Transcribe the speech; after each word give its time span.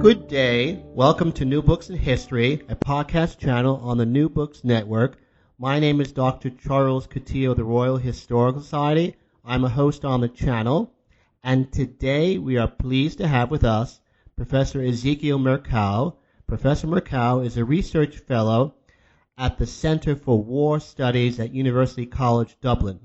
Good 0.00 0.28
day. 0.28 0.80
Welcome 0.94 1.32
to 1.32 1.44
New 1.44 1.60
Books 1.60 1.90
in 1.90 1.96
History, 1.96 2.62
a 2.68 2.76
podcast 2.76 3.38
channel 3.38 3.80
on 3.82 3.98
the 3.98 4.06
New 4.06 4.28
Books 4.28 4.62
Network. 4.62 5.18
My 5.58 5.80
name 5.80 6.00
is 6.00 6.12
Dr. 6.12 6.50
Charles 6.50 7.08
Coutinho 7.08 7.50
of 7.50 7.56
the 7.56 7.64
Royal 7.64 7.96
Historical 7.96 8.62
Society. 8.62 9.16
I'm 9.44 9.64
a 9.64 9.68
host 9.68 10.04
on 10.04 10.20
the 10.20 10.28
channel, 10.28 10.94
and 11.42 11.72
today 11.72 12.38
we 12.38 12.56
are 12.58 12.68
pleased 12.68 13.18
to 13.18 13.26
have 13.26 13.50
with 13.50 13.64
us 13.64 14.00
Professor 14.36 14.78
Ezequiel 14.78 15.40
Mercau. 15.40 16.14
Professor 16.46 16.86
Mercau 16.86 17.44
is 17.44 17.56
a 17.56 17.64
research 17.64 18.18
fellow 18.18 18.74
at 19.36 19.58
the 19.58 19.66
Center 19.66 20.14
for 20.14 20.40
War 20.40 20.78
Studies 20.78 21.40
at 21.40 21.52
University 21.52 22.06
College 22.06 22.56
Dublin. 22.60 23.00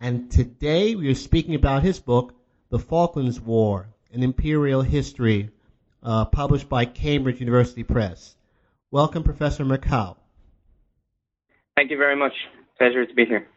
And 0.00 0.32
today 0.32 0.96
we 0.96 1.08
are 1.08 1.14
speaking 1.14 1.54
about 1.54 1.84
his 1.84 2.00
book, 2.00 2.34
The 2.70 2.80
Falklands 2.80 3.40
War, 3.40 3.88
an 4.12 4.24
Imperial 4.24 4.82
History 4.82 5.50
uh, 6.04 6.26
published 6.26 6.68
by 6.68 6.84
Cambridge 6.84 7.40
University 7.40 7.82
Press. 7.82 8.36
Welcome, 8.90 9.22
Professor 9.22 9.64
Mercau. 9.64 10.16
Thank 11.76 11.90
you 11.90 11.96
very 11.96 12.16
much. 12.16 12.32
Pleasure 12.78 13.06
to 13.06 13.14
be 13.14 13.24
here. 13.24 13.48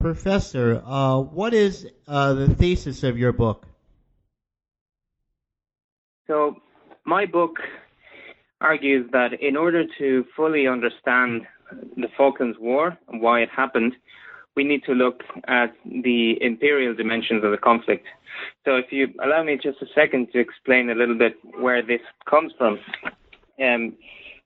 Professor, 0.00 0.82
uh, 0.84 1.20
what 1.20 1.54
is 1.54 1.86
uh, 2.08 2.34
the 2.34 2.54
thesis 2.54 3.04
of 3.04 3.16
your 3.16 3.32
book? 3.32 3.66
So, 6.26 6.56
my 7.04 7.26
book 7.26 7.56
argues 8.60 9.08
that 9.12 9.40
in 9.40 9.56
order 9.56 9.84
to 9.98 10.24
fully 10.36 10.66
understand 10.66 11.42
the 11.96 12.08
Falklands 12.16 12.58
War 12.60 12.98
and 13.08 13.20
why 13.20 13.40
it 13.40 13.48
happened, 13.54 13.94
we 14.56 14.64
need 14.64 14.82
to 14.84 14.92
look 14.92 15.22
at 15.48 15.72
the 15.84 16.36
imperial 16.40 16.94
dimensions 16.94 17.44
of 17.44 17.50
the 17.50 17.56
conflict. 17.56 18.06
So, 18.64 18.76
if 18.76 18.86
you 18.90 19.08
allow 19.22 19.42
me 19.42 19.58
just 19.62 19.80
a 19.82 19.86
second 19.94 20.28
to 20.32 20.38
explain 20.38 20.90
a 20.90 20.94
little 20.94 21.16
bit 21.16 21.34
where 21.60 21.82
this 21.82 22.00
comes 22.28 22.52
from. 22.58 22.78
Um, 23.62 23.94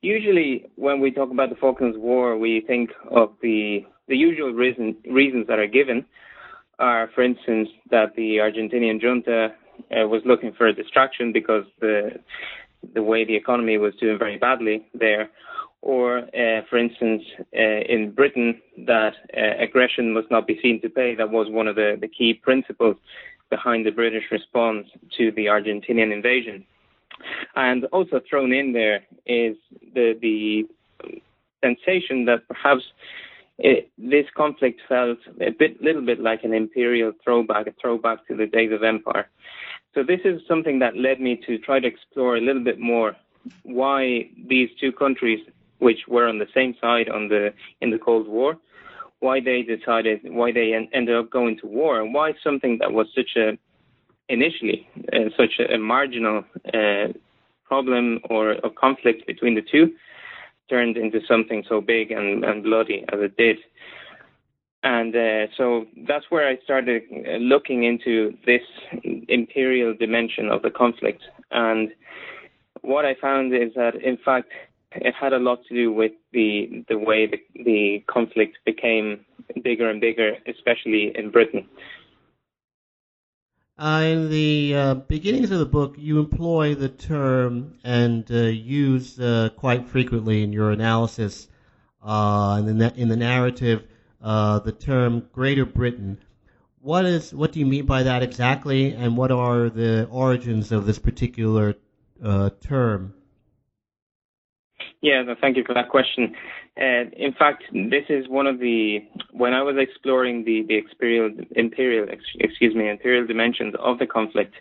usually, 0.02 0.66
when 0.76 1.00
we 1.00 1.10
talk 1.10 1.30
about 1.30 1.50
the 1.50 1.56
Falklands 1.56 1.96
War, 1.98 2.36
we 2.36 2.62
think 2.66 2.90
of 3.10 3.30
the 3.42 3.84
the 4.08 4.16
usual 4.16 4.52
reason, 4.52 4.96
reasons 5.10 5.46
that 5.48 5.58
are 5.58 5.66
given 5.66 6.04
are, 6.78 7.10
for 7.14 7.22
instance, 7.22 7.68
that 7.90 8.14
the 8.16 8.36
Argentinian 8.36 9.00
junta 9.00 9.48
uh, 9.90 10.06
was 10.06 10.22
looking 10.24 10.52
for 10.52 10.66
a 10.66 10.72
distraction 10.72 11.32
because 11.32 11.64
the 11.80 12.20
the 12.94 13.02
way 13.02 13.24
the 13.24 13.34
economy 13.34 13.78
was 13.78 13.94
doing 14.00 14.18
very 14.18 14.38
badly 14.38 14.86
there, 14.94 15.28
or, 15.82 16.18
uh, 16.18 16.62
for 16.68 16.78
instance, 16.78 17.22
uh, 17.56 17.80
in 17.88 18.10
Britain, 18.10 18.60
that 18.86 19.14
uh, 19.36 19.62
aggression 19.62 20.12
must 20.12 20.30
not 20.30 20.46
be 20.46 20.58
seen 20.60 20.80
to 20.82 20.88
pay. 20.88 21.14
That 21.14 21.30
was 21.30 21.48
one 21.50 21.68
of 21.68 21.76
the, 21.76 21.96
the 22.00 22.08
key 22.08 22.34
principles 22.34 22.96
behind 23.50 23.86
the 23.86 23.90
British 23.90 24.24
response 24.30 24.88
to 25.16 25.30
the 25.32 25.46
Argentinian 25.46 26.12
invasion. 26.12 26.64
And 27.54 27.84
also 27.86 28.20
thrown 28.28 28.52
in 28.52 28.72
there 28.72 29.04
is 29.26 29.56
the, 29.94 30.18
the 30.20 30.66
sensation 31.62 32.24
that 32.26 32.46
perhaps 32.48 32.82
it, 33.58 33.90
this 33.96 34.26
conflict 34.36 34.80
felt 34.88 35.18
a 35.40 35.50
bit, 35.50 35.82
little 35.82 36.04
bit 36.04 36.20
like 36.20 36.44
an 36.44 36.52
imperial 36.52 37.12
throwback, 37.24 37.66
a 37.66 37.74
throwback 37.80 38.26
to 38.26 38.36
the 38.36 38.46
days 38.46 38.72
of 38.72 38.82
empire. 38.82 39.28
So 39.94 40.02
this 40.02 40.20
is 40.24 40.42
something 40.46 40.78
that 40.80 40.96
led 40.96 41.20
me 41.20 41.40
to 41.46 41.58
try 41.58 41.80
to 41.80 41.86
explore 41.86 42.36
a 42.36 42.40
little 42.40 42.62
bit 42.62 42.78
more 42.78 43.16
why 43.62 44.28
these 44.48 44.68
two 44.80 44.92
countries 44.92 45.40
which 45.78 46.00
were 46.08 46.26
on 46.26 46.38
the 46.38 46.48
same 46.54 46.74
side 46.80 47.08
on 47.08 47.28
the 47.28 47.52
in 47.80 47.90
the 47.90 47.98
Cold 47.98 48.28
War, 48.28 48.56
why 49.20 49.40
they 49.40 49.62
decided 49.62 50.20
why 50.24 50.52
they 50.52 50.72
en- 50.74 50.88
ended 50.92 51.16
up 51.16 51.30
going 51.30 51.58
to 51.58 51.66
war, 51.66 52.00
and 52.00 52.14
why 52.14 52.32
something 52.42 52.78
that 52.80 52.92
was 52.92 53.06
such 53.14 53.36
a 53.36 53.58
initially 54.28 54.88
uh, 55.12 55.30
such 55.36 55.54
a, 55.60 55.74
a 55.74 55.78
marginal 55.78 56.44
uh, 56.74 57.08
problem 57.64 58.20
or 58.30 58.52
a 58.52 58.70
conflict 58.70 59.26
between 59.26 59.54
the 59.54 59.62
two 59.62 59.94
turned 60.68 60.96
into 60.96 61.20
something 61.28 61.64
so 61.68 61.80
big 61.80 62.10
and, 62.10 62.44
and 62.44 62.64
bloody 62.64 63.04
as 63.12 63.20
it 63.20 63.36
did. 63.36 63.56
And 64.82 65.14
uh, 65.14 65.52
so 65.56 65.86
that's 66.06 66.26
where 66.28 66.48
I 66.48 66.58
started 66.62 67.02
uh, 67.10 67.36
looking 67.38 67.84
into 67.84 68.36
this 68.46 68.62
imperial 69.28 69.94
dimension 69.94 70.48
of 70.48 70.62
the 70.62 70.70
conflict. 70.70 71.22
And 71.50 71.90
what 72.82 73.04
I 73.04 73.14
found 73.20 73.54
is 73.54 73.72
that, 73.74 73.96
in 73.96 74.16
fact, 74.24 74.50
it 74.92 75.14
had 75.14 75.32
a 75.32 75.38
lot 75.38 75.64
to 75.68 75.74
do 75.74 75.92
with 75.92 76.12
the 76.32 76.84
the 76.88 76.98
way 76.98 77.26
the, 77.26 77.38
the 77.64 78.04
conflict 78.06 78.58
became 78.64 79.24
bigger 79.62 79.90
and 79.90 80.00
bigger, 80.00 80.36
especially 80.46 81.12
in 81.16 81.30
Britain. 81.30 81.66
Uh, 83.78 84.02
in 84.06 84.30
the 84.30 84.74
uh, 84.74 84.94
beginnings 84.94 85.50
of 85.50 85.58
the 85.58 85.66
book, 85.66 85.96
you 85.98 86.18
employ 86.18 86.74
the 86.74 86.88
term 86.88 87.74
and 87.84 88.30
uh, 88.30 88.36
use 88.36 89.20
uh, 89.20 89.50
quite 89.54 89.86
frequently 89.86 90.42
in 90.42 90.50
your 90.50 90.70
analysis 90.70 91.48
uh, 92.02 92.56
in, 92.58 92.78
the, 92.78 92.94
in 92.96 93.08
the 93.08 93.16
narrative 93.16 93.84
uh, 94.22 94.58
the 94.60 94.72
term 94.72 95.28
Greater 95.30 95.66
Britain. 95.66 96.18
What 96.80 97.04
is 97.04 97.34
what 97.34 97.52
do 97.52 97.60
you 97.60 97.66
mean 97.66 97.84
by 97.84 98.04
that 98.04 98.22
exactly, 98.22 98.92
and 98.92 99.16
what 99.16 99.30
are 99.30 99.68
the 99.68 100.06
origins 100.10 100.72
of 100.72 100.86
this 100.86 100.98
particular 100.98 101.74
term? 102.62 103.12
Yeah, 105.06 105.22
thank 105.40 105.56
you 105.56 105.62
for 105.64 105.72
that 105.72 105.88
question. 105.88 106.34
Uh, 106.76 107.04
in 107.16 107.32
fact, 107.38 107.62
this 107.72 108.06
is 108.08 108.28
one 108.28 108.48
of 108.48 108.58
the 108.58 108.98
when 109.30 109.52
I 109.54 109.62
was 109.62 109.76
exploring 109.78 110.44
the 110.44 110.64
the 110.66 110.78
imperial 110.78 111.30
imperial 111.54 112.08
excuse 112.40 112.74
me 112.74 112.90
imperial 112.90 113.24
dimensions 113.24 113.74
of 113.78 114.00
the 114.00 114.08
conflict. 114.08 114.54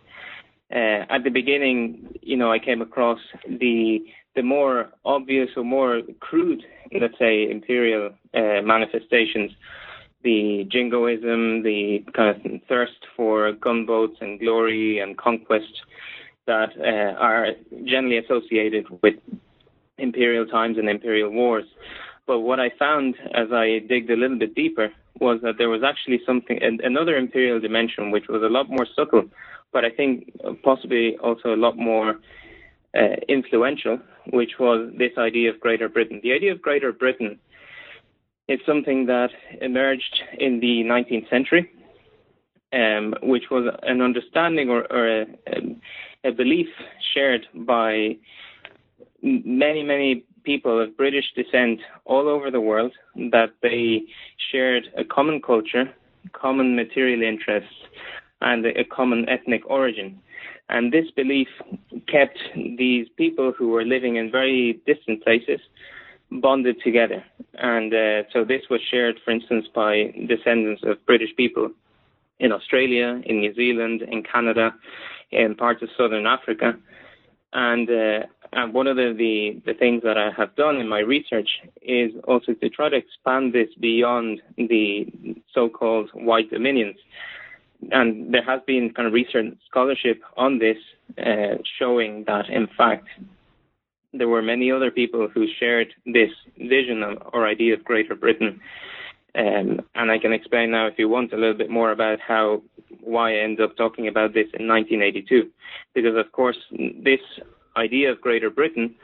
Uh, 0.71 1.01
at 1.15 1.23
the 1.23 1.31
beginning, 1.31 2.13
you 2.21 2.37
know, 2.37 2.51
I 2.51 2.59
came 2.59 2.83
across 2.83 3.17
the 3.63 4.05
the 4.35 4.43
more 4.43 4.91
obvious 5.03 5.49
or 5.57 5.63
more 5.63 6.01
crude, 6.19 6.61
let's 7.01 7.17
say, 7.17 7.49
imperial 7.49 8.11
uh, 8.35 8.61
manifestations, 8.61 9.49
the 10.23 10.67
jingoism, 10.71 11.63
the 11.63 12.05
kind 12.15 12.29
of 12.35 12.61
thirst 12.69 13.01
for 13.17 13.51
gunboats 13.53 14.17
and 14.21 14.39
glory 14.39 14.99
and 14.99 15.17
conquest 15.17 15.73
that 16.45 16.69
uh, 16.79 17.17
are 17.19 17.47
generally 17.85 18.19
associated 18.19 18.85
with 19.01 19.15
imperial 19.97 20.45
times 20.45 20.77
and 20.77 20.89
imperial 20.89 21.31
wars. 21.31 21.65
But 22.27 22.39
what 22.39 22.59
I 22.59 22.71
found 22.77 23.15
as 23.33 23.51
I 23.51 23.79
digged 23.87 24.09
a 24.09 24.15
little 24.15 24.37
bit 24.37 24.55
deeper 24.55 24.91
was 25.19 25.39
that 25.43 25.57
there 25.57 25.69
was 25.69 25.83
actually 25.83 26.19
something, 26.25 26.59
another 26.61 27.15
imperial 27.15 27.59
dimension, 27.59 28.11
which 28.11 28.27
was 28.27 28.41
a 28.43 28.49
lot 28.49 28.69
more 28.69 28.87
subtle, 28.95 29.25
but 29.71 29.85
I 29.85 29.89
think 29.89 30.31
possibly 30.63 31.17
also 31.17 31.53
a 31.53 31.55
lot 31.55 31.77
more 31.77 32.19
uh, 32.95 33.15
influential, 33.29 33.99
which 34.31 34.53
was 34.59 34.91
this 34.97 35.11
idea 35.17 35.51
of 35.51 35.59
Greater 35.59 35.87
Britain. 35.87 36.19
The 36.23 36.33
idea 36.33 36.51
of 36.51 36.61
Greater 36.61 36.91
Britain 36.91 37.39
is 38.47 38.59
something 38.65 39.05
that 39.07 39.29
emerged 39.61 40.21
in 40.39 40.59
the 40.59 40.83
19th 40.83 41.29
century, 41.29 41.71
um, 42.73 43.15
which 43.23 43.45
was 43.49 43.73
an 43.83 44.01
understanding 44.01 44.69
or, 44.69 44.85
or 44.91 45.21
a, 45.21 45.25
a, 46.23 46.31
belief 46.31 46.67
shared 47.13 47.47
by 47.53 48.17
many, 49.25 49.83
many 49.83 50.23
people 50.43 50.79
of 50.81 50.95
British 50.95 51.25
descent 51.35 51.79
all 52.05 52.27
over 52.27 52.51
the 52.51 52.61
world 52.61 52.93
that 53.31 53.51
they 53.61 54.03
shared 54.51 54.83
a 54.97 55.03
common 55.03 55.41
culture, 55.41 55.85
common 56.33 56.75
material 56.75 57.21
interests, 57.23 57.73
and 58.41 58.65
a 58.65 58.83
common 58.83 59.27
ethnic 59.27 59.63
origin. 59.69 60.19
And 60.69 60.91
this 60.91 61.09
belief 61.15 61.47
kept 62.07 62.37
these 62.55 63.07
people 63.17 63.53
who 63.57 63.69
were 63.69 63.85
living 63.85 64.15
in 64.15 64.31
very 64.31 64.79
distant 64.85 65.23
places 65.23 65.59
bonded 66.31 66.77
together. 66.83 67.23
And 67.55 67.93
uh, 67.93 68.23
so 68.33 68.43
this 68.43 68.63
was 68.69 68.81
shared, 68.89 69.19
for 69.23 69.31
instance, 69.31 69.67
by 69.73 70.13
descendants 70.27 70.83
of 70.83 71.03
British 71.05 71.35
people 71.35 71.71
in 72.39 72.51
Australia, 72.51 73.21
in 73.25 73.39
New 73.39 73.53
Zealand, 73.53 74.01
in 74.01 74.23
Canada, 74.23 74.73
in 75.31 75.55
parts 75.55 75.81
of 75.81 75.89
southern 75.97 76.25
Africa. 76.25 76.77
And 77.53 77.89
uh, 77.89 78.25
and 78.55 78.73
one 78.73 78.87
of 78.87 78.95
the, 78.95 79.13
the, 79.15 79.61
the, 79.65 79.77
things 79.77 80.01
that 80.03 80.17
I 80.17 80.31
have 80.35 80.55
done 80.55 80.77
in 80.77 80.87
my 80.87 80.99
research 80.99 81.49
is 81.81 82.11
also 82.25 82.53
to 82.53 82.69
try 82.69 82.87
to 82.87 82.95
expand 82.95 83.51
this 83.51 83.67
beyond 83.79 84.41
the 84.57 85.07
so-called 85.53 86.09
white 86.13 86.49
dominions. 86.49 86.95
And 87.91 88.33
there 88.33 88.43
has 88.43 88.61
been 88.65 88.93
kind 88.93 89.07
of 89.07 89.13
recent 89.13 89.57
scholarship 89.69 90.21
on 90.37 90.59
this, 90.59 90.77
uh, 91.19 91.57
showing 91.77 92.23
that 92.27 92.49
in 92.49 92.67
fact 92.77 93.07
there 94.13 94.29
were 94.29 94.41
many 94.41 94.71
other 94.71 94.89
people 94.89 95.27
who 95.27 95.45
shared 95.59 95.93
this 96.05 96.31
vision 96.57 97.03
or 97.33 97.45
idea 97.45 97.73
of 97.73 97.83
Greater 97.83 98.15
Britain. 98.15 98.61
Um, 99.37 99.81
and 99.95 100.09
I 100.09 100.17
can 100.17 100.31
explain 100.31 100.71
now, 100.71 100.87
if 100.87 100.97
you 100.97 101.09
want, 101.09 101.33
a 101.33 101.37
little 101.37 101.57
bit 101.57 101.69
more 101.69 101.91
about 101.91 102.21
how 102.21 102.61
why 103.01 103.33
I 103.33 103.43
ended 103.43 103.69
up 103.69 103.75
talking 103.75 104.07
about 104.07 104.33
this 104.33 104.47
in 104.53 104.65
1982, 104.65 105.49
because 105.93 106.15
of 106.15 106.31
course 106.31 106.57
this 106.71 107.19
idea 107.77 108.11
of 108.11 108.21
Greater 108.21 108.49
Britain 108.49 108.95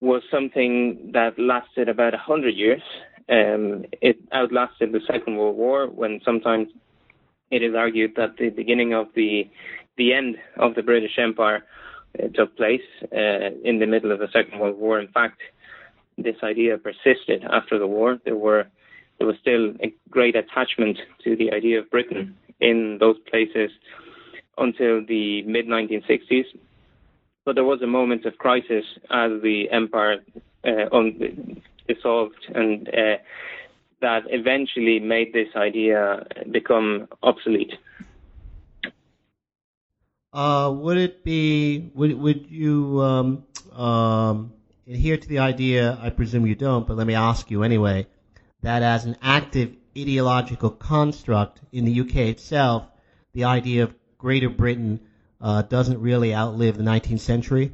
was 0.00 0.22
something 0.30 1.10
that 1.12 1.38
lasted 1.38 1.88
about 1.88 2.12
100 2.12 2.50
years. 2.54 2.82
Um, 3.28 3.84
it 4.02 4.18
outlasted 4.32 4.92
the 4.92 5.00
Second 5.06 5.36
World 5.36 5.56
War, 5.56 5.86
when 5.86 6.20
sometimes 6.24 6.68
it 7.50 7.62
is 7.62 7.74
argued 7.74 8.12
that 8.16 8.36
the 8.36 8.50
beginning 8.50 8.92
of 8.92 9.06
the 9.14 9.48
the 9.96 10.12
end 10.12 10.36
of 10.58 10.74
the 10.74 10.82
British 10.82 11.18
Empire 11.18 11.64
uh, 12.18 12.26
took 12.34 12.56
place 12.56 12.82
uh, 13.12 13.50
in 13.62 13.78
the 13.78 13.86
middle 13.86 14.10
of 14.10 14.18
the 14.18 14.28
Second 14.32 14.58
World 14.58 14.76
War. 14.76 14.98
In 14.98 15.08
fact, 15.08 15.40
this 16.18 16.36
idea 16.42 16.76
persisted 16.78 17.44
after 17.44 17.78
the 17.78 17.86
war. 17.86 18.18
There 18.24 18.36
were 18.36 18.66
there 19.18 19.26
was 19.26 19.36
still 19.40 19.74
a 19.82 19.94
great 20.10 20.34
attachment 20.34 20.98
to 21.22 21.36
the 21.36 21.52
idea 21.52 21.78
of 21.78 21.90
Britain 21.90 22.36
in 22.60 22.98
those 22.98 23.16
places 23.30 23.70
until 24.58 25.04
the 25.06 25.42
mid 25.42 25.66
1960s. 25.66 26.46
But 27.44 27.54
there 27.54 27.64
was 27.64 27.82
a 27.82 27.86
moment 27.86 28.24
of 28.24 28.38
crisis 28.38 28.84
as 29.10 29.42
the 29.42 29.68
empire 29.70 30.24
uh, 30.66 30.96
un- 30.96 31.62
dissolved, 31.86 32.46
and 32.54 32.88
uh, 32.88 33.16
that 34.00 34.22
eventually 34.30 34.98
made 35.00 35.32
this 35.32 35.48
idea 35.54 36.26
become 36.50 37.08
obsolete. 37.22 37.74
Uh, 40.32 40.72
would 40.74 40.96
it 40.96 41.22
be 41.22 41.90
would 41.94 42.18
would 42.18 42.50
you 42.50 43.00
um, 43.00 43.44
um, 43.72 44.52
adhere 44.88 45.16
to 45.16 45.28
the 45.28 45.38
idea? 45.38 45.96
I 46.02 46.10
presume 46.10 46.44
you 46.46 46.56
don't, 46.56 46.86
but 46.86 46.96
let 46.96 47.06
me 47.06 47.14
ask 47.14 47.50
you 47.50 47.62
anyway. 47.62 48.06
That 48.62 48.82
as 48.82 49.04
an 49.04 49.16
active 49.22 49.76
ideological 49.96 50.70
construct 50.70 51.60
in 51.70 51.84
the 51.84 52.00
UK 52.00 52.16
itself, 52.34 52.84
the 53.32 53.44
idea 53.44 53.84
of 53.84 53.94
Greater 54.18 54.48
Britain 54.48 55.00
uh, 55.44 55.60
doesn't 55.60 56.00
really 56.00 56.34
outlive 56.34 56.78
the 56.78 56.82
19th 56.82 57.20
century? 57.20 57.72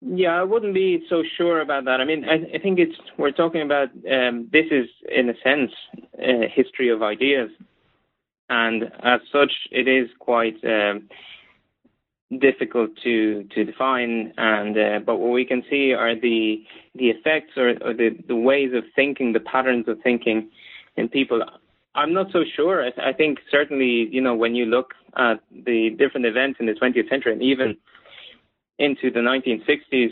Yeah, 0.00 0.40
I 0.40 0.44
wouldn't 0.44 0.74
be 0.74 1.04
so 1.10 1.22
sure 1.36 1.60
about 1.60 1.84
that. 1.84 2.00
I 2.00 2.04
mean, 2.04 2.24
I, 2.24 2.56
I 2.56 2.58
think 2.58 2.78
it's 2.78 2.96
we're 3.18 3.32
talking 3.32 3.60
about 3.62 3.88
um, 4.10 4.48
this 4.50 4.66
is 4.70 4.86
in 5.14 5.28
a 5.28 5.34
sense 5.44 5.72
a 6.18 6.48
history 6.48 6.90
of 6.90 7.02
ideas, 7.02 7.50
and 8.48 8.84
as 9.02 9.20
such, 9.30 9.52
it 9.70 9.88
is 9.88 10.08
quite 10.18 10.56
um, 10.64 11.08
difficult 12.38 12.90
to 13.04 13.44
to 13.54 13.64
define. 13.64 14.32
And 14.38 14.78
uh, 14.78 14.98
but 15.04 15.16
what 15.16 15.32
we 15.32 15.44
can 15.44 15.62
see 15.68 15.92
are 15.92 16.14
the 16.14 16.62
the 16.94 17.10
effects 17.10 17.56
or, 17.56 17.70
or 17.82 17.92
the 17.92 18.10
the 18.26 18.36
ways 18.36 18.72
of 18.74 18.84
thinking, 18.94 19.32
the 19.32 19.40
patterns 19.40 19.88
of 19.88 19.98
thinking 20.02 20.50
in 20.96 21.08
people. 21.08 21.42
I'm 21.96 22.12
not 22.12 22.30
so 22.30 22.44
sure. 22.54 22.84
I, 22.84 23.08
I 23.08 23.12
think 23.12 23.38
certainly, 23.50 24.08
you 24.10 24.20
know, 24.20 24.34
when 24.34 24.54
you 24.54 24.66
look 24.66 24.94
at 25.16 25.40
the 25.50 25.90
different 25.98 26.26
events 26.26 26.58
in 26.60 26.66
the 26.66 26.74
20th 26.74 27.08
century 27.08 27.32
and 27.32 27.42
even 27.42 27.76
into 28.78 29.10
the 29.10 29.20
1960s, 29.20 30.10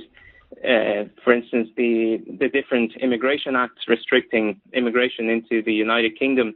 uh, 0.64 1.08
for 1.22 1.32
instance, 1.32 1.69
the 1.76 2.22
the 2.38 2.48
different 2.48 2.92
immigration 3.00 3.56
acts 3.56 3.82
restricting 3.88 4.60
immigration 4.72 5.28
into 5.28 5.62
the 5.62 5.72
United 5.72 6.19
Kingdom 6.19 6.54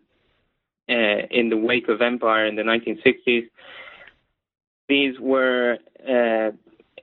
uh, 0.88 1.26
in 1.30 1.50
the 1.50 1.56
wake 1.56 1.88
of 1.88 2.00
empire 2.00 2.46
in 2.46 2.56
the 2.56 2.62
1960s. 2.62 3.48
These 4.88 5.18
were 5.20 5.78
uh, 6.08 6.52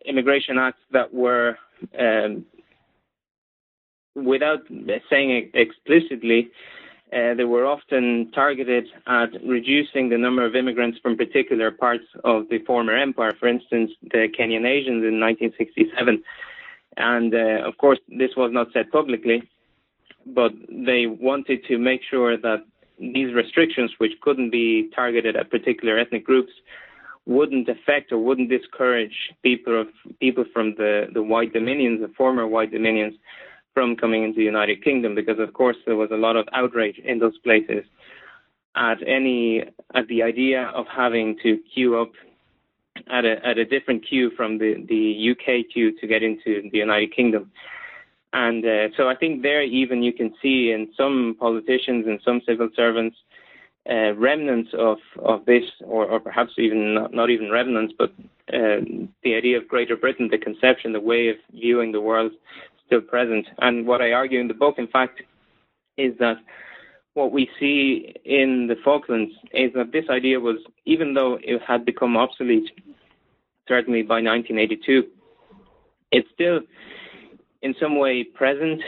immigration 0.06 0.58
acts 0.58 0.80
that 0.92 1.14
were, 1.14 1.58
um, 2.00 2.46
without 4.16 4.62
saying 5.10 5.32
it 5.32 5.52
explicitly, 5.54 6.50
uh, 7.14 7.34
they 7.36 7.44
were 7.44 7.66
often 7.66 8.32
targeted 8.34 8.88
at 9.08 9.30
reducing 9.46 10.10
the 10.10 10.18
number 10.18 10.44
of 10.46 10.56
immigrants 10.56 10.98
from 11.00 11.16
particular 11.16 11.72
parts 11.72 12.06
of 12.24 12.50
the 12.50 12.60
former 12.60 12.96
empire, 12.96 13.34
for 13.40 13.48
instance, 13.48 13.92
the 14.02 14.28
Kenyan 14.38 14.66
Asians 14.66 15.04
in 15.04 15.20
1967. 15.20 16.24
And 16.98 17.34
uh, 17.34 17.68
of 17.68 17.78
course, 17.78 18.00
this 18.08 18.32
was 18.36 18.52
not 18.52 18.68
said 18.74 18.92
publicly, 18.92 19.44
but 20.26 20.52
they 20.70 21.06
wanted 21.06 21.64
to 21.66 21.78
make 21.78 22.02
sure 22.10 22.38
that 22.38 22.66
these 23.00 23.34
restrictions, 23.34 23.92
which 23.98 24.14
couldn't 24.22 24.50
be 24.50 24.90
targeted 24.96 25.36
at 25.36 25.52
particular 25.52 26.00
ethnic 26.00 26.26
groups, 26.26 26.54
wouldn't 27.26 27.68
affect 27.70 28.12
or 28.12 28.20
wouldn't 28.20 28.50
discourage 28.50 29.34
people 29.44 29.82
of 29.82 29.88
people 30.20 30.46
from 30.54 30.76
the, 30.76 31.08
the 31.14 31.22
white 31.22 31.54
dominions, 31.54 32.02
the 32.02 32.14
former 32.16 32.48
white 32.48 32.72
dominions, 32.72 33.16
from 33.76 33.96
coming 33.96 34.24
into 34.24 34.38
the 34.38 34.44
United 34.44 34.84
Kingdom 34.84 35.14
because, 35.14 35.38
of 35.38 35.54
course, 35.54 35.78
there 35.86 35.96
was 35.96 36.10
a 36.12 36.18
lot 36.18 36.36
of 36.36 36.48
outrage 36.54 36.98
in 36.98 37.20
those 37.20 37.38
places 37.40 37.86
at 38.76 38.98
any 39.08 39.64
at 39.94 40.08
the 40.08 40.24
idea 40.24 40.64
of 40.74 40.86
having 40.88 41.38
to 41.44 41.60
queue 41.72 42.00
up 42.00 42.12
at 43.12 43.24
a 43.26 43.46
at 43.46 43.60
a 43.60 43.66
different 43.66 44.04
queue 44.08 44.32
from 44.36 44.58
the 44.58 44.84
the 44.90 45.32
UK 45.32 45.72
queue 45.72 45.92
to 46.00 46.08
get 46.08 46.24
into 46.24 46.68
the 46.72 46.80
United 46.80 47.16
Kingdom. 47.16 47.52
And 48.34 48.66
uh, 48.66 48.88
so 48.98 49.08
I 49.08 49.16
think 49.16 49.44
there 49.44 49.62
even 49.62 50.02
you 50.02 50.12
can 50.12 50.34
see 50.42 50.72
in 50.72 50.90
some 50.98 51.38
politicians 51.40 52.06
and 52.08 52.20
some 52.26 52.42
civil 52.48 52.70
servants 52.76 53.18
uh, 53.90 54.14
remnants 54.16 54.72
of, 54.78 54.98
of 55.24 55.46
this, 55.46 55.64
or, 55.86 56.06
or 56.06 56.20
perhaps 56.20 56.54
even 56.58 56.96
not, 56.96 57.14
not 57.14 57.30
even 57.30 57.52
remnants, 57.52 57.94
but 57.98 58.12
uh, 58.52 58.82
the 59.24 59.36
idea 59.36 59.58
of 59.58 59.68
Greater 59.68 59.96
Britain, 59.96 60.28
the 60.30 60.38
conception, 60.38 60.92
the 60.92 61.00
way 61.00 61.30
of 61.30 61.36
viewing 61.54 61.92
the 61.92 62.02
world 62.02 62.32
still 62.86 63.02
present. 63.02 63.48
And 63.60 63.86
what 63.86 64.02
I 64.02 64.12
argue 64.12 64.40
in 64.40 64.48
the 64.48 64.54
book, 64.54 64.76
in 64.78 64.88
fact, 64.88 65.22
is 65.98 66.14
that 66.20 66.38
what 67.14 67.32
we 67.32 67.50
see 67.60 68.14
in 68.26 68.68
the 68.68 68.76
Falklands 68.84 69.32
is 69.54 69.72
that 69.74 69.92
this 69.92 70.06
idea 70.10 70.40
was, 70.40 70.58
even 70.86 71.14
though 71.14 71.40
it 71.42 71.62
had 71.66 71.86
become 71.86 72.18
obsolete, 72.18 72.70
certainly 73.68 74.02
by 74.02 74.16
1982, 74.16 75.04
it's 76.12 76.28
still 76.34 76.60
in 77.62 77.74
some 77.80 77.98
way 77.98 78.24
present, 78.24 78.82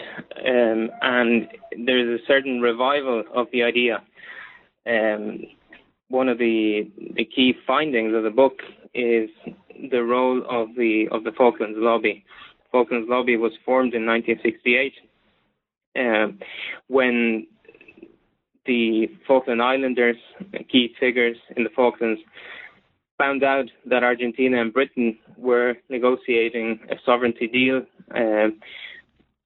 um, 0.45 0.89
and 1.01 1.47
there's 1.85 2.19
a 2.19 2.25
certain 2.27 2.61
revival 2.61 3.23
of 3.33 3.47
the 3.51 3.63
idea. 3.63 4.03
Um, 4.85 5.43
one 6.09 6.29
of 6.29 6.37
the 6.37 6.89
the 7.15 7.25
key 7.25 7.55
findings 7.65 8.13
of 8.13 8.23
the 8.23 8.29
book 8.29 8.59
is 8.93 9.29
the 9.91 10.03
role 10.03 10.43
of 10.49 10.75
the 10.75 11.07
of 11.11 11.23
the 11.23 11.31
Falklands 11.31 11.77
lobby, 11.79 12.23
Falklands 12.77 13.09
Lobby 13.09 13.37
was 13.37 13.53
formed 13.65 13.95
in 13.95 14.05
1968 14.05 14.93
uh, 15.97 16.27
when 16.89 17.47
the 18.67 19.07
Falkland 19.25 19.63
Islanders, 19.63 20.17
key 20.71 20.93
figures 20.99 21.37
in 21.55 21.63
the 21.63 21.71
Falklands, 21.75 22.21
found 23.17 23.43
out 23.43 23.65
that 23.87 24.03
Argentina 24.03 24.61
and 24.61 24.71
Britain 24.71 25.17
were 25.37 25.73
negotiating 25.89 26.79
a 26.91 26.97
sovereignty 27.03 27.47
deal 27.47 27.81
uh, 28.11 28.49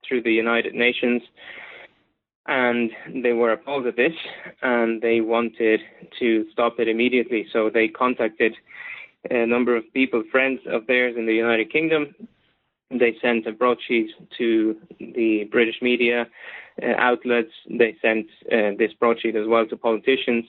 through 0.05 0.23
the 0.23 0.33
United 0.33 0.73
Nations. 0.73 1.21
And 2.47 2.91
they 3.23 3.31
were 3.31 3.53
appalled 3.53 3.87
at 3.87 3.95
this 3.95 4.11
and 4.61 5.01
they 5.01 5.21
wanted 5.21 5.79
to 6.19 6.45
stop 6.51 6.79
it 6.79 6.89
immediately. 6.89 7.45
So 7.53 7.69
they 7.73 7.87
contacted 7.87 8.55
a 9.29 9.45
number 9.45 9.77
of 9.77 9.85
people, 9.93 10.21
friends 10.29 10.59
of 10.69 10.85
theirs 10.85 11.15
in 11.17 11.27
the 11.27 11.33
United 11.33 11.71
Kingdom, 11.71 12.13
they 12.91 13.15
sent 13.21 13.47
a 13.47 13.51
broadsheet 13.51 14.09
to 14.37 14.75
the 14.99 15.47
British 15.51 15.75
media 15.81 16.27
uh, 16.81 16.85
outlets. 16.97 17.51
They 17.69 17.95
sent 18.01 18.27
uh, 18.51 18.77
this 18.77 18.93
broadsheet 18.99 19.35
as 19.35 19.47
well 19.47 19.65
to 19.67 19.77
politicians. 19.77 20.45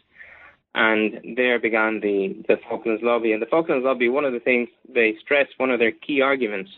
And 0.75 1.37
there 1.37 1.59
began 1.59 2.01
the, 2.01 2.43
the 2.49 2.57
Falklands 2.69 3.03
lobby. 3.05 3.33
And 3.33 3.43
the 3.43 3.47
Falklands 3.47 3.85
lobby, 3.85 4.09
one 4.09 4.25
of 4.25 4.33
the 4.33 4.41
things 4.41 4.69
they 4.93 5.15
stressed, 5.21 5.53
one 5.59 5.71
of 5.71 5.79
their 5.79 5.93
key 5.93 6.21
arguments, 6.21 6.71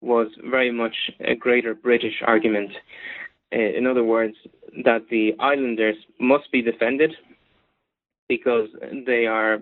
was 0.00 0.28
very 0.48 0.70
much 0.70 0.94
a 1.20 1.34
greater 1.34 1.74
British 1.74 2.22
argument. 2.24 2.70
Uh, 3.52 3.58
in 3.58 3.86
other 3.86 4.04
words, 4.04 4.36
that 4.84 5.06
the 5.10 5.34
islanders 5.40 5.96
must 6.20 6.50
be 6.52 6.62
defended 6.62 7.12
because 8.28 8.68
they 9.06 9.26
are 9.26 9.58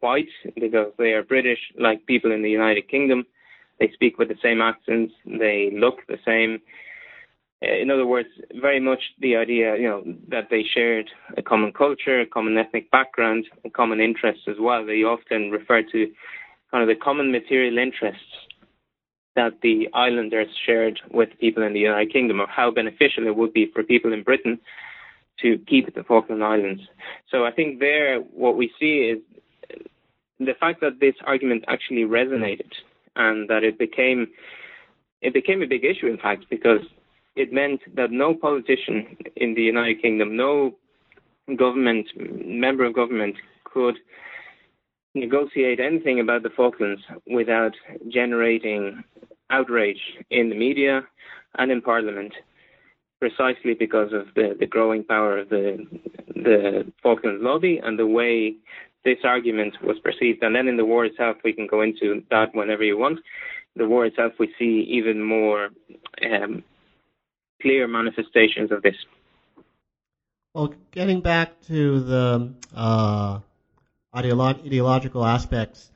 white, 0.00 0.28
because 0.54 0.92
they 0.98 1.12
are 1.12 1.22
British, 1.22 1.58
like 1.78 2.06
people 2.06 2.32
in 2.32 2.42
the 2.42 2.50
United 2.50 2.88
Kingdom 2.88 3.26
they 3.78 3.90
speak 3.92 4.18
with 4.18 4.28
the 4.28 4.38
same 4.42 4.60
accents. 4.60 5.14
They 5.24 5.70
look 5.72 6.06
the 6.06 6.18
same. 6.24 6.60
Uh, 7.62 7.74
in 7.74 7.90
other 7.90 8.06
words, 8.06 8.28
very 8.60 8.80
much 8.80 9.00
the 9.20 9.36
idea, 9.36 9.76
you 9.76 9.88
know, 9.88 10.02
that 10.28 10.48
they 10.50 10.62
shared 10.62 11.10
a 11.36 11.42
common 11.42 11.72
culture, 11.72 12.20
a 12.20 12.26
common 12.26 12.56
ethnic 12.56 12.90
background, 12.90 13.46
a 13.64 13.70
common 13.70 14.00
interests 14.00 14.44
as 14.46 14.56
well. 14.60 14.86
They 14.86 15.02
often 15.02 15.50
refer 15.50 15.82
to 15.82 16.12
kind 16.70 16.82
of 16.82 16.88
the 16.88 17.02
common 17.02 17.32
material 17.32 17.78
interests 17.78 18.22
that 19.34 19.60
the 19.62 19.88
islanders 19.94 20.48
shared 20.66 21.00
with 21.10 21.28
people 21.40 21.62
in 21.62 21.72
the 21.72 21.80
United 21.80 22.12
Kingdom, 22.12 22.40
or 22.40 22.48
how 22.48 22.70
beneficial 22.70 23.26
it 23.26 23.36
would 23.36 23.52
be 23.52 23.70
for 23.72 23.82
people 23.82 24.12
in 24.12 24.22
Britain 24.22 24.58
to 25.40 25.58
keep 25.68 25.94
the 25.94 26.02
Falkland 26.02 26.42
Islands. 26.42 26.82
So 27.30 27.44
I 27.44 27.52
think 27.52 27.78
there, 27.78 28.18
what 28.18 28.56
we 28.56 28.72
see 28.80 29.12
is 29.12 29.18
the 30.40 30.54
fact 30.58 30.80
that 30.80 31.00
this 31.00 31.14
argument 31.24 31.64
actually 31.68 32.02
resonated 32.02 32.72
and 33.18 33.48
that 33.50 33.64
it 33.64 33.78
became 33.78 34.28
it 35.20 35.34
became 35.34 35.62
a 35.62 35.66
big 35.66 35.84
issue, 35.84 36.06
in 36.06 36.16
fact, 36.16 36.46
because 36.48 36.80
it 37.34 37.52
meant 37.52 37.80
that 37.96 38.10
no 38.12 38.34
politician 38.34 39.16
in 39.36 39.54
the 39.54 39.62
United 39.62 40.00
Kingdom, 40.00 40.36
no 40.36 40.76
government 41.56 42.06
member 42.16 42.84
of 42.84 42.94
government 42.94 43.36
could 43.64 43.96
negotiate 45.14 45.80
anything 45.80 46.20
about 46.20 46.42
the 46.42 46.50
Falklands 46.50 47.02
without 47.26 47.72
generating 48.08 49.02
outrage 49.50 50.00
in 50.30 50.50
the 50.50 50.54
media 50.56 51.02
and 51.58 51.72
in 51.72 51.80
Parliament, 51.80 52.32
precisely 53.18 53.74
because 53.74 54.12
of 54.12 54.26
the, 54.36 54.56
the 54.58 54.66
growing 54.66 55.02
power 55.02 55.38
of 55.38 55.48
the 55.48 55.84
the 56.34 56.92
Falklands 57.02 57.42
lobby 57.42 57.80
and 57.82 57.98
the 57.98 58.06
way 58.06 58.54
this 59.08 59.24
argument 59.24 59.74
was 59.82 59.98
perceived. 60.00 60.42
And 60.42 60.54
then 60.54 60.68
in 60.68 60.76
the 60.76 60.84
war 60.84 61.04
itself, 61.06 61.36
we 61.42 61.52
can 61.52 61.66
go 61.66 61.80
into 61.80 62.22
that 62.30 62.54
whenever 62.54 62.84
you 62.84 62.98
want. 62.98 63.20
The 63.76 63.88
war 63.92 64.04
itself, 64.04 64.32
we 64.38 64.52
see 64.58 64.74
even 64.98 65.22
more 65.22 65.70
um, 66.30 66.62
clear 67.62 67.88
manifestations 67.88 68.70
of 68.70 68.82
this. 68.82 68.96
Well, 70.54 70.74
getting 70.90 71.20
back 71.20 71.48
to 71.62 72.00
the 72.00 72.54
uh, 72.74 73.38
ideolo- 74.14 74.64
ideological 74.66 75.24
aspects, 75.24 75.90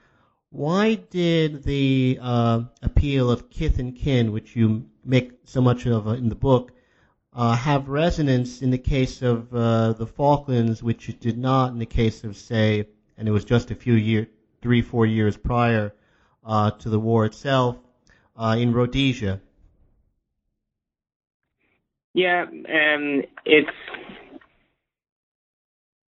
why 0.50 0.94
did 0.94 1.64
the 1.64 2.18
uh, 2.20 2.62
appeal 2.82 3.30
of 3.30 3.50
kith 3.50 3.78
and 3.78 3.96
kin, 3.96 4.32
which 4.32 4.54
you 4.54 4.86
make 5.04 5.32
so 5.44 5.60
much 5.60 5.86
of 5.86 6.06
in 6.06 6.28
the 6.28 6.34
book, 6.34 6.72
uh, 7.34 7.56
have 7.56 7.88
resonance 7.88 8.62
in 8.62 8.70
the 8.70 8.78
case 8.78 9.22
of 9.22 9.52
uh, 9.54 9.92
the 9.94 10.06
Falklands, 10.06 10.82
which 10.82 11.08
it 11.08 11.20
did 11.20 11.38
not 11.38 11.72
in 11.72 11.78
the 11.78 11.86
case 11.86 12.24
of, 12.24 12.36
say, 12.36 12.86
and 13.16 13.28
it 13.28 13.30
was 13.30 13.44
just 13.44 13.70
a 13.70 13.74
few 13.74 13.94
years, 13.94 14.26
three, 14.60 14.82
four 14.82 15.06
years 15.06 15.36
prior 15.36 15.94
uh, 16.44 16.70
to 16.70 16.88
the 16.88 16.98
war 16.98 17.24
itself, 17.24 17.76
uh, 18.36 18.56
in 18.58 18.72
Rhodesia? 18.72 19.40
Yeah, 22.14 22.42
um, 22.42 23.22
it's 23.44 23.70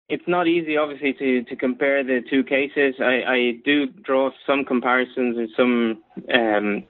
it's 0.09 0.27
not 0.27 0.47
easy, 0.47 0.77
obviously, 0.77 1.13
to, 1.13 1.43
to 1.43 1.55
compare 1.55 2.03
the 2.03 2.21
two 2.29 2.43
cases. 2.43 2.95
I, 2.99 3.23
I 3.27 3.51
do 3.65 3.87
draw 3.87 4.29
some 4.45 4.63
comparisons 4.63 5.37
and 5.37 5.49
some 5.57 6.03
um, 6.33 6.83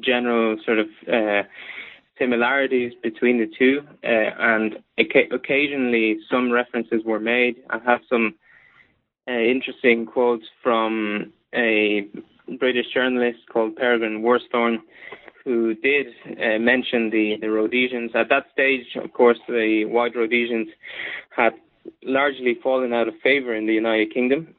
general 0.00 0.56
sort 0.64 0.80
of 0.80 0.86
uh, 1.06 1.42
similarities 2.18 2.92
between 3.02 3.38
the 3.38 3.50
two, 3.56 3.82
uh, 4.02 4.08
and 4.08 4.82
occasionally 4.98 6.18
some 6.30 6.50
references 6.50 7.02
were 7.04 7.20
made. 7.20 7.56
I 7.70 7.78
have 7.84 8.00
some 8.08 8.34
uh, 9.28 9.32
interesting 9.32 10.06
quotes 10.06 10.44
from 10.62 11.32
a 11.54 12.06
British 12.58 12.86
journalist 12.92 13.38
called 13.52 13.76
Peregrine 13.76 14.22
Worsthorne, 14.22 14.78
who 15.44 15.74
did 15.74 16.06
uh, 16.26 16.58
mention 16.58 17.10
the, 17.10 17.36
the 17.40 17.50
Rhodesians. 17.50 18.12
At 18.14 18.28
that 18.28 18.46
stage, 18.52 18.86
of 18.96 19.12
course, 19.12 19.38
the 19.48 19.84
White 19.86 20.14
Rhodesians 20.14 20.68
had 21.30 21.52
largely 22.04 22.56
fallen 22.62 22.92
out 22.92 23.08
of 23.08 23.14
favor 23.22 23.54
in 23.54 23.66
the 23.66 23.74
United 23.74 24.12
Kingdom. 24.12 24.54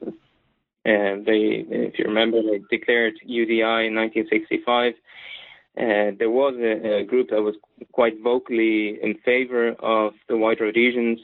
They, 0.84 1.64
if 1.68 1.98
you 1.98 2.04
remember, 2.04 2.42
they 2.42 2.60
declared 2.70 3.14
UDI 3.26 3.88
in 3.88 3.94
1965. 3.94 4.92
Uh, 5.76 6.14
there 6.18 6.30
was 6.30 6.54
a, 6.58 7.00
a, 7.00 7.04
group 7.04 7.30
that 7.30 7.42
was 7.42 7.56
quite 7.90 8.20
vocally 8.22 8.96
in 9.02 9.16
favor 9.24 9.70
of 9.80 10.12
the 10.28 10.36
White 10.36 10.60
Rhodesians. 10.60 11.18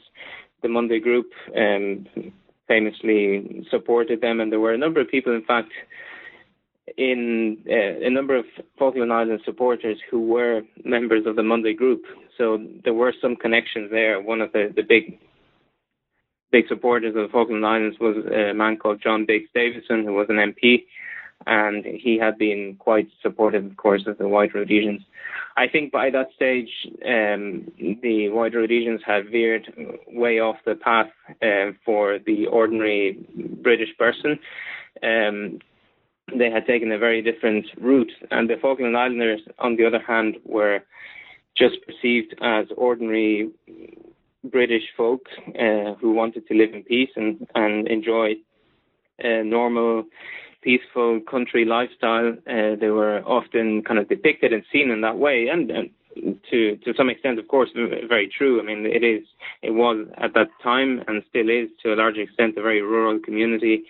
The 0.61 0.67
Monday 0.67 0.99
Group 0.99 1.31
um, 1.55 2.05
famously 2.71 3.65
supported 3.69 4.21
them, 4.21 4.39
and 4.39 4.49
there 4.49 4.63
were 4.65 4.73
a 4.73 4.77
number 4.77 5.01
of 5.01 5.09
people, 5.09 5.33
in 5.35 5.43
fact, 5.43 5.71
in 6.97 7.57
uh, 7.69 8.07
a 8.07 8.09
number 8.09 8.35
of 8.37 8.45
Falkland 8.79 9.11
Islands 9.11 9.43
supporters 9.45 9.97
who 10.09 10.21
were 10.27 10.61
members 10.85 11.25
of 11.25 11.35
the 11.35 11.43
Monday 11.43 11.73
Group. 11.73 12.03
So 12.37 12.43
there 12.85 12.93
were 12.93 13.13
some 13.21 13.35
connections 13.35 13.91
there. 13.91 14.21
One 14.21 14.39
of 14.39 14.53
the, 14.53 14.71
the 14.73 14.83
big 14.83 15.19
big 16.51 16.65
supporters 16.67 17.15
of 17.15 17.23
the 17.23 17.31
Falkland 17.31 17.65
Islands 17.65 17.97
was 17.99 18.15
a 18.25 18.53
man 18.53 18.77
called 18.77 19.01
John 19.01 19.25
Biggs 19.25 19.49
Davison, 19.53 20.03
who 20.05 20.13
was 20.13 20.27
an 20.29 20.35
MP, 20.35 20.83
and 21.47 21.85
he 21.85 22.17
had 22.17 22.37
been 22.37 22.75
quite 22.79 23.07
supportive, 23.21 23.65
of 23.65 23.77
course, 23.77 24.03
of 24.07 24.17
the 24.17 24.27
White 24.27 24.53
Rhodesians. 24.53 25.01
I 25.57 25.67
think 25.67 25.91
by 25.91 26.09
that 26.11 26.29
stage, 26.35 26.69
um, 27.05 27.71
the 28.01 28.29
White 28.29 28.55
Rhodesians 28.55 29.01
had 29.05 29.29
veered 29.29 29.71
way 30.07 30.39
off 30.39 30.57
the 30.65 30.75
path 30.75 31.11
uh, 31.41 31.71
for 31.85 32.19
the 32.25 32.47
ordinary 32.47 33.17
British 33.61 33.89
person. 33.97 34.39
Um, 35.03 35.59
they 36.37 36.49
had 36.49 36.65
taken 36.65 36.91
a 36.91 36.97
very 36.97 37.21
different 37.21 37.65
route, 37.79 38.11
and 38.29 38.49
the 38.49 38.55
Falkland 38.61 38.95
Islanders, 38.95 39.41
on 39.59 39.75
the 39.75 39.85
other 39.85 39.99
hand, 39.99 40.37
were 40.45 40.79
just 41.57 41.75
perceived 41.85 42.33
as 42.41 42.67
ordinary 42.77 43.49
British 44.43 44.83
folk 44.95 45.21
uh, 45.59 45.93
who 45.99 46.13
wanted 46.13 46.47
to 46.47 46.53
live 46.53 46.73
in 46.73 46.83
peace 46.83 47.09
and, 47.15 47.47
and 47.53 47.87
enjoy 47.87 48.33
a 49.19 49.43
normal, 49.43 50.05
peaceful 50.61 51.19
country 51.29 51.65
lifestyle. 51.65 52.33
Uh, 52.47 52.75
they 52.79 52.89
were 52.89 53.21
often 53.25 53.83
kind 53.83 53.99
of 53.99 54.07
depicted 54.09 54.53
and 54.53 54.63
seen 54.71 54.91
in 54.91 55.01
that 55.01 55.17
way, 55.17 55.47
and, 55.51 55.71
and 55.71 55.89
to 56.49 56.77
to 56.77 56.93
some 56.95 57.09
extent, 57.09 57.39
of 57.39 57.47
course, 57.47 57.69
very 57.75 58.29
true. 58.35 58.59
I 58.59 58.63
mean, 58.63 58.85
it 58.85 59.03
is 59.03 59.25
it 59.61 59.71
was 59.71 60.07
at 60.17 60.33
that 60.33 60.49
time 60.63 61.03
and 61.07 61.23
still 61.29 61.49
is 61.49 61.69
to 61.83 61.93
a 61.93 61.95
large 61.95 62.17
extent 62.17 62.57
a 62.57 62.61
very 62.61 62.81
rural 62.81 63.19
community, 63.19 63.83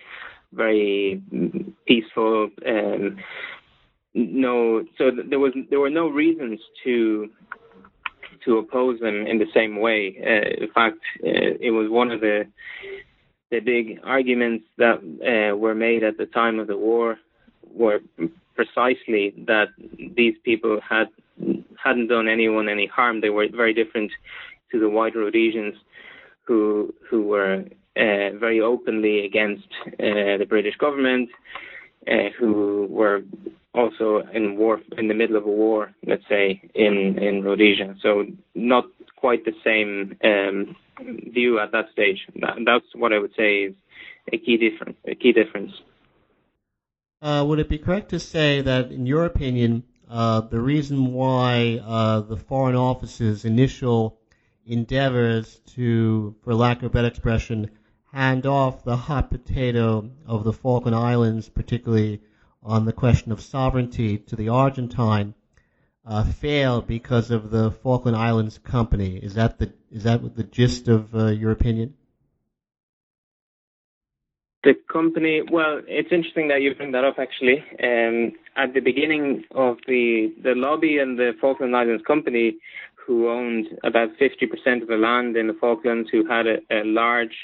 very 0.52 1.22
peaceful. 1.86 2.50
Um, 2.66 3.18
no, 4.14 4.84
so 4.98 5.10
there 5.28 5.38
was 5.38 5.52
there 5.70 5.80
were 5.80 5.90
no 5.90 6.08
reasons 6.08 6.60
to 6.84 7.30
to 8.44 8.58
oppose 8.58 9.00
them 9.00 9.26
in 9.26 9.38
the 9.38 9.46
same 9.54 9.80
way. 9.80 10.16
Uh, 10.20 10.64
in 10.64 10.70
fact, 10.72 10.98
uh, 11.24 11.56
it 11.60 11.70
was 11.70 11.88
one 11.90 12.10
of 12.10 12.20
the 12.20 12.44
the 13.52 13.60
big 13.60 14.00
arguments 14.02 14.64
that 14.78 14.98
uh, 14.98 15.54
were 15.54 15.74
made 15.74 16.02
at 16.02 16.16
the 16.16 16.26
time 16.26 16.58
of 16.58 16.66
the 16.66 16.76
war 16.76 17.18
were 17.72 18.00
precisely 18.56 19.34
that 19.46 19.68
these 20.16 20.34
people 20.42 20.80
had 20.80 21.08
hadn't 21.84 22.08
done 22.08 22.28
anyone 22.28 22.68
any 22.68 22.86
harm. 22.86 23.20
They 23.20 23.30
were 23.30 23.46
very 23.62 23.74
different 23.74 24.10
to 24.70 24.80
the 24.80 24.88
white 24.88 25.14
Rhodesians, 25.14 25.74
who 26.44 26.94
who 27.08 27.22
were 27.22 27.64
uh, 28.04 28.28
very 28.44 28.60
openly 28.60 29.26
against 29.26 29.68
uh, 29.86 30.38
the 30.40 30.46
British 30.48 30.76
government, 30.78 31.28
uh, 32.10 32.30
who 32.38 32.86
were 32.88 33.22
also 33.74 34.22
in 34.32 34.56
war 34.56 34.80
in 34.98 35.08
the 35.08 35.14
middle 35.14 35.36
of 35.36 35.44
a 35.44 35.50
war, 35.50 35.92
let's 36.06 36.24
say 36.28 36.62
in 36.74 37.18
in 37.18 37.42
Rhodesia. 37.42 37.96
So 38.02 38.26
not 38.54 38.84
quite 39.16 39.44
the 39.44 39.54
same 39.64 40.16
um, 40.24 40.76
view 41.32 41.58
at 41.58 41.72
that 41.72 41.86
stage. 41.92 42.26
That, 42.40 42.56
that's 42.64 42.86
what 42.94 43.12
I 43.12 43.18
would 43.18 43.34
say 43.36 43.64
is 43.64 43.74
a 44.32 44.38
key 44.38 44.56
difference. 44.56 44.96
A 45.06 45.14
key 45.14 45.32
difference. 45.32 45.72
Uh, 47.22 47.44
would 47.46 47.60
it 47.60 47.68
be 47.68 47.78
correct 47.78 48.08
to 48.10 48.18
say 48.18 48.60
that, 48.62 48.90
in 48.90 49.06
your 49.06 49.24
opinion, 49.24 49.84
uh, 50.10 50.40
the 50.40 50.60
reason 50.60 51.12
why 51.12 51.80
uh, 51.84 52.20
the 52.20 52.36
Foreign 52.36 52.74
Office's 52.74 53.44
initial 53.44 54.18
endeavors 54.66 55.60
to, 55.74 56.34
for 56.42 56.52
lack 56.54 56.78
of 56.78 56.84
a 56.84 56.90
better 56.90 57.06
expression, 57.06 57.70
hand 58.12 58.44
off 58.44 58.84
the 58.84 58.96
hot 58.96 59.30
potato 59.30 60.10
of 60.26 60.42
the 60.44 60.52
Falkland 60.52 60.96
Islands, 60.96 61.48
particularly 61.48 62.20
on 62.62 62.84
the 62.84 62.92
question 62.92 63.32
of 63.32 63.40
sovereignty 63.40 64.18
to 64.18 64.36
the 64.36 64.48
Argentine 64.48 65.34
uh, 66.06 66.24
failed 66.24 66.86
because 66.86 67.30
of 67.30 67.50
the 67.50 67.70
Falkland 67.70 68.16
Islands 68.16 68.58
Company. 68.58 69.16
Is 69.16 69.34
that 69.34 69.58
the 69.58 69.72
is 69.90 70.04
that 70.04 70.36
the 70.36 70.44
gist 70.44 70.88
of 70.88 71.14
uh, 71.14 71.26
your 71.26 71.50
opinion? 71.50 71.94
The 74.64 74.74
company, 74.92 75.42
well, 75.50 75.80
it's 75.88 76.12
interesting 76.12 76.48
that 76.48 76.62
you 76.62 76.74
bring 76.74 76.92
that 76.92 77.04
up. 77.04 77.18
Actually, 77.18 77.64
um, 77.82 78.32
at 78.56 78.74
the 78.74 78.80
beginning 78.80 79.44
of 79.52 79.78
the 79.86 80.32
the 80.42 80.54
lobby 80.54 80.98
and 80.98 81.18
the 81.18 81.32
Falkland 81.40 81.74
Islands 81.76 82.04
Company, 82.06 82.58
who 82.94 83.28
owned 83.28 83.66
about 83.82 84.10
50% 84.18 84.82
of 84.82 84.88
the 84.88 84.96
land 84.96 85.36
in 85.36 85.48
the 85.48 85.54
Falklands, 85.54 86.10
who 86.10 86.24
had 86.26 86.46
a, 86.46 86.58
a 86.70 86.84
large 86.84 87.34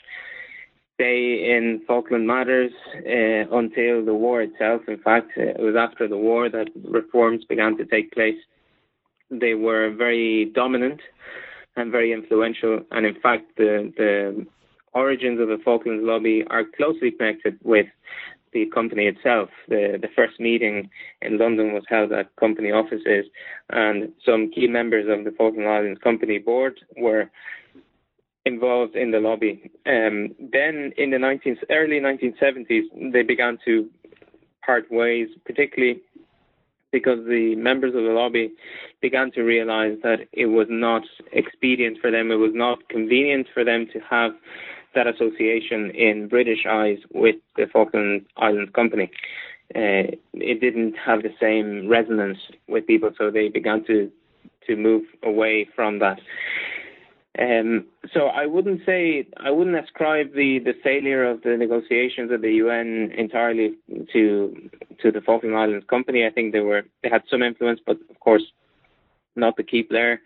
stay 0.99 1.55
in 1.57 1.81
Falkland 1.87 2.27
matters 2.27 2.73
uh, 2.97 3.57
until 3.57 4.05
the 4.05 4.15
war 4.15 4.43
itself. 4.43 4.83
In 4.89 4.99
fact, 4.99 5.31
uh, 5.39 5.43
it 5.43 5.61
was 5.61 5.77
after 5.79 6.09
the 6.09 6.17
war 6.17 6.49
that 6.49 6.69
reforms 6.85 7.45
began 7.45 7.77
to 7.77 7.85
take 7.85 8.11
place. 8.13 8.37
They 9.31 9.55
were 9.55 9.95
very 9.95 10.47
dominant 10.47 11.01
and 11.77 11.93
very 11.93 12.13
influential, 12.13 12.81
and 12.91 13.07
in 13.07 13.15
fact, 13.21 13.45
the 13.57 13.93
the 13.97 14.47
origins 14.93 15.39
of 15.41 15.49
the 15.49 15.59
Falklands 15.65 16.05
lobby 16.05 16.45
are 16.51 16.65
closely 16.77 17.13
connected 17.13 17.59
with 17.63 17.87
the 18.53 18.67
company 18.75 19.05
itself. 19.07 19.51
The 19.69 19.99
the 20.01 20.09
first 20.17 20.41
meeting 20.41 20.91
in 21.23 21.39
London 21.39 21.75
was 21.75 21.85
held 21.89 22.11
at 22.13 22.35
company 22.37 22.73
offices, 22.73 23.27
and 23.71 24.13
some 24.27 24.51
key 24.51 24.67
members 24.67 25.07
of 25.09 25.25
the 25.25 25.37
Falkland 25.39 25.69
Islands 25.69 26.01
Company 26.03 26.39
board 26.39 26.81
were 26.97 27.31
involved 28.49 28.97
in 28.97 29.13
the 29.13 29.21
lobby. 29.21 29.71
Um, 29.87 30.35
then 30.39 30.93
in 30.97 31.11
the 31.11 31.19
19, 31.19 31.59
early 31.71 32.01
1970s, 32.01 33.13
they 33.13 33.23
began 33.23 33.59
to 33.65 33.89
part 34.65 34.91
ways, 34.91 35.29
particularly 35.45 36.01
because 36.91 37.19
the 37.27 37.55
members 37.57 37.95
of 37.95 38.03
the 38.03 38.15
lobby 38.23 38.51
began 39.01 39.31
to 39.33 39.43
realize 39.43 39.97
that 40.03 40.21
it 40.33 40.47
was 40.47 40.67
not 40.71 41.03
expedient 41.33 41.99
for 42.01 42.11
them, 42.11 42.31
it 42.31 42.37
was 42.37 42.53
not 42.55 42.89
convenient 42.89 43.47
for 43.53 43.65
them 43.65 43.87
to 43.93 44.01
have 44.01 44.33
that 44.95 45.07
association 45.07 45.91
in 45.91 46.29
British 46.29 46.65
eyes 46.69 46.99
with 47.13 47.37
the 47.57 47.67
Falkland 47.73 48.25
Islands 48.37 48.73
Company. 48.75 49.11
Uh, 49.75 50.17
it 50.33 50.61
didn't 50.61 50.95
have 50.97 51.23
the 51.23 51.35
same 51.39 51.89
resonance 51.89 52.39
with 52.69 52.87
people, 52.87 53.11
so 53.19 53.31
they 53.31 53.49
began 53.49 53.85
to 53.85 54.11
to 54.67 54.77
move 54.77 55.05
away 55.23 55.67
from 55.75 55.99
that. 55.99 56.19
Um, 57.39 57.87
so 58.13 58.27
I 58.27 58.47
wouldn't 58.47 58.81
say 58.85 59.29
I 59.37 59.51
wouldn't 59.51 59.79
ascribe 59.79 60.35
the, 60.35 60.59
the 60.59 60.75
failure 60.83 61.25
of 61.25 61.43
the 61.43 61.57
negotiations 61.57 62.33
at 62.33 62.41
the 62.43 62.53
UN 62.55 63.13
entirely 63.17 63.75
to 64.13 64.71
to 65.01 65.13
the 65.13 65.21
Falkland 65.21 65.57
Islands 65.57 65.87
Company. 65.89 66.27
I 66.27 66.31
think 66.31 66.53
they 66.53 66.61
were 66.61 66.83
they 67.03 67.09
had 67.09 67.23
some 67.31 67.43
influence, 67.43 67.81
but 67.87 67.99
of 68.11 68.19
course 68.19 68.43
not 69.37 69.57
the 69.57 69.63
key 69.63 69.85
player. 69.85 70.21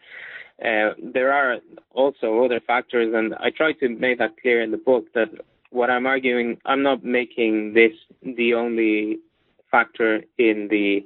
Uh, 0.64 0.94
there 1.02 1.32
are 1.32 1.58
also 1.90 2.42
other 2.44 2.60
factors, 2.60 3.12
and 3.14 3.34
I 3.34 3.50
try 3.50 3.72
to 3.72 3.88
make 3.88 4.18
that 4.18 4.40
clear 4.40 4.62
in 4.62 4.70
the 4.70 4.78
book 4.78 5.06
that 5.14 5.28
what 5.70 5.90
I'm 5.90 6.06
arguing, 6.06 6.58
I'm 6.64 6.82
not 6.82 7.04
making 7.04 7.74
this 7.74 7.92
the 8.22 8.54
only 8.54 9.18
factor 9.70 10.22
in 10.38 10.68
the 10.70 11.04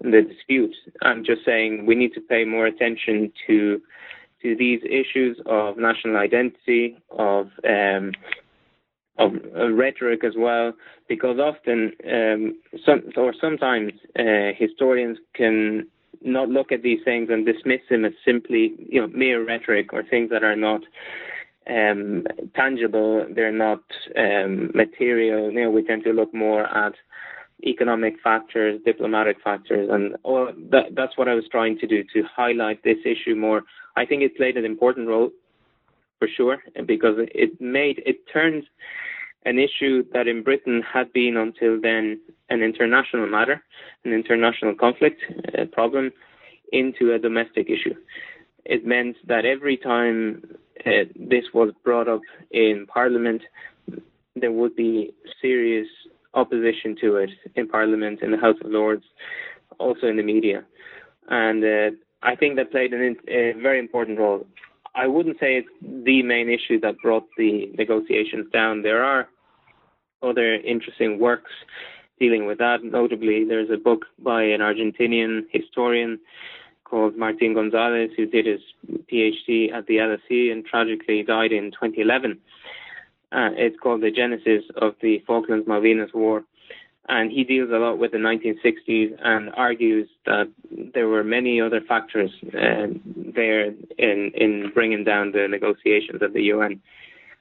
in 0.00 0.10
the 0.12 0.22
dispute. 0.22 0.74
I'm 1.02 1.24
just 1.24 1.44
saying 1.44 1.86
we 1.86 1.96
need 1.96 2.14
to 2.14 2.20
pay 2.20 2.44
more 2.44 2.66
attention 2.66 3.32
to 3.48 3.80
to 4.42 4.56
these 4.56 4.80
issues 4.84 5.38
of 5.46 5.76
national 5.78 6.16
identity, 6.16 6.98
of 7.10 7.48
um, 7.68 8.12
of 9.18 9.32
uh, 9.54 9.70
rhetoric 9.70 10.24
as 10.24 10.32
well, 10.36 10.72
because 11.08 11.38
often 11.38 11.92
um, 12.10 12.58
some 12.84 13.02
or 13.16 13.34
sometimes 13.38 13.92
uh, 14.18 14.52
historians 14.56 15.18
can 15.34 15.86
not 16.22 16.48
look 16.48 16.72
at 16.72 16.82
these 16.82 17.00
things 17.04 17.28
and 17.30 17.46
dismiss 17.46 17.80
them 17.88 18.04
as 18.04 18.12
simply 18.24 18.74
you 18.78 19.00
know 19.00 19.08
mere 19.08 19.44
rhetoric 19.44 19.92
or 19.92 20.02
things 20.02 20.30
that 20.30 20.42
are 20.42 20.56
not 20.56 20.82
um, 21.68 22.26
tangible, 22.54 23.26
they're 23.34 23.52
not 23.52 23.82
um, 24.16 24.70
material. 24.74 25.50
You 25.50 25.64
know, 25.64 25.70
we 25.70 25.84
tend 25.84 26.04
to 26.04 26.12
look 26.12 26.32
more 26.34 26.64
at 26.64 26.94
economic 27.66 28.14
factors, 28.22 28.80
diplomatic 28.84 29.36
factors, 29.42 29.88
and 29.92 30.16
all 30.22 30.50
that, 30.70 30.94
that's 30.94 31.16
what 31.16 31.28
I 31.28 31.34
was 31.34 31.44
trying 31.50 31.78
to 31.78 31.86
do 31.86 32.02
to 32.14 32.22
highlight 32.34 32.82
this 32.82 32.98
issue 33.04 33.34
more. 33.34 33.62
I 33.96 34.06
think 34.06 34.22
it 34.22 34.36
played 34.36 34.56
an 34.56 34.64
important 34.64 35.08
role 35.08 35.30
for 36.18 36.28
sure, 36.28 36.58
because 36.86 37.16
it 37.18 37.60
made 37.60 38.02
it 38.04 38.18
turned 38.32 38.64
an 39.46 39.58
issue 39.58 40.04
that 40.12 40.28
in 40.28 40.42
Britain 40.42 40.82
had 40.82 41.10
been 41.14 41.36
until 41.36 41.80
then 41.80 42.20
an 42.50 42.62
international 42.62 43.26
matter, 43.26 43.62
an 44.04 44.12
international 44.12 44.74
conflict 44.74 45.22
a 45.54 45.64
problem, 45.64 46.12
into 46.72 47.12
a 47.12 47.18
domestic 47.18 47.70
issue. 47.70 47.94
It 48.64 48.86
meant 48.86 49.16
that 49.26 49.44
every 49.44 49.76
time 49.78 50.42
uh, 50.86 51.04
this 51.16 51.44
was 51.54 51.72
brought 51.82 52.06
up 52.06 52.20
in 52.50 52.86
Parliament, 52.86 53.42
there 54.36 54.52
would 54.52 54.76
be 54.76 55.12
serious 55.40 55.88
opposition 56.34 56.96
to 57.00 57.16
it 57.16 57.30
in 57.56 57.66
Parliament, 57.66 58.20
in 58.22 58.30
the 58.30 58.36
House 58.36 58.56
of 58.62 58.70
Lords, 58.70 59.04
also 59.78 60.06
in 60.06 60.16
the 60.16 60.22
media. 60.22 60.64
And 61.28 61.64
uh, 61.64 61.96
I 62.22 62.36
think 62.36 62.56
that 62.56 62.70
played 62.70 62.92
an, 62.92 63.16
a 63.28 63.52
very 63.60 63.78
important 63.78 64.18
role. 64.18 64.46
I 64.94 65.06
wouldn't 65.06 65.38
say 65.38 65.56
it's 65.56 65.68
the 65.82 66.22
main 66.22 66.48
issue 66.50 66.80
that 66.80 66.98
brought 67.02 67.26
the 67.36 67.70
negotiations 67.78 68.46
down. 68.52 68.82
There 68.82 69.04
are 69.04 69.28
other 70.22 70.54
interesting 70.54 71.18
works 71.18 71.52
dealing 72.18 72.46
with 72.46 72.58
that. 72.58 72.82
Notably, 72.82 73.44
there's 73.44 73.70
a 73.70 73.76
book 73.76 74.06
by 74.18 74.42
an 74.42 74.60
Argentinian 74.60 75.42
historian 75.50 76.18
called 76.84 77.16
Martin 77.16 77.54
Gonzalez, 77.54 78.10
who 78.16 78.26
did 78.26 78.46
his 78.46 78.60
PhD 79.10 79.72
at 79.72 79.86
the 79.86 79.96
LSE 79.96 80.52
and 80.52 80.64
tragically 80.64 81.22
died 81.22 81.52
in 81.52 81.70
2011. 81.70 82.38
Uh, 83.32 83.50
it's 83.56 83.78
called 83.80 84.02
The 84.02 84.10
Genesis 84.10 84.64
of 84.76 84.94
the 85.00 85.22
Falklands 85.24 85.68
Malvinas 85.68 86.12
War. 86.12 86.42
And 87.12 87.32
he 87.32 87.42
deals 87.42 87.70
a 87.72 87.78
lot 87.78 87.98
with 87.98 88.12
the 88.12 88.18
1960s 88.18 89.16
and 89.20 89.50
argues 89.56 90.08
that 90.26 90.48
there 90.94 91.08
were 91.08 91.24
many 91.24 91.60
other 91.60 91.80
factors 91.80 92.30
uh, 92.54 92.86
there 93.34 93.74
in, 93.98 94.30
in 94.34 94.70
bringing 94.72 95.02
down 95.02 95.32
the 95.32 95.48
negotiations 95.48 96.22
at 96.22 96.32
the 96.32 96.42
UN. 96.54 96.80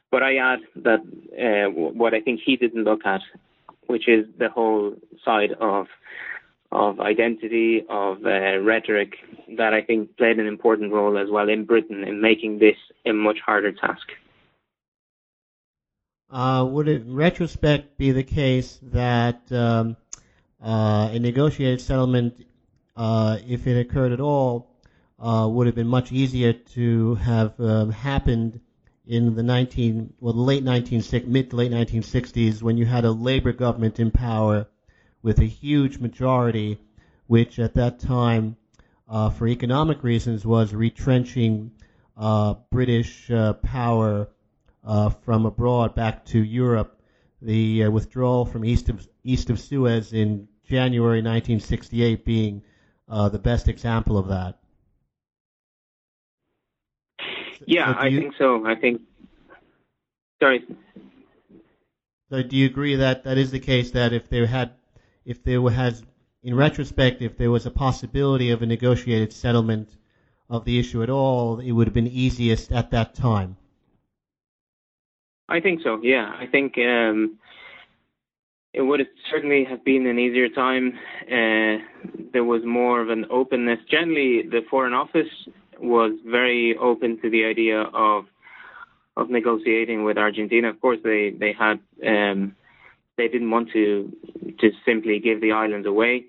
But 0.10 0.24
I 0.24 0.38
add 0.38 0.60
that 0.78 1.02
uh, 1.38 1.70
what 1.70 2.16
I 2.16 2.22
think 2.22 2.40
he 2.44 2.56
didn't 2.56 2.84
look 2.84 3.06
at, 3.06 3.22
which 3.86 4.08
is 4.08 4.26
the 4.40 4.50
whole 4.50 4.96
side 5.24 5.52
of 5.60 5.86
of 6.72 7.00
identity, 7.00 7.84
of 7.90 8.18
uh, 8.24 8.60
rhetoric, 8.60 9.16
that 9.58 9.74
I 9.74 9.82
think 9.82 10.16
played 10.18 10.38
an 10.38 10.46
important 10.46 10.94
role 10.94 11.18
as 11.18 11.28
well 11.32 11.50
in 11.50 11.66
Britain 11.66 12.04
in 12.04 12.22
making 12.22 12.60
this 12.60 12.76
a 13.08 13.12
much 13.12 13.40
harder 13.44 13.72
task. 13.72 14.08
Uh, 16.32 16.64
would 16.70 16.88
it, 16.88 17.02
in 17.02 17.16
retrospect, 17.16 17.98
be 17.98 18.12
the 18.12 18.24
case 18.24 18.80
that 18.84 19.52
um, 19.52 19.98
uh, 20.64 21.10
a 21.12 21.18
negotiated 21.18 21.82
settlement, 21.82 22.46
uh, 22.96 23.40
if 23.48 23.66
it 23.66 23.80
occurred 23.80 24.12
at 24.12 24.20
all, 24.20 24.70
uh, 25.20 25.48
would 25.50 25.66
have 25.66 25.76
been 25.76 25.88
much 25.88 26.12
easier 26.12 26.54
to 26.54 27.16
have 27.16 27.60
um, 27.60 27.90
happened 27.92 28.60
in 29.08 29.34
the 29.34 29.42
19, 29.42 30.14
well, 30.20 30.34
the 30.34 30.40
late 30.40 30.64
19, 30.64 31.04
mid 31.26 31.50
to 31.50 31.56
late 31.56 31.72
1960s 31.72 32.62
when 32.62 32.78
you 32.78 32.86
had 32.86 33.06
a 33.06 33.12
labor 33.12 33.52
government 33.52 34.00
in 34.00 34.12
power 34.12 34.68
with 35.24 35.40
a 35.40 35.46
huge 35.46 35.98
majority, 35.98 36.78
which 37.26 37.58
at 37.58 37.74
that 37.74 38.00
time, 38.00 38.56
uh, 39.08 39.32
for 39.32 39.48
economic 39.48 40.04
reasons, 40.04 40.46
was 40.46 40.76
retrenching 40.76 41.72
uh, 42.16 42.54
British 42.70 43.32
power 43.64 44.28
uh, 44.84 45.10
from 45.10 45.46
abroad 45.46 45.96
back 45.96 46.26
to 46.26 46.44
Europe. 46.44 47.00
The 47.42 47.86
uh, 47.86 47.92
withdrawal 47.92 48.46
from 48.46 48.66
east 48.66 48.90
of 48.90 49.08
east 49.24 49.50
of 49.50 49.60
Suez 49.60 50.12
in 50.12 50.48
January 50.66 51.20
1968 51.20 52.26
being 52.26 52.62
uh, 53.08 53.30
the 53.30 53.40
best 53.40 53.68
example 53.68 54.18
of 54.18 54.28
that. 54.28 54.60
Yeah, 57.66 57.94
so 57.94 58.00
I 58.00 58.08
you, 58.08 58.20
think 58.20 58.34
so. 58.38 58.66
I 58.66 58.76
think. 58.76 59.02
Sorry. 60.42 60.66
So 62.30 62.44
do 62.44 62.56
you 62.56 62.66
agree 62.66 62.96
that 62.96 63.24
that 63.24 63.38
is 63.38 63.52
the 63.52 63.60
case? 63.60 63.92
That 63.92 64.14
if 64.14 64.30
there 64.30 64.46
had 64.46 64.74
if 65.26 65.44
there 65.44 65.62
has, 65.70 66.04
in 66.42 66.56
retrospect, 66.56 67.22
if 67.22 67.38
there 67.38 67.52
was 67.52 67.68
a 67.68 67.72
possibility 67.72 68.50
of 68.50 68.62
a 68.62 68.66
negotiated 68.66 69.32
settlement 69.32 69.96
of 70.50 70.66
the 70.66 70.80
issue 70.80 71.04
at 71.04 71.10
all, 71.10 71.60
it 71.60 71.72
would 71.72 71.86
have 71.86 71.94
been 71.94 72.08
easiest 72.08 72.72
at 72.72 72.90
that 72.92 73.14
time. 73.14 73.58
I 75.50 75.60
think 75.60 75.82
so. 75.84 76.00
Yeah, 76.02 76.32
I 76.40 76.46
think 76.46 76.78
um, 76.78 77.38
it 78.74 78.82
would 78.82 79.02
certainly 79.32 79.66
have 79.66 79.84
been 79.84 80.06
an 80.06 80.20
easier 80.20 80.50
time. 80.50 80.94
Uh, 81.24 81.84
there 82.32 82.44
was 82.44 82.62
more 82.66 83.02
of 83.02 83.10
an 83.10 83.26
openness. 83.32 83.80
Generally, 83.90 84.50
the 84.50 84.62
Foreign 84.70 84.94
Office 84.94 85.28
was 85.80 86.12
very 86.26 86.78
open 86.78 87.20
to 87.22 87.30
the 87.30 87.46
idea 87.46 87.82
of 87.82 88.26
of 89.18 89.30
negotiating 89.30 90.04
with 90.06 90.18
Argentina. 90.18 90.70
Of 90.70 90.80
course, 90.80 91.00
they 91.04 91.32
they 91.32 91.54
had 91.54 91.80
um, 92.06 92.56
they 93.18 93.28
didn't 93.28 93.50
want 93.50 93.72
to 93.74 94.12
to 94.60 94.72
simply 94.86 95.20
give 95.20 95.42
the 95.42 95.52
islands 95.52 95.88
away. 95.88 96.26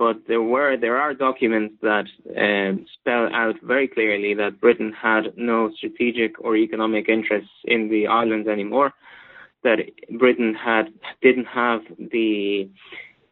But 0.00 0.26
there 0.26 0.40
were 0.40 0.78
there 0.78 0.96
are 0.96 1.12
documents 1.12 1.74
that 1.82 2.06
um, 2.44 2.86
spell 2.94 3.28
out 3.34 3.56
very 3.62 3.86
clearly 3.86 4.32
that 4.32 4.58
Britain 4.58 4.94
had 4.94 5.36
no 5.36 5.70
strategic 5.76 6.40
or 6.40 6.56
economic 6.56 7.10
interests 7.10 7.50
in 7.64 7.90
the 7.90 8.06
islands 8.06 8.48
anymore. 8.48 8.94
That 9.62 9.80
Britain 10.18 10.54
had 10.54 10.86
didn't 11.20 11.44
have 11.44 11.82
the 11.98 12.70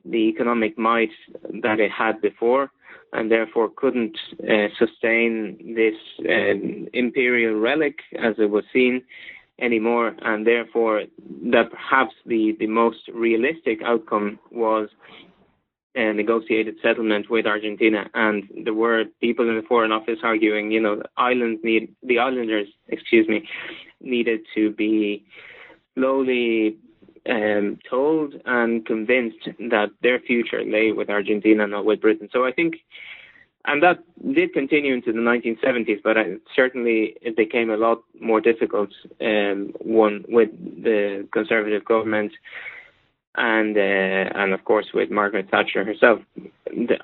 the 0.04 0.24
economic 0.32 0.76
might 0.76 1.14
that 1.62 1.80
it 1.80 1.90
had 1.90 2.20
before, 2.20 2.70
and 3.14 3.30
therefore 3.30 3.70
couldn't 3.74 4.18
uh, 4.42 4.68
sustain 4.78 5.74
this 5.74 5.98
um, 6.28 6.86
imperial 6.92 7.54
relic 7.58 8.00
as 8.22 8.34
it 8.36 8.50
was 8.50 8.64
seen 8.74 9.02
anymore, 9.58 10.14
and 10.20 10.46
therefore 10.46 11.04
that 11.54 11.70
perhaps 11.70 12.14
the, 12.26 12.54
the 12.60 12.66
most 12.66 13.08
realistic 13.12 13.80
outcome 13.82 14.38
was 14.50 14.90
a 15.94 16.12
negotiated 16.12 16.76
settlement 16.82 17.30
with 17.30 17.46
Argentina. 17.46 18.08
And 18.14 18.48
there 18.64 18.74
were 18.74 19.04
people 19.20 19.48
in 19.48 19.56
the 19.56 19.62
Foreign 19.62 19.92
Office 19.92 20.18
arguing, 20.22 20.70
you 20.70 20.80
know, 20.80 20.96
the 20.96 21.08
islands 21.16 21.60
need 21.64 21.94
the 22.02 22.18
islanders, 22.18 22.68
excuse 22.88 23.28
me, 23.28 23.48
needed 24.00 24.40
to 24.54 24.70
be 24.70 25.24
slowly 25.94 26.76
um, 27.28 27.78
told 27.88 28.34
and 28.44 28.86
convinced 28.86 29.48
that 29.70 29.90
their 30.02 30.20
future 30.20 30.62
lay 30.64 30.92
with 30.92 31.10
Argentina, 31.10 31.66
not 31.66 31.84
with 31.84 32.00
Britain. 32.00 32.28
So 32.32 32.44
I 32.44 32.52
think 32.52 32.76
and 33.68 33.82
that 33.82 33.98
did 34.32 34.54
continue 34.54 34.94
into 34.94 35.12
the 35.12 35.18
1970s, 35.18 36.02
but 36.02 36.16
I, 36.16 36.36
certainly 36.56 37.16
it 37.20 37.36
became 37.36 37.70
a 37.70 37.76
lot 37.76 38.02
more 38.18 38.40
difficult. 38.40 38.90
Um, 39.20 39.74
one 39.80 40.24
with 40.28 40.50
the 40.82 41.28
Conservative 41.32 41.84
government, 41.84 42.32
and 43.38 43.76
uh, 43.76 44.40
and 44.40 44.52
of 44.52 44.64
course 44.64 44.88
with 44.92 45.10
Margaret 45.10 45.48
Thatcher 45.50 45.84
herself. 45.84 46.20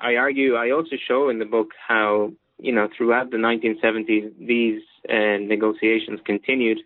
I 0.01 0.15
argue, 0.15 0.55
I 0.55 0.71
also 0.71 0.95
show 1.07 1.29
in 1.29 1.39
the 1.39 1.45
book 1.45 1.71
how 1.87 2.31
you 2.59 2.73
know 2.73 2.89
throughout 2.95 3.31
the 3.31 3.37
1970s 3.37 4.31
these 4.37 4.81
uh, 5.09 5.37
negotiations 5.39 6.19
continued. 6.25 6.79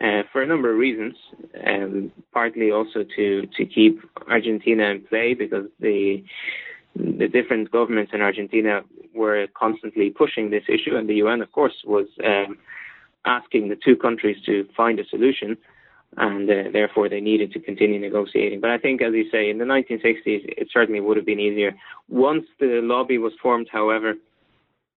Uh, 0.00 0.22
for 0.32 0.40
a 0.40 0.46
number 0.46 0.70
of 0.72 0.78
reasons, 0.78 1.16
um, 1.66 2.12
partly 2.32 2.70
also 2.70 3.04
to, 3.16 3.48
to 3.56 3.66
keep 3.66 4.00
Argentina 4.28 4.84
in 4.84 5.04
play 5.04 5.34
because 5.34 5.66
the 5.80 6.22
the 6.94 7.28
different 7.28 7.70
governments 7.70 8.12
in 8.14 8.20
Argentina 8.20 8.82
were 9.14 9.46
constantly 9.54 10.10
pushing 10.10 10.50
this 10.50 10.64
issue, 10.68 10.96
and 10.96 11.08
the 11.08 11.16
UN, 11.16 11.42
of 11.42 11.52
course, 11.52 11.74
was 11.84 12.06
um, 12.24 12.56
asking 13.24 13.68
the 13.68 13.76
two 13.76 13.96
countries 13.96 14.36
to 14.46 14.66
find 14.76 14.98
a 15.00 15.06
solution, 15.06 15.56
and 16.16 16.50
uh, 16.50 16.70
therefore 16.72 17.08
they 17.08 17.20
needed 17.20 17.52
to 17.52 17.60
continue 17.60 18.00
negotiating. 18.00 18.60
But 18.60 18.70
I 18.70 18.78
think, 18.78 19.02
as 19.02 19.12
you 19.14 19.30
say, 19.30 19.50
in 19.50 19.58
the 19.58 19.64
1960s, 19.64 20.20
it 20.24 20.68
certainly 20.72 21.00
would 21.00 21.16
have 21.16 21.26
been 21.26 21.40
easier. 21.40 21.72
Once 22.08 22.44
the 22.58 22.80
lobby 22.82 23.18
was 23.18 23.32
formed, 23.40 23.68
however, 23.70 24.14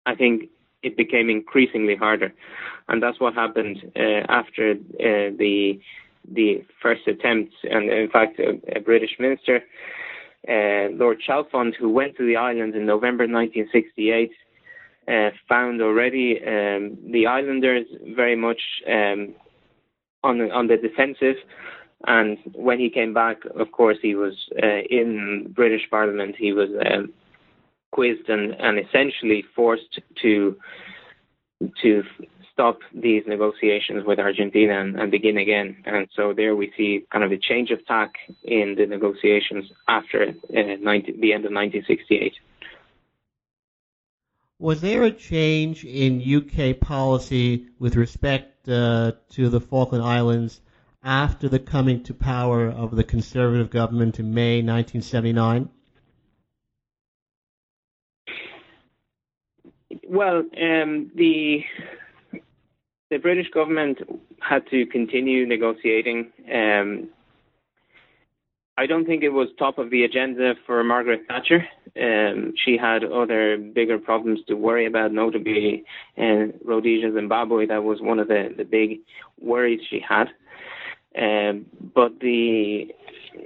I 0.07 0.15
think 0.15 0.49
it 0.83 0.97
became 0.97 1.31
increasingly 1.31 1.95
harder, 1.95 2.33
and 2.89 3.03
that's 3.03 3.21
what 3.21 3.35
happened 3.35 3.79
uh, 3.95 4.27
after 4.29 4.73
uh, 4.73 5.31
the 5.39 5.81
the 6.31 6.65
first 6.81 7.07
attempt. 7.07 7.53
And 7.65 7.91
in 7.91 8.09
fact, 8.09 8.39
a, 8.39 8.61
a 8.77 8.81
British 8.81 9.17
minister, 9.19 9.63
uh, 10.49 10.91
Lord 10.93 11.21
Chalfont, 11.27 11.75
who 11.77 11.91
went 11.91 12.17
to 12.17 12.27
the 12.27 12.37
island 12.37 12.75
in 12.75 12.87
November 12.87 13.25
1968, 13.25 14.31
uh, 15.09 15.31
found 15.49 15.83
already 15.83 16.39
um, 16.47 16.97
the 17.11 17.27
islanders 17.27 17.87
very 18.15 18.37
much 18.37 18.61
um, 18.89 19.35
on 20.23 20.39
the, 20.39 20.51
on 20.51 20.67
the 20.69 20.77
defensive. 20.77 21.37
And 22.07 22.39
when 22.55 22.81
he 22.81 22.91
came 22.91 23.15
back, 23.15 23.39
of 23.59 23.71
course, 23.71 23.99
he 24.03 24.15
was 24.15 24.35
uh, 24.61 24.83
in 24.91 25.53
British 25.55 25.83
Parliament. 25.89 26.35
He 26.37 26.53
was 26.53 26.69
um, 26.85 27.13
quizzed 27.93 28.29
and, 28.29 28.53
and 28.59 28.79
essentially 28.79 29.45
forced 29.55 30.01
to 30.23 30.57
to 31.81 32.03
stop 32.53 32.81
these 32.93 33.23
negotiations 33.27 34.05
with 34.05 34.19
Argentina 34.19 34.81
and, 34.81 34.99
and, 34.99 35.11
begin 35.11 35.39
again. 35.39 35.77
And 35.87 36.09
so 36.15 36.33
there 36.37 36.55
we 36.55 36.73
see 36.77 37.07
kind 37.11 37.25
of 37.25 37.33
a 37.33 37.39
change 37.39 37.71
of 37.71 37.85
tack 37.87 38.15
in 38.43 38.75
the 38.77 38.87
negotiations 38.87 39.71
after 39.89 40.29
uh, 40.29 40.77
19, 40.81 41.21
the 41.21 41.33
end 41.33 41.45
of 41.45 41.53
1968. 41.53 42.35
Was 44.59 44.81
there 44.81 45.03
a 45.05 45.11
change 45.11 45.85
in 45.85 46.21
UK 46.23 46.79
policy 46.79 47.67
with 47.79 47.97
respect 47.97 48.52
uh, 48.69 49.13
to 49.31 49.49
the 49.49 49.61
Falkland 49.61 50.05
Islands 50.05 50.61
after 51.03 51.49
the 51.49 51.59
coming 51.59 52.03
to 52.05 52.15
power 52.15 52.69
of 52.69 52.95
the 52.95 53.05
Conservative 53.05 53.71
government 53.71 54.21
in 54.21 54.33
May 54.33 54.63
1979? 54.63 55.69
Well, 60.09 60.39
um, 60.39 61.11
the 61.15 61.65
the 63.11 63.19
British 63.19 63.51
government 63.51 63.99
had 64.41 64.67
to 64.71 64.87
continue 64.87 65.47
negotiating. 65.47 66.33
Um, 66.53 67.09
I 68.79 68.87
don't 68.87 69.05
think 69.05 69.23
it 69.23 69.31
was 69.31 69.49
top 69.59 69.79
of 69.79 69.91
the 69.91 70.05
agenda 70.05 70.55
for 70.67 70.83
Margaret 70.83 71.23
Thatcher. 71.29 71.67
Um, 71.95 72.55
she 72.57 72.79
had 72.79 73.05
other 73.05 73.59
bigger 73.59 73.99
problems 73.99 74.41
to 74.49 74.55
worry 74.55 74.87
about, 74.87 75.13
notably 75.13 75.85
in 76.17 76.55
Rhodesia, 76.65 77.13
Zimbabwe. 77.13 77.67
That 77.67 77.85
was 77.85 78.01
one 78.01 78.19
of 78.19 78.29
the, 78.29 78.55
the 78.57 78.65
big 78.65 79.01
worries 79.41 79.81
she 79.91 80.01
had. 80.01 80.29
Um, 81.19 81.67
but 81.95 82.21
the 82.21 82.87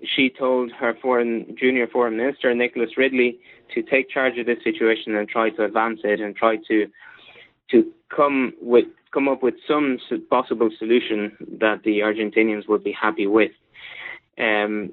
she 0.05 0.31
told 0.31 0.71
her 0.73 0.95
foreign 1.01 1.57
junior 1.59 1.87
foreign 1.89 2.17
minister 2.17 2.55
Nicholas 2.55 2.97
Ridley 2.97 3.39
to 3.75 3.83
take 3.83 4.11
charge 4.11 4.39
of 4.39 4.47
this 4.47 4.59
situation 4.63 5.17
and 5.17 5.29
try 5.29 5.51
to 5.51 5.65
advance 5.65 6.01
it 6.05 6.21
and 6.21 6.37
try 6.37 6.57
to 6.69 6.87
to 7.71 7.93
come 8.15 8.53
with 8.61 8.85
come 9.13 9.29
up 9.29 9.43
with 9.43 9.55
some 9.67 9.99
possible 10.31 10.71
solution 10.79 11.37
that 11.59 11.83
the 11.85 12.01
Argentinians 12.01 12.69
would 12.69 12.85
be 12.85 12.93
happy 12.93 13.27
with. 13.27 13.53
Um, 14.39 14.93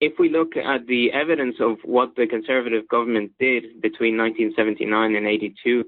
if 0.00 0.18
we 0.18 0.28
look 0.28 0.56
at 0.56 0.86
the 0.88 1.12
evidence 1.12 1.56
of 1.60 1.76
what 1.84 2.16
the 2.16 2.26
conservative 2.26 2.88
government 2.88 3.30
did 3.38 3.80
between 3.80 4.18
1979 4.18 5.14
and 5.14 5.26
82, 5.26 5.84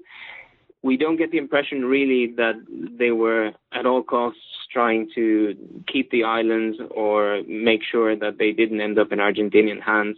we 0.82 0.96
don't 0.96 1.16
get 1.16 1.32
the 1.32 1.38
impression 1.38 1.84
really 1.84 2.32
that 2.36 2.54
they 2.98 3.10
were 3.10 3.52
at 3.72 3.86
all 3.86 4.02
costs 4.02 4.38
trying 4.70 5.08
to 5.14 5.56
keep 5.90 6.10
the 6.10 6.22
islands 6.22 6.78
or 6.90 7.42
make 7.48 7.80
sure 7.90 8.14
that 8.14 8.38
they 8.38 8.52
didn't 8.52 8.80
end 8.80 8.98
up 8.98 9.10
in 9.10 9.18
Argentinian 9.18 9.82
hands. 9.82 10.16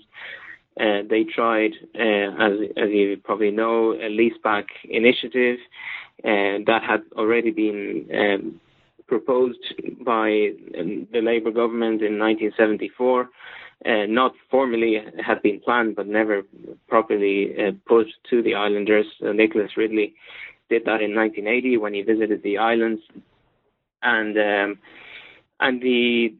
Uh, 0.78 1.00
they 1.08 1.24
tried, 1.24 1.72
uh, 1.94 2.44
as, 2.46 2.52
as 2.76 2.90
you 2.90 3.16
probably 3.24 3.50
know, 3.50 3.92
a 3.92 4.10
leaseback 4.10 4.64
initiative 4.84 5.58
uh, 6.24 6.60
that 6.66 6.82
had 6.86 7.00
already 7.16 7.50
been 7.50 8.06
um, 8.12 8.60
proposed 9.06 9.74
by 10.04 10.50
the 11.12 11.20
Labour 11.22 11.50
government 11.50 12.02
in 12.02 12.18
1974. 12.18 13.28
Uh, 13.84 14.06
not 14.08 14.32
formally 14.50 14.98
had 15.24 15.42
been 15.42 15.60
planned, 15.60 15.94
but 15.94 16.06
never 16.06 16.42
properly 16.88 17.52
uh, 17.58 17.72
put 17.86 18.06
to 18.28 18.42
the 18.42 18.54
islanders. 18.54 19.04
Uh, 19.22 19.32
Nicholas 19.32 19.76
Ridley 19.76 20.14
did 20.70 20.86
that 20.86 21.02
in 21.02 21.14
1980 21.14 21.76
when 21.76 21.92
he 21.92 22.00
visited 22.00 22.42
the 22.42 22.56
islands, 22.56 23.02
and 24.02 24.36
um, 24.38 24.78
and 25.60 25.82
the 25.82 26.34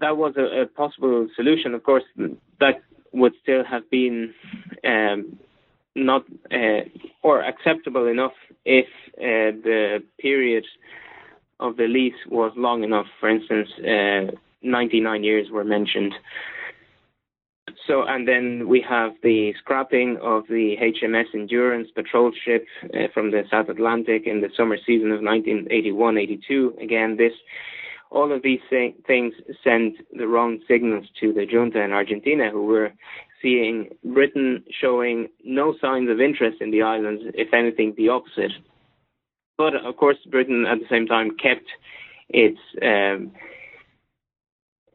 that 0.00 0.16
was 0.16 0.34
a, 0.38 0.62
a, 0.62 0.66
possible 0.66 1.28
solution. 1.36 1.74
Of 1.74 1.82
course, 1.82 2.04
that 2.58 2.80
would 3.12 3.34
still 3.42 3.62
have 3.64 3.88
been 3.90 4.32
um, 4.84 5.38
not 5.94 6.24
uh, 6.50 6.88
or 7.22 7.42
acceptable 7.42 8.06
enough 8.06 8.32
if 8.64 8.86
uh, 9.18 9.56
the 9.62 10.02
period 10.18 10.64
of 11.60 11.76
the 11.76 11.86
lease 11.86 12.14
was 12.28 12.52
long 12.56 12.84
enough. 12.84 13.06
For 13.20 13.28
instance, 13.28 13.68
uh, 13.78 14.36
99 14.62 15.24
years 15.24 15.50
were 15.50 15.64
mentioned. 15.64 16.14
So, 17.86 18.04
and 18.06 18.26
then 18.26 18.68
we 18.68 18.84
have 18.88 19.12
the 19.22 19.54
scrapping 19.58 20.18
of 20.22 20.44
the 20.48 20.76
HMS 20.80 21.34
Endurance 21.34 21.88
patrol 21.94 22.32
ship 22.44 22.66
uh, 22.84 23.08
from 23.14 23.30
the 23.30 23.44
South 23.50 23.68
Atlantic 23.68 24.26
in 24.26 24.40
the 24.40 24.50
summer 24.56 24.76
season 24.86 25.10
of 25.12 25.20
1981-82. 25.20 26.82
Again, 26.82 27.16
this 27.16 27.32
all 28.10 28.32
of 28.32 28.42
these 28.42 28.60
things 28.70 29.34
send 29.62 29.96
the 30.16 30.26
wrong 30.26 30.60
signals 30.66 31.06
to 31.20 31.32
the 31.32 31.44
junta 31.44 31.82
in 31.82 31.92
Argentina, 31.92 32.50
who 32.50 32.64
were 32.64 32.92
seeing 33.42 33.90
Britain 34.02 34.64
showing 34.80 35.28
no 35.44 35.74
signs 35.80 36.10
of 36.10 36.20
interest 36.20 36.60
in 36.60 36.70
the 36.70 36.82
islands, 36.82 37.22
if 37.34 37.52
anything, 37.52 37.94
the 37.96 38.08
opposite. 38.08 38.52
But 39.58 39.74
of 39.74 39.96
course, 39.96 40.16
Britain 40.30 40.64
at 40.66 40.78
the 40.78 40.86
same 40.88 41.06
time 41.06 41.36
kept 41.36 41.66
its 42.28 42.60
um, 42.80 43.32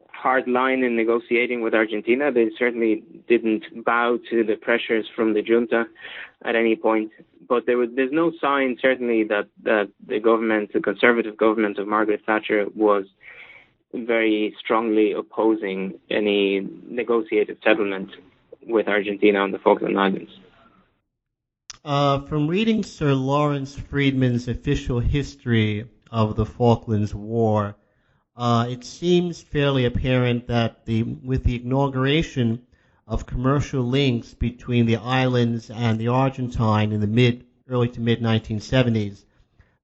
hard 0.08 0.48
line 0.48 0.82
in 0.82 0.96
negotiating 0.96 1.60
with 1.60 1.74
Argentina. 1.74 2.32
They 2.32 2.48
certainly 2.58 3.04
didn't 3.28 3.84
bow 3.84 4.18
to 4.30 4.42
the 4.42 4.56
pressures 4.56 5.04
from 5.14 5.34
the 5.34 5.42
junta 5.42 5.84
at 6.46 6.56
any 6.56 6.76
point. 6.76 7.12
But 7.46 7.66
there 7.66 7.76
was, 7.76 7.90
there's 7.94 8.10
no 8.10 8.32
sign, 8.40 8.78
certainly, 8.80 9.24
that, 9.24 9.48
that 9.64 9.90
the 10.06 10.18
government, 10.18 10.72
the 10.72 10.80
conservative 10.80 11.36
government 11.36 11.78
of 11.78 11.86
Margaret 11.86 12.22
Thatcher, 12.24 12.64
was 12.74 13.04
very 13.92 14.56
strongly 14.58 15.12
opposing 15.12 15.98
any 16.10 16.66
negotiated 16.88 17.58
settlement 17.62 18.10
with 18.66 18.88
Argentina 18.88 19.40
on 19.40 19.52
the 19.52 19.58
Falkland 19.58 20.00
Islands. 20.00 20.30
Uh, 21.84 22.18
from 22.20 22.48
reading 22.48 22.82
Sir 22.82 23.12
Lawrence 23.12 23.76
Freedman's 23.76 24.48
official 24.48 25.00
history 25.00 25.86
of 26.10 26.34
the 26.34 26.46
Falklands 26.46 27.14
War, 27.14 27.76
uh, 28.38 28.66
it 28.70 28.84
seems 28.84 29.42
fairly 29.42 29.84
apparent 29.84 30.46
that 30.46 30.86
the, 30.86 31.02
with 31.02 31.44
the 31.44 31.60
inauguration 31.62 32.62
of 33.06 33.26
commercial 33.26 33.82
links 33.82 34.32
between 34.32 34.86
the 34.86 34.96
islands 34.96 35.68
and 35.68 36.00
the 36.00 36.08
Argentine 36.08 36.90
in 36.90 37.02
the 37.02 37.06
mid, 37.06 37.44
early 37.68 37.90
to 37.90 38.00
mid 38.00 38.22
1970s, 38.22 39.22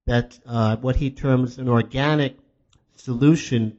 that 0.07 0.39
uh, 0.47 0.77
what 0.77 0.97
he 0.97 1.11
terms 1.11 1.59
an 1.59 1.69
organic 1.69 2.39
solution 2.97 3.77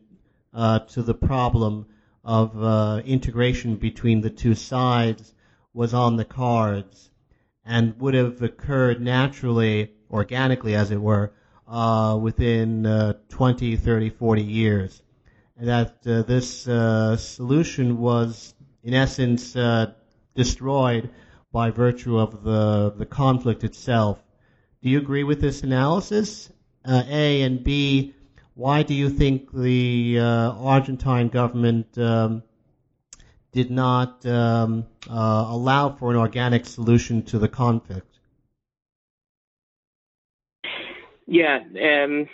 uh, 0.54 0.78
to 0.78 1.02
the 1.02 1.16
problem 1.16 1.88
of 2.24 2.64
uh, 2.64 3.02
integration 3.04 3.78
between 3.78 4.22
the 4.22 4.30
two 4.30 4.54
sides 4.54 5.34
was 5.74 5.96
on 5.96 6.18
the 6.18 6.26
cards 6.26 7.11
and 7.66 8.00
would 8.00 8.14
have 8.14 8.42
occurred 8.42 9.02
naturally, 9.02 9.92
organically 10.10 10.76
as 10.76 10.92
it 10.92 11.02
were, 11.02 11.34
uh, 11.68 12.18
within 12.22 12.86
uh, 12.86 13.14
20, 13.30 13.76
30, 13.78 14.10
40 14.10 14.42
years. 14.42 15.02
And 15.58 15.68
that 15.68 15.98
uh, 16.06 16.24
this 16.24 16.68
uh, 16.68 17.18
solution 17.18 18.00
was, 18.00 18.54
in 18.84 18.94
essence, 18.94 19.56
uh, 19.56 19.94
destroyed 20.36 21.10
by 21.52 21.70
virtue 21.70 22.18
of 22.18 22.44
the, 22.44 22.94
the 22.98 23.06
conflict 23.06 23.64
itself. 23.64 24.24
Do 24.82 24.90
you 24.90 24.98
agree 24.98 25.24
with 25.24 25.40
this 25.40 25.62
analysis? 25.62 26.52
Uh, 26.84 27.04
a 27.08 27.44
and 27.44 27.64
B, 27.64 28.16
why 28.56 28.82
do 28.84 28.94
you 28.96 29.10
think 29.10 29.54
the 29.54 30.20
Argentine 30.20 31.28
government 31.28 31.96
um, 31.98 32.42
did 33.52 33.70
not 33.70 34.26
um, 34.26 34.86
uh, 35.10 35.46
allow 35.50 35.90
for 35.90 36.12
an 36.12 36.18
organic 36.18 36.66
solution 36.66 37.24
to 37.24 37.40
the 37.40 37.48
conflict. 37.48 38.08
Yeah, 41.28 41.60
um, 41.60 42.28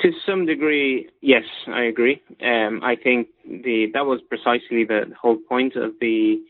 to 0.00 0.12
some 0.26 0.46
degree, 0.46 1.08
yes, 1.20 1.44
I 1.66 1.84
agree. 1.84 2.22
Um, 2.42 2.80
I 2.82 2.96
think 2.96 3.28
the 3.44 3.90
that 3.94 4.06
was 4.06 4.20
precisely 4.28 4.84
the 4.84 5.12
whole 5.20 5.38
point 5.48 5.74
of 5.76 5.92
the 6.00 6.42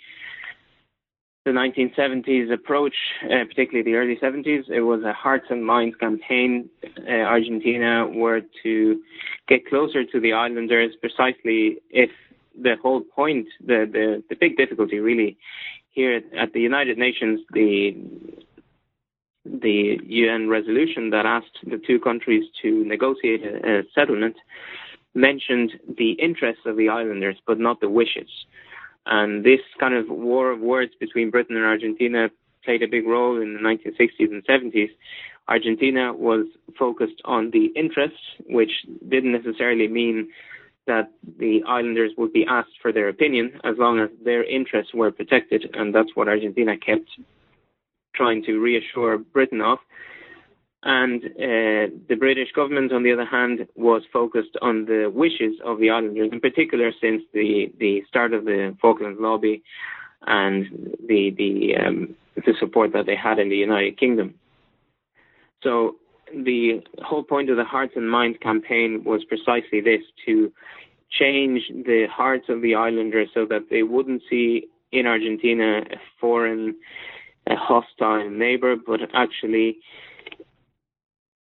the 1.44 1.52
1970s 1.52 2.52
approach, 2.52 2.94
uh, 3.24 3.44
particularly 3.48 3.82
the 3.82 3.96
early 3.96 4.16
70s, 4.16 4.68
it 4.68 4.82
was 4.82 5.02
a 5.02 5.14
hearts 5.14 5.46
and 5.48 5.64
minds 5.64 5.96
campaign. 5.96 6.68
Uh, 6.84 7.10
Argentina 7.10 8.06
were 8.06 8.42
to 8.62 9.00
get 9.48 9.66
closer 9.66 10.04
to 10.04 10.20
the 10.20 10.34
islanders 10.34 10.92
precisely 11.00 11.78
if 11.88 12.10
the 12.60 12.76
whole 12.82 13.00
point, 13.00 13.46
the, 13.60 13.88
the, 13.90 14.22
the 14.28 14.36
big 14.36 14.56
difficulty 14.56 14.98
really 14.98 15.38
here 15.90 16.20
at 16.36 16.52
the 16.52 16.60
United 16.60 16.98
Nations, 16.98 17.40
the 17.52 17.96
the 19.44 19.98
UN 20.04 20.48
resolution 20.48 21.10
that 21.10 21.24
asked 21.24 21.58
the 21.64 21.78
two 21.78 21.98
countries 21.98 22.44
to 22.60 22.84
negotiate 22.84 23.42
a, 23.42 23.78
a 23.78 23.82
settlement 23.94 24.36
mentioned 25.14 25.72
the 25.96 26.12
interests 26.12 26.62
of 26.66 26.76
the 26.76 26.88
islanders, 26.88 27.36
but 27.46 27.58
not 27.58 27.80
the 27.80 27.88
wishes. 27.88 28.28
And 29.06 29.44
this 29.44 29.60
kind 29.80 29.94
of 29.94 30.08
war 30.08 30.50
of 30.50 30.60
words 30.60 30.92
between 31.00 31.30
Britain 31.30 31.56
and 31.56 31.64
Argentina 31.64 32.28
played 32.64 32.82
a 32.82 32.88
big 32.88 33.06
role 33.06 33.40
in 33.40 33.54
the 33.54 33.60
1960s 33.60 34.30
and 34.30 34.44
70s. 34.46 34.90
Argentina 35.48 36.12
was 36.12 36.46
focused 36.78 37.20
on 37.24 37.50
the 37.50 37.66
interests, 37.74 38.20
which 38.46 38.72
didn't 39.08 39.32
necessarily 39.32 39.88
mean 39.88 40.28
that 40.88 41.12
the 41.38 41.62
islanders 41.66 42.12
would 42.18 42.32
be 42.32 42.44
asked 42.58 42.76
for 42.82 42.90
their 42.92 43.08
opinion 43.08 43.46
as 43.64 43.76
long 43.78 44.00
as 44.00 44.10
their 44.24 44.42
interests 44.42 44.92
were 44.92 45.12
protected. 45.12 45.62
And 45.74 45.94
that's 45.94 46.14
what 46.16 46.28
Argentina 46.28 46.76
kept 46.76 47.08
trying 48.14 48.42
to 48.44 48.58
reassure 48.58 49.18
Britain 49.18 49.60
of. 49.60 49.78
And 50.82 51.24
uh, 51.24 51.94
the 52.08 52.16
British 52.18 52.50
government, 52.52 52.92
on 52.92 53.02
the 53.02 53.12
other 53.12 53.24
hand, 53.24 53.66
was 53.76 54.02
focused 54.12 54.56
on 54.62 54.86
the 54.86 55.10
wishes 55.12 55.54
of 55.64 55.78
the 55.78 55.90
islanders, 55.90 56.30
in 56.32 56.40
particular 56.40 56.92
since 57.00 57.22
the, 57.32 57.72
the 57.78 58.02
start 58.08 58.32
of 58.32 58.44
the 58.44 58.76
Falklands 58.80 59.18
lobby 59.20 59.62
and 60.26 60.96
the 61.06 61.30
the 61.36 61.76
um, 61.76 62.14
the 62.36 62.54
support 62.58 62.92
that 62.92 63.06
they 63.06 63.16
had 63.16 63.38
in 63.38 63.48
the 63.48 63.56
United 63.56 63.98
Kingdom. 63.98 64.34
So 65.62 65.96
the 66.32 66.82
whole 67.02 67.22
point 67.22 67.50
of 67.50 67.56
the 67.56 67.64
Hearts 67.64 67.92
and 67.96 68.10
Minds 68.10 68.38
campaign 68.40 69.02
was 69.04 69.24
precisely 69.24 69.80
this: 69.80 70.02
to 70.26 70.52
change 71.10 71.62
the 71.68 72.06
hearts 72.10 72.46
of 72.48 72.62
the 72.62 72.74
islanders 72.74 73.28
so 73.32 73.46
that 73.46 73.66
they 73.70 73.82
wouldn't 73.82 74.22
see 74.28 74.68
in 74.92 75.06
Argentina 75.06 75.80
a 75.90 75.96
foreign, 76.20 76.74
a 77.46 77.56
hostile 77.56 78.28
neighbor, 78.30 78.76
but 78.76 79.00
actually 79.14 79.78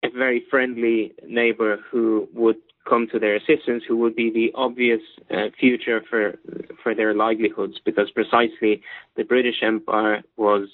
a 0.02 0.10
very 0.10 0.44
friendly 0.50 1.12
neighbor 1.26 1.78
who 1.90 2.28
would 2.34 2.56
come 2.88 3.08
to 3.10 3.18
their 3.18 3.34
assistance, 3.34 3.82
who 3.86 3.96
would 3.96 4.14
be 4.14 4.30
the 4.30 4.52
obvious 4.54 5.00
uh, 5.30 5.48
future 5.58 6.02
for 6.08 6.38
for 6.82 6.94
their 6.94 7.14
livelihoods, 7.14 7.80
because 7.84 8.10
precisely 8.10 8.82
the 9.16 9.24
British 9.24 9.62
Empire 9.62 10.22
was 10.36 10.68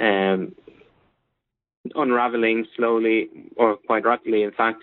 um, 0.00 0.54
unraveling 1.94 2.66
slowly, 2.76 3.28
or 3.56 3.76
quite 3.76 4.04
rapidly, 4.04 4.42
in 4.42 4.52
fact, 4.52 4.82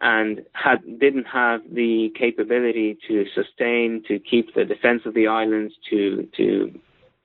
and 0.00 0.42
had 0.52 0.98
didn't 0.98 1.24
have 1.24 1.60
the 1.72 2.10
capability 2.18 2.98
to 3.08 3.24
sustain, 3.34 4.02
to 4.08 4.18
keep 4.18 4.54
the 4.54 4.64
defence 4.64 5.02
of 5.06 5.14
the 5.14 5.26
islands, 5.26 5.74
to 5.90 6.28
to 6.36 6.78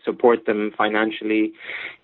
support 0.06 0.46
them 0.46 0.72
financially 0.78 1.54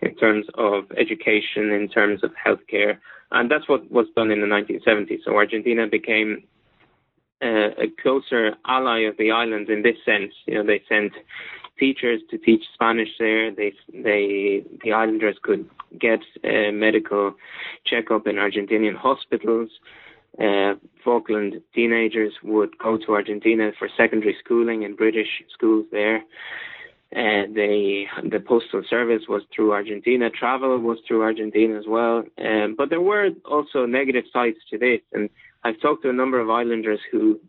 in 0.01 0.15
terms 0.15 0.45
of 0.55 0.85
education, 0.97 1.71
in 1.71 1.87
terms 1.87 2.23
of 2.23 2.31
healthcare, 2.45 2.97
and 3.31 3.49
that's 3.49 3.67
what 3.67 3.89
was 3.91 4.07
done 4.15 4.31
in 4.31 4.41
the 4.41 4.47
1970s. 4.47 5.19
So 5.25 5.35
Argentina 5.35 5.87
became 5.87 6.43
uh, 7.41 7.69
a 7.77 7.87
closer 8.01 8.55
ally 8.65 8.99
of 9.01 9.17
the 9.17 9.31
islands 9.31 9.69
in 9.69 9.83
this 9.83 9.97
sense. 10.05 10.33
You 10.45 10.55
know, 10.55 10.65
they 10.65 10.81
sent 10.89 11.13
teachers 11.77 12.21
to 12.29 12.37
teach 12.37 12.63
Spanish 12.73 13.09
there. 13.19 13.51
They 13.53 13.73
they 13.93 14.63
the 14.83 14.93
islanders 14.93 15.37
could 15.41 15.69
get 15.99 16.19
a 16.43 16.71
medical 16.71 17.35
checkup 17.85 18.27
in 18.27 18.35
Argentinian 18.35 18.95
hospitals. 18.95 19.69
Uh, 20.39 20.75
Falkland 21.03 21.61
teenagers 21.73 22.33
would 22.43 22.77
go 22.77 22.97
to 22.97 23.13
Argentina 23.13 23.71
for 23.79 23.89
secondary 23.97 24.35
schooling 24.43 24.83
in 24.83 24.95
British 24.95 25.41
schools 25.51 25.85
there. 25.91 26.23
Uh, 27.15 27.47
they, 27.55 28.05
the 28.29 28.39
postal 28.45 28.83
service 28.89 29.23
was 29.29 29.41
through 29.55 29.71
Argentina. 29.71 30.29
Travel 30.29 30.77
was 30.79 30.99
through 31.07 31.23
Argentina 31.23 31.79
as 31.79 31.85
well. 31.87 32.23
Um, 32.37 32.75
but 32.77 32.89
there 32.89 33.01
were 33.01 33.29
also 33.45 33.85
negative 33.85 34.25
sides 34.31 34.57
to 34.69 34.77
this. 34.77 34.99
And 35.13 35.29
I've 35.63 35.79
talked 35.79 36.03
to 36.03 36.09
a 36.09 36.13
number 36.13 36.39
of 36.39 36.49
islanders 36.49 36.99
who 37.09 37.39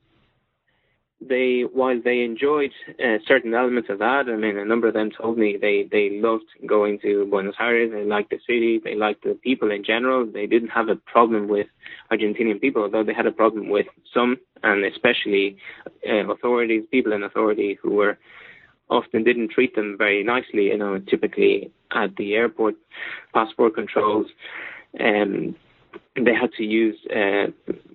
they, 1.21 1.63
while 1.73 2.01
they 2.01 2.21
enjoyed 2.21 2.71
uh, 3.05 3.19
certain 3.27 3.53
elements 3.53 3.91
of 3.91 3.99
that, 3.99 4.29
I 4.29 4.37
mean, 4.37 4.57
a 4.57 4.65
number 4.65 4.87
of 4.87 4.95
them 4.95 5.11
told 5.11 5.37
me 5.37 5.57
they, 5.61 5.89
they 5.91 6.11
loved 6.21 6.45
going 6.67 7.01
to 7.01 7.27
Buenos 7.27 7.57
Aires. 7.59 7.91
They 7.93 8.05
liked 8.05 8.31
the 8.31 8.39
city. 8.47 8.81
They 8.83 8.95
liked 8.95 9.25
the 9.25 9.35
people 9.35 9.71
in 9.71 9.83
general. 9.83 10.27
They 10.27 10.47
didn't 10.47 10.69
have 10.69 10.89
a 10.89 10.97
problem 10.97 11.49
with 11.49 11.67
Argentinian 12.13 12.61
people, 12.61 12.83
although 12.83 13.03
they 13.03 13.15
had 13.15 13.27
a 13.27 13.33
problem 13.33 13.69
with 13.69 13.87
some, 14.15 14.37
and 14.63 14.85
especially 14.85 15.57
uh, 16.09 16.31
authorities, 16.31 16.85
people 16.91 17.13
in 17.13 17.25
authority 17.25 17.79
who 17.83 17.91
were 17.93 18.17
often 18.89 19.25
didn't 19.25 19.51
treat 19.51 19.75
them 19.75 19.97
very 19.99 20.23
nicely. 20.23 20.67
You 20.67 20.79
know, 20.79 20.99
typically 20.99 21.73
at 21.91 22.15
the 22.17 22.35
airport, 22.35 22.77
passport 23.35 23.75
controls, 23.75 24.27
um, 25.01 25.57
they 26.25 26.35
had 26.35 26.53
to 26.53 26.65
use 26.65 26.97
uh, 27.11 27.51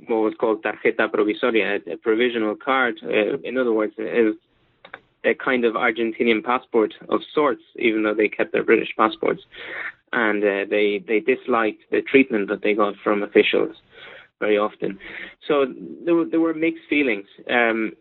what 0.07 0.17
was 0.17 0.33
called 0.39 0.63
tarjeta 0.63 1.09
provisoria, 1.09 1.79
a, 1.91 1.97
provisional 1.97 2.55
card. 2.55 2.95
Uh, 3.03 3.37
in 3.43 3.57
other 3.57 3.73
words, 3.73 3.93
a, 3.99 4.31
a 5.25 5.33
kind 5.35 5.65
of 5.65 5.73
Argentinian 5.73 6.43
passport 6.43 6.93
of 7.09 7.21
sorts, 7.33 7.61
even 7.77 8.03
though 8.03 8.13
they 8.13 8.27
kept 8.27 8.51
their 8.51 8.63
British 8.63 8.89
passports. 8.97 9.41
And 10.11 10.43
uh, 10.43 10.65
they 10.69 11.03
they 11.07 11.19
disliked 11.19 11.83
the 11.89 12.01
treatment 12.01 12.47
that 12.49 12.61
they 12.61 12.73
got 12.73 12.93
from 13.03 13.23
officials 13.23 13.75
very 14.39 14.57
often. 14.57 14.99
So 15.47 15.65
there 16.05 16.15
were, 16.15 16.25
there 16.25 16.39
were 16.39 16.53
mixed 16.53 16.83
feelings. 16.89 17.27
Um, 17.49 17.93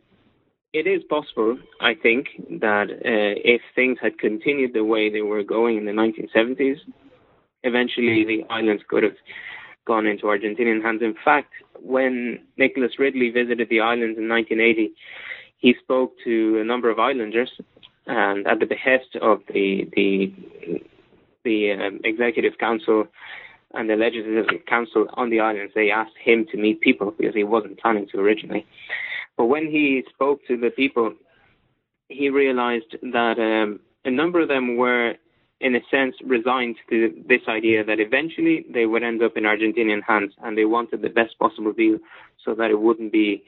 it 0.73 0.87
is 0.87 1.03
possible, 1.09 1.59
I 1.81 1.95
think, 1.95 2.29
that 2.61 2.89
uh, 2.91 3.35
if 3.55 3.61
things 3.75 3.99
had 4.01 4.19
continued 4.19 4.73
the 4.73 4.85
way 4.85 5.11
they 5.11 5.21
were 5.21 5.43
going 5.43 5.77
in 5.77 5.85
the 5.85 5.93
1970s, 5.93 6.79
eventually 7.63 8.25
the 8.25 8.45
islands 8.51 8.83
could 8.89 9.03
have 9.03 9.17
gone 9.87 10.07
into 10.07 10.25
Argentinian 10.25 10.83
hands. 10.83 11.03
In 11.03 11.15
fact, 11.25 11.53
when 11.81 12.41
Nicholas 12.57 12.99
Ridley 12.99 13.31
visited 13.31 13.69
the 13.69 13.81
islands 13.81 14.19
in 14.19 14.29
1980, 14.29 14.93
he 15.59 15.75
spoke 15.83 16.15
to 16.25 16.59
a 16.61 16.65
number 16.65 16.91
of 16.91 16.99
islanders, 16.99 17.51
and 18.07 18.47
at 18.47 18.59
the 18.61 18.67
behest 18.67 19.17
of 19.21 19.41
the 19.53 19.89
the 19.95 20.33
the 21.45 21.73
um, 21.73 22.01
executive 22.05 22.59
council 22.59 23.07
and 23.75 23.89
the 23.89 23.97
legislative 23.97 24.67
council 24.67 25.07
on 25.15 25.31
the 25.31 25.41
islands, 25.41 25.73
they 25.75 25.91
asked 25.91 26.17
him 26.23 26.47
to 26.51 26.57
meet 26.57 26.81
people 26.81 27.11
because 27.11 27.35
he 27.35 27.45
wasn't 27.45 27.81
planning 27.81 28.07
to 28.13 28.19
originally. 28.19 28.67
But 29.37 29.47
when 29.47 29.65
he 29.65 30.05
spoke 30.11 30.41
to 30.47 30.57
the 30.57 30.71
people, 30.71 31.15
he 32.09 32.29
realized 32.29 32.97
that 33.01 33.39
um, 33.39 33.81
a 34.05 34.11
number 34.11 34.41
of 34.41 34.49
them 34.49 34.77
were, 34.77 35.15
in 35.63 35.77
a 35.77 35.81
sense, 35.91 36.17
resigned 36.25 36.77
to 36.91 37.15
this 37.29 37.43
idea 37.49 37.85
that 37.85 38.01
eventually 38.01 38.67
they 38.69 38.85
would 38.85 39.03
end 39.03 39.23
up 39.23 39.37
in 39.37 39.45
Argentinian 39.45 40.03
hands, 40.07 40.33
and 40.43 40.59
they 40.59 40.65
wanted 40.65 41.03
the 41.03 41.09
best 41.09 41.39
possible 41.39 41.73
deal 41.73 41.99
so 42.45 42.55
that 42.55 42.71
it 42.71 42.81
wouldn't 42.81 43.13
be 43.13 43.45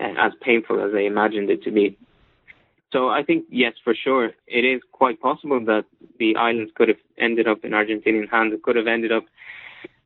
uh, 0.00 0.14
as 0.18 0.32
painful 0.40 0.80
as 0.84 0.92
they 0.92 1.04
imagined 1.06 1.50
it 1.50 1.62
to 1.64 1.70
be. 1.70 1.98
So 2.92 3.08
I 3.08 3.22
think 3.22 3.46
yes, 3.50 3.72
for 3.82 3.94
sure, 3.94 4.30
it 4.46 4.64
is 4.64 4.80
quite 4.92 5.20
possible 5.20 5.64
that 5.64 5.84
the 6.18 6.36
islands 6.36 6.70
could 6.76 6.88
have 6.88 6.98
ended 7.18 7.48
up 7.48 7.64
in 7.64 7.72
Argentinian 7.72 8.30
hands. 8.30 8.52
It 8.54 8.62
could 8.62 8.76
have 8.76 8.86
ended 8.86 9.10
up 9.10 9.24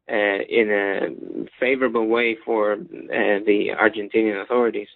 uh, 0.09 0.41
in 0.49 0.71
a 0.71 1.49
favorable 1.61 2.07
way 2.07 2.37
for 2.45 2.73
uh, 2.73 2.77
the 2.79 3.71
Argentinian 3.79 4.41
authorities. 4.43 4.89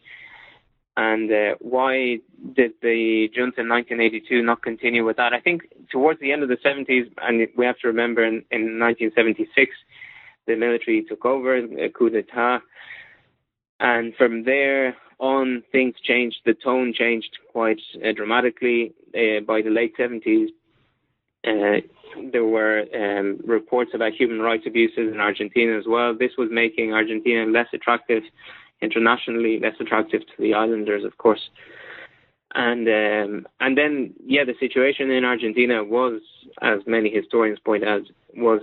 And 0.96 1.30
uh, 1.32 1.54
why 1.60 2.18
did 2.54 2.72
the 2.82 3.28
junta 3.32 3.60
in 3.60 3.68
1982 3.68 4.42
not 4.42 4.62
continue 4.62 5.04
with 5.04 5.16
that? 5.16 5.32
I 5.32 5.40
think 5.40 5.62
towards 5.90 6.20
the 6.20 6.32
end 6.32 6.42
of 6.42 6.48
the 6.48 6.56
70s, 6.56 7.10
and 7.22 7.46
we 7.56 7.64
have 7.64 7.78
to 7.78 7.88
remember 7.88 8.24
in, 8.24 8.44
in 8.50 8.78
1976, 8.78 9.70
the 10.46 10.56
military 10.56 11.04
took 11.04 11.24
over, 11.24 11.56
a 11.56 11.88
coup 11.90 12.10
d'etat, 12.10 12.60
and 13.78 14.14
from 14.16 14.44
there 14.44 14.96
on, 15.20 15.62
things 15.70 15.94
changed. 16.02 16.38
The 16.44 16.54
tone 16.54 16.92
changed 16.96 17.38
quite 17.52 17.80
uh, 18.04 18.12
dramatically. 18.12 18.92
Uh, 19.14 19.40
by 19.46 19.62
the 19.62 19.70
late 19.70 19.96
70s, 19.96 20.48
uh, 21.46 21.80
there 22.32 22.44
were 22.44 22.84
um, 22.94 23.40
reports 23.44 23.92
about 23.94 24.12
human 24.12 24.40
rights 24.40 24.64
abuses 24.66 25.12
in 25.12 25.20
Argentina 25.20 25.78
as 25.78 25.84
well. 25.86 26.14
This 26.16 26.32
was 26.36 26.48
making 26.50 26.92
Argentina 26.92 27.50
less 27.50 27.68
attractive 27.72 28.22
internationally, 28.82 29.58
less 29.60 29.74
attractive 29.80 30.22
to 30.22 30.32
the 30.38 30.54
islanders, 30.54 31.04
of 31.04 31.18
course. 31.18 31.50
And 32.54 32.88
um, 32.88 33.46
and 33.60 33.78
then 33.78 34.12
yeah, 34.24 34.44
the 34.44 34.54
situation 34.58 35.10
in 35.10 35.24
Argentina 35.24 35.84
was, 35.84 36.20
as 36.62 36.80
many 36.84 37.08
historians 37.08 37.60
point 37.60 37.84
out, 37.84 38.02
was 38.34 38.60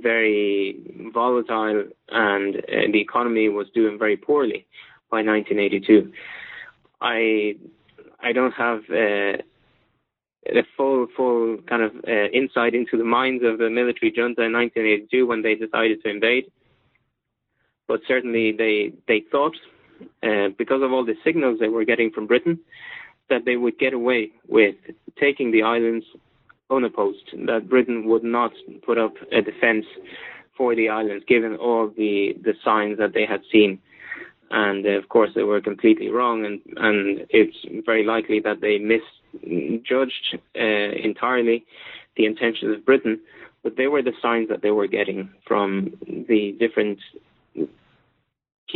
very 0.00 0.78
volatile, 1.12 1.84
and 2.08 2.56
uh, 2.56 2.90
the 2.90 3.00
economy 3.00 3.50
was 3.50 3.66
doing 3.74 3.98
very 3.98 4.16
poorly 4.16 4.66
by 5.10 5.18
1982. 5.18 6.10
I 7.00 7.56
I 8.20 8.32
don't 8.32 8.52
have. 8.52 8.80
Uh, 8.90 9.42
a 10.48 10.62
full 10.76 11.08
full 11.16 11.58
kind 11.68 11.82
of 11.82 11.92
uh, 12.06 12.28
insight 12.32 12.74
into 12.74 12.96
the 12.96 13.04
minds 13.04 13.42
of 13.44 13.58
the 13.58 13.68
military 13.68 14.12
junta 14.14 14.42
in 14.42 14.52
1982 14.52 15.26
when 15.26 15.42
they 15.42 15.54
decided 15.54 16.02
to 16.02 16.08
invade. 16.08 16.44
But 17.88 18.00
certainly 18.06 18.52
they 18.52 18.92
they 19.08 19.24
thought, 19.30 19.56
uh, 20.22 20.48
because 20.58 20.82
of 20.82 20.92
all 20.92 21.04
the 21.04 21.16
signals 21.24 21.58
they 21.60 21.68
were 21.68 21.84
getting 21.84 22.10
from 22.10 22.26
Britain, 22.26 22.58
that 23.30 23.44
they 23.44 23.56
would 23.56 23.78
get 23.78 23.92
away 23.92 24.30
with 24.48 24.76
taking 25.18 25.52
the 25.52 25.62
islands 25.62 26.04
unopposed. 26.70 27.30
That 27.46 27.68
Britain 27.68 28.06
would 28.06 28.24
not 28.24 28.52
put 28.84 28.98
up 28.98 29.14
a 29.32 29.40
defence 29.40 29.86
for 30.56 30.74
the 30.74 30.88
islands, 30.88 31.24
given 31.28 31.56
all 31.56 31.88
the 31.88 32.36
the 32.42 32.54
signs 32.64 32.98
that 32.98 33.12
they 33.14 33.26
had 33.26 33.42
seen 33.52 33.78
and 34.50 34.86
uh, 34.86 34.90
of 34.90 35.08
course 35.08 35.30
they 35.34 35.42
were 35.42 35.60
completely 35.60 36.08
wrong, 36.08 36.44
and 36.44 36.60
and 36.76 37.26
it's 37.30 37.56
very 37.84 38.04
likely 38.04 38.40
that 38.40 38.60
they 38.60 38.78
misjudged 38.78 40.38
uh, 40.58 40.60
entirely 40.62 41.64
the 42.16 42.26
intentions 42.26 42.76
of 42.76 42.84
Britain, 42.84 43.20
but 43.62 43.76
they 43.76 43.86
were 43.86 44.02
the 44.02 44.12
signs 44.22 44.48
that 44.48 44.62
they 44.62 44.70
were 44.70 44.86
getting 44.86 45.30
from 45.46 45.92
the 46.28 46.56
different 46.58 46.98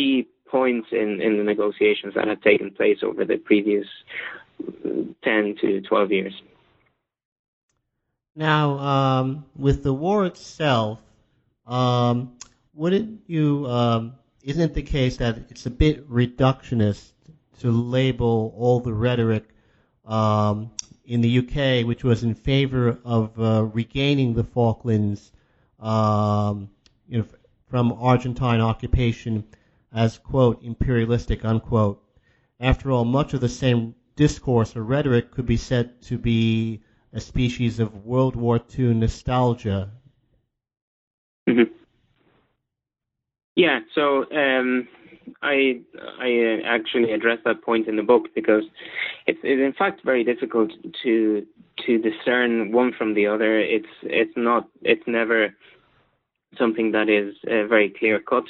key 0.00 0.28
points 0.46 0.88
in, 0.92 1.20
in 1.20 1.36
the 1.36 1.44
negotiations 1.44 2.14
that 2.14 2.26
had 2.26 2.42
taken 2.42 2.70
place 2.70 2.98
over 3.02 3.24
the 3.24 3.36
previous 3.36 3.86
10 5.22 5.56
to 5.60 5.80
12 5.82 6.12
years. 6.12 6.42
Now, 8.34 8.78
um, 8.78 9.44
with 9.56 9.82
the 9.82 9.92
war 9.92 10.24
itself, 10.24 11.00
um, 11.66 12.36
wouldn't 12.74 13.20
you 13.26 13.66
um, 13.66 14.14
isn't 14.42 14.62
it 14.62 14.74
the 14.74 14.82
case 14.82 15.18
that 15.18 15.36
it's 15.50 15.66
a 15.66 15.70
bit 15.70 16.08
reductionist 16.08 17.12
to 17.60 17.70
label 17.70 18.54
all 18.56 18.80
the 18.80 18.92
rhetoric 18.92 19.44
um, 20.06 20.70
in 21.04 21.20
the 21.20 21.38
UK, 21.38 21.86
which 21.86 22.02
was 22.02 22.22
in 22.22 22.34
favor 22.34 22.98
of 23.04 23.38
uh, 23.38 23.64
regaining 23.64 24.34
the 24.34 24.44
Falklands, 24.44 25.30
um, 25.78 26.70
you 27.08 27.18
know, 27.18 27.26
from 27.68 27.92
Argentine 27.92 28.60
occupation, 28.60 29.44
as 29.92 30.18
quote 30.18 30.62
imperialistic 30.62 31.44
unquote. 31.44 32.02
After 32.58 32.90
all, 32.90 33.04
much 33.04 33.34
of 33.34 33.40
the 33.40 33.48
same 33.48 33.94
discourse 34.16 34.76
or 34.76 34.82
rhetoric 34.82 35.30
could 35.30 35.46
be 35.46 35.56
said 35.56 36.02
to 36.02 36.18
be 36.18 36.82
a 37.12 37.20
species 37.20 37.80
of 37.80 38.04
World 38.04 38.36
War 38.36 38.60
II 38.78 38.94
nostalgia. 38.94 39.90
Mm-hmm. 41.48 41.72
Yeah, 43.56 43.80
so 43.94 44.30
um, 44.30 44.88
I 45.42 45.80
I 46.20 46.28
uh, 46.28 46.66
actually 46.66 47.12
address 47.12 47.38
that 47.44 47.62
point 47.62 47.88
in 47.88 47.96
the 47.96 48.02
book 48.02 48.28
because 48.34 48.64
it's, 49.26 49.40
it's 49.42 49.60
in 49.60 49.74
fact 49.76 50.02
very 50.04 50.24
difficult 50.24 50.70
to 51.02 51.46
to 51.86 51.98
discern 51.98 52.72
one 52.72 52.92
from 52.96 53.14
the 53.14 53.26
other. 53.26 53.58
It's 53.58 53.94
it's 54.02 54.36
not 54.36 54.68
it's 54.82 55.06
never 55.06 55.54
something 56.58 56.92
that 56.92 57.08
is 57.08 57.34
uh, 57.46 57.66
very 57.66 57.90
clear 57.90 58.20
cut. 58.20 58.44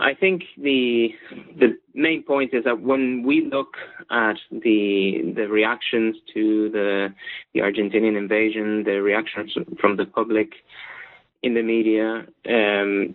I 0.00 0.14
think 0.14 0.44
the 0.56 1.10
the 1.58 1.78
main 1.94 2.22
point 2.22 2.54
is 2.54 2.64
that 2.64 2.80
when 2.80 3.22
we 3.22 3.48
look 3.50 3.74
at 4.10 4.36
the 4.50 5.32
the 5.36 5.46
reactions 5.48 6.16
to 6.34 6.70
the 6.70 7.14
the 7.52 7.60
Argentinian 7.60 8.16
invasion, 8.16 8.84
the 8.84 9.02
reactions 9.02 9.54
from 9.78 9.96
the 9.96 10.06
public 10.06 10.52
in 11.42 11.54
the 11.54 11.62
media, 11.62 12.26
um, 12.48 13.14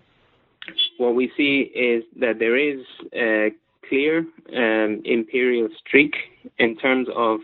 what 0.98 1.16
we 1.16 1.32
see 1.36 1.72
is 1.76 2.04
that 2.20 2.40
there 2.40 2.58
is 2.58 2.82
a 3.14 3.52
clear 3.90 4.26
um, 4.56 5.02
imperial 5.06 5.70
streak 5.86 6.16
in 6.58 6.76
terms 6.78 7.08
of 7.16 7.40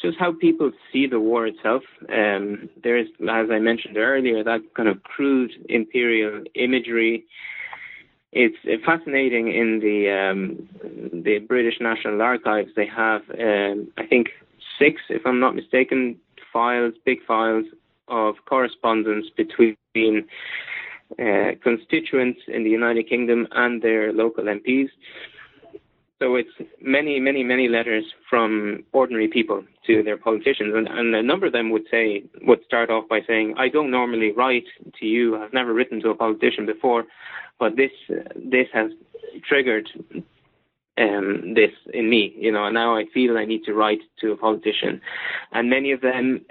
just 0.00 0.18
how 0.18 0.32
people 0.32 0.70
see 0.92 1.06
the 1.06 1.18
war 1.18 1.46
itself. 1.46 1.82
Um, 2.08 2.68
there 2.82 2.98
is, 2.98 3.08
as 3.22 3.48
I 3.50 3.58
mentioned 3.58 3.96
earlier, 3.96 4.44
that 4.44 4.60
kind 4.76 4.88
of 4.88 5.02
crude 5.02 5.52
imperial 5.68 6.44
imagery. 6.54 7.24
It's 8.38 8.84
fascinating 8.84 9.48
in 9.48 9.80
the 9.80 9.98
um, 10.10 10.68
the 11.24 11.38
British 11.38 11.76
National 11.80 12.20
Archives. 12.20 12.68
They 12.76 12.86
have, 12.86 13.22
um, 13.30 13.90
I 13.96 14.04
think, 14.06 14.26
six, 14.78 15.00
if 15.08 15.22
I'm 15.24 15.40
not 15.40 15.54
mistaken, 15.54 16.20
files, 16.52 16.92
big 17.06 17.24
files 17.26 17.64
of 18.08 18.34
correspondence 18.44 19.28
between 19.34 20.28
uh, 21.18 21.52
constituents 21.62 22.40
in 22.46 22.62
the 22.62 22.68
United 22.68 23.08
Kingdom 23.08 23.48
and 23.52 23.80
their 23.80 24.12
local 24.12 24.44
MPs. 24.44 24.90
So 26.18 26.34
it's 26.34 26.50
many, 26.82 27.18
many, 27.18 27.42
many 27.42 27.68
letters 27.68 28.04
from 28.28 28.84
ordinary 28.92 29.28
people 29.28 29.64
to 29.86 30.02
their 30.02 30.18
politicians, 30.18 30.74
and, 30.74 30.88
and 30.88 31.14
a 31.14 31.22
number 31.22 31.46
of 31.46 31.54
them 31.54 31.70
would 31.70 31.84
say 31.90 32.24
would 32.42 32.62
start 32.66 32.90
off 32.90 33.08
by 33.08 33.20
saying, 33.26 33.54
"I 33.56 33.70
don't 33.70 33.90
normally 33.90 34.32
write 34.32 34.68
to 34.98 35.06
you. 35.06 35.38
I've 35.38 35.54
never 35.54 35.72
written 35.72 36.02
to 36.02 36.10
a 36.10 36.14
politician 36.14 36.66
before, 36.66 37.04
but 37.58 37.76
this 37.76 37.92
this 38.34 38.68
has 38.72 38.90
triggered 39.48 39.88
um, 40.98 41.54
this 41.54 41.70
in 41.92 42.08
me. 42.10 42.34
You 42.36 42.52
know, 42.52 42.64
and 42.64 42.74
now 42.74 42.96
I 42.96 43.04
feel 43.12 43.36
I 43.36 43.44
need 43.44 43.64
to 43.64 43.74
write 43.74 44.00
to 44.20 44.32
a 44.32 44.36
politician." 44.36 45.00
And 45.52 45.70
many 45.70 45.92
of 45.92 46.00
them, 46.00 46.44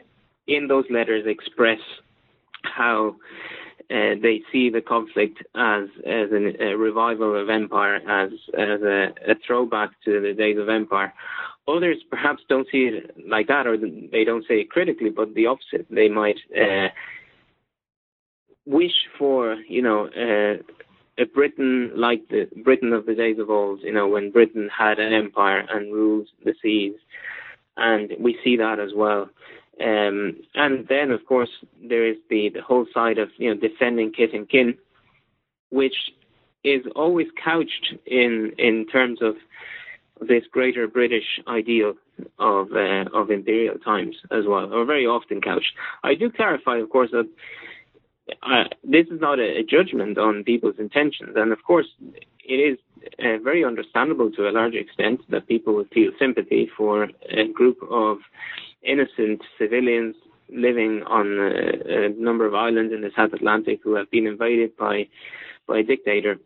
in 0.47 0.67
those 0.67 0.85
letters, 0.89 1.25
express 1.27 1.79
how 2.63 3.15
uh, 3.91 4.15
they 4.21 4.41
see 4.51 4.69
the 4.69 4.81
conflict 4.81 5.43
as 5.55 5.85
as 6.05 6.31
an, 6.31 6.55
a 6.59 6.75
revival 6.75 7.39
of 7.39 7.49
empire, 7.49 7.95
as 7.95 8.31
as 8.57 8.81
a, 8.81 9.13
a, 9.27 9.35
throwback 9.45 9.91
to 10.03 10.19
the 10.19 10.33
days 10.33 10.57
of 10.57 10.69
empire. 10.69 11.13
Others 11.67 11.97
perhaps 12.09 12.43
don't 12.49 12.67
see 12.71 12.89
it 12.89 13.15
like 13.27 13.47
that, 13.47 13.67
or 13.67 13.77
they 13.77 14.23
don't 14.23 14.45
say 14.47 14.61
it 14.61 14.69
critically, 14.69 15.09
but 15.09 15.33
the 15.33 15.47
opposite. 15.47 15.87
They 15.89 16.09
might 16.09 16.37
uh, 16.55 16.89
wish 18.65 19.07
for, 19.17 19.55
you 19.67 19.81
know, 19.81 20.07
uh, 20.07 20.61
a 21.17 21.25
Britain 21.25 21.91
like 21.95 22.27
the 22.29 22.47
Britain 22.63 22.93
of 22.93 23.05
the 23.05 23.15
days 23.15 23.39
of 23.39 23.49
old. 23.49 23.81
You 23.81 23.93
know, 23.93 24.07
when 24.07 24.31
Britain 24.31 24.69
had 24.75 24.99
an 24.99 25.13
empire 25.13 25.65
and 25.69 25.93
ruled 25.93 26.27
the 26.43 26.53
seas, 26.61 26.95
and 27.77 28.11
we 28.19 28.37
see 28.43 28.57
that 28.57 28.79
as 28.79 28.91
well. 28.95 29.29
Um, 29.79 30.37
and 30.53 30.87
then, 30.87 31.11
of 31.11 31.25
course, 31.25 31.49
there 31.83 32.07
is 32.07 32.15
the, 32.29 32.49
the 32.53 32.61
whole 32.61 32.85
side 32.93 33.17
of 33.17 33.29
you 33.37 33.53
know 33.53 33.59
defending 33.59 34.11
kith 34.11 34.31
and 34.33 34.49
kin, 34.49 34.77
which 35.69 35.95
is 36.63 36.83
always 36.95 37.27
couched 37.43 37.93
in 38.05 38.53
in 38.57 38.85
terms 38.87 39.19
of 39.21 39.35
this 40.21 40.43
greater 40.51 40.87
British 40.87 41.41
ideal 41.47 41.93
of 42.39 42.71
uh, 42.71 43.05
of 43.13 43.31
imperial 43.31 43.77
times 43.79 44.15
as 44.31 44.45
well, 44.47 44.73
or 44.73 44.85
very 44.85 45.05
often 45.05 45.41
couched. 45.41 45.73
I 46.03 46.15
do 46.15 46.31
clarify, 46.31 46.77
of 46.77 46.89
course, 46.89 47.11
that 47.11 47.29
uh, 48.41 48.63
this 48.83 49.07
is 49.07 49.21
not 49.21 49.39
a, 49.39 49.59
a, 49.59 49.63
judgment 49.63 50.17
on 50.17 50.43
people's 50.43 50.79
intentions, 50.79 51.33
and 51.35 51.51
of 51.51 51.63
course, 51.63 51.87
it 52.43 52.53
is 52.53 52.77
uh, 53.19 53.37
very 53.43 53.63
understandable 53.63 54.31
to 54.31 54.47
a 54.47 54.51
large 54.51 54.73
extent 54.73 55.21
that 55.29 55.47
people 55.47 55.75
would 55.75 55.89
feel 55.89 56.11
sympathy 56.17 56.69
for 56.75 57.07
a 57.29 57.47
group 57.53 57.77
of 57.89 58.17
innocent 58.83 59.41
civilians 59.59 60.15
living 60.49 61.03
on 61.07 61.27
a, 61.39 62.05
a, 62.05 62.09
number 62.09 62.45
of 62.45 62.53
islands 62.53 62.93
in 62.93 63.01
the 63.01 63.11
South 63.15 63.33
Atlantic 63.33 63.79
who 63.83 63.95
have 63.95 64.09
been 64.11 64.27
invaded 64.27 64.75
by 64.77 65.07
by 65.67 65.79
a 65.79 65.83
dictator, 65.83 66.37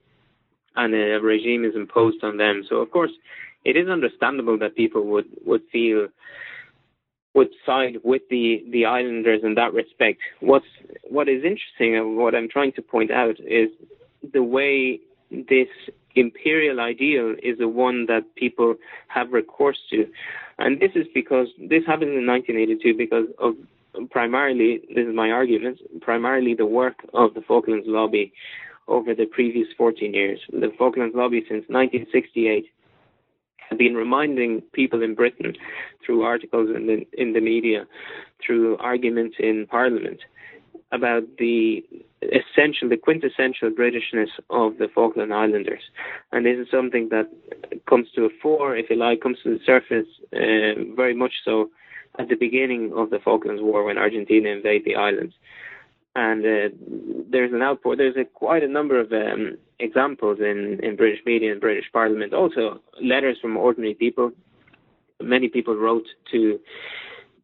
and 0.76 0.94
a 0.94 1.20
regime 1.22 1.66
is 1.66 1.76
imposed 1.76 2.24
on 2.24 2.38
them. 2.38 2.64
So 2.70 2.78
of 2.78 2.92
course, 2.92 3.12
it 3.66 3.76
is 3.76 3.90
understandable 3.90 4.58
that 4.60 4.76
people 4.76 5.06
would 5.06 5.28
would 5.46 5.64
feel 5.72 6.08
would 7.34 7.50
side 7.66 7.98
with 8.04 8.24
the 8.30 8.64
the 8.72 8.86
islanders 8.86 9.42
in 9.44 9.56
that 9.56 9.74
respect. 9.74 10.20
What's 10.40 10.66
what 11.04 11.30
is 11.30 11.44
interesting 11.44 11.96
and 11.96 12.18
what 12.18 12.36
I'm 12.36 12.50
trying 12.50 12.74
to 12.74 12.82
point 12.82 13.12
out 13.12 13.40
is 13.40 13.70
the 14.34 14.44
way 14.44 15.00
this 15.30 15.68
imperial 16.16 16.80
ideal 16.80 17.36
is 17.42 17.58
the 17.60 17.68
one 17.68 18.08
that 18.08 18.24
people 18.36 18.76
have 19.08 19.32
recourse 19.32 19.78
to. 19.92 20.08
And 20.58 20.80
this 20.80 20.92
is 20.96 21.06
because 21.14 21.48
this 21.58 21.86
happened 21.86 22.14
in 22.18 22.26
1982 22.26 22.98
because 22.98 23.28
of 23.40 23.56
primarily, 24.10 24.82
this 24.94 25.08
is 25.08 25.16
my 25.16 25.32
argument, 25.32 25.80
primarily 26.02 26.54
the 26.54 26.66
work 26.66 27.06
of 27.14 27.34
the 27.34 27.42
Falklands 27.42 27.86
Lobby 27.88 28.34
over 28.88 29.14
the 29.14 29.26
previous 29.26 29.68
14 29.78 30.14
years. 30.14 30.40
The 30.52 30.72
Falklands 30.78 31.16
Lobby 31.16 31.42
since 31.42 31.66
1968 31.68 32.66
had 33.70 33.78
been 33.78 33.96
reminding 33.96 34.62
people 34.74 35.04
in 35.04 35.14
Britain 35.16 35.56
through 36.04 36.24
articles 36.24 36.70
in 36.76 36.88
the, 36.88 37.08
in 37.14 37.34
the 37.34 37.40
media, 37.40 37.86
through 38.44 38.78
arguments 38.78 39.36
in 39.40 39.68
Parliament, 39.70 40.22
about 40.92 41.24
the 41.38 41.86
essential, 42.24 42.90
the 42.90 42.98
quintessential 42.98 43.70
Britishness 43.70 44.30
of 44.50 44.78
the 44.80 44.88
Falkland 44.94 45.32
Islanders. 45.34 45.84
And 46.32 46.46
this 46.46 46.58
is 46.58 46.68
something 46.72 47.10
that 47.10 47.30
comes 47.88 48.08
to 48.16 48.26
a 48.26 48.30
fore, 48.42 48.76
if 48.76 48.90
you 48.90 48.96
like, 48.96 49.22
comes 49.22 49.38
to 49.44 49.58
the 49.58 49.64
surface 49.64 50.08
uh, 50.34 50.96
very 50.96 51.14
much 51.14 51.34
so 51.46 51.70
at 52.18 52.28
the 52.28 52.36
beginning 52.36 52.92
of 52.96 53.12
the 53.12 53.20
Falklands 53.20 53.62
War 53.62 53.84
when 53.84 54.00
Argentina 54.00 54.50
invaded 54.50 54.86
the 54.86 54.96
islands. 54.96 55.36
And 56.20 56.42
uh, 56.46 56.76
there's 57.32 57.54
an 57.54 57.62
outpour, 57.62 57.96
there's 57.96 58.18
a, 58.18 58.26
quite 58.26 58.62
a 58.62 58.68
number 58.68 59.00
of 59.00 59.10
um, 59.14 59.58
examples 59.80 60.40
in, 60.42 60.78
in 60.84 60.98
British 60.98 61.22
media 61.26 61.54
and 61.54 61.62
British 61.62 61.86
Parliament, 61.94 62.34
also 62.34 62.82
letters 63.02 63.38
from 63.42 63.56
ordinary 63.56 63.94
people. 63.94 64.32
Many 65.22 65.48
people 65.48 65.76
wrote 65.78 66.08
to 66.32 66.60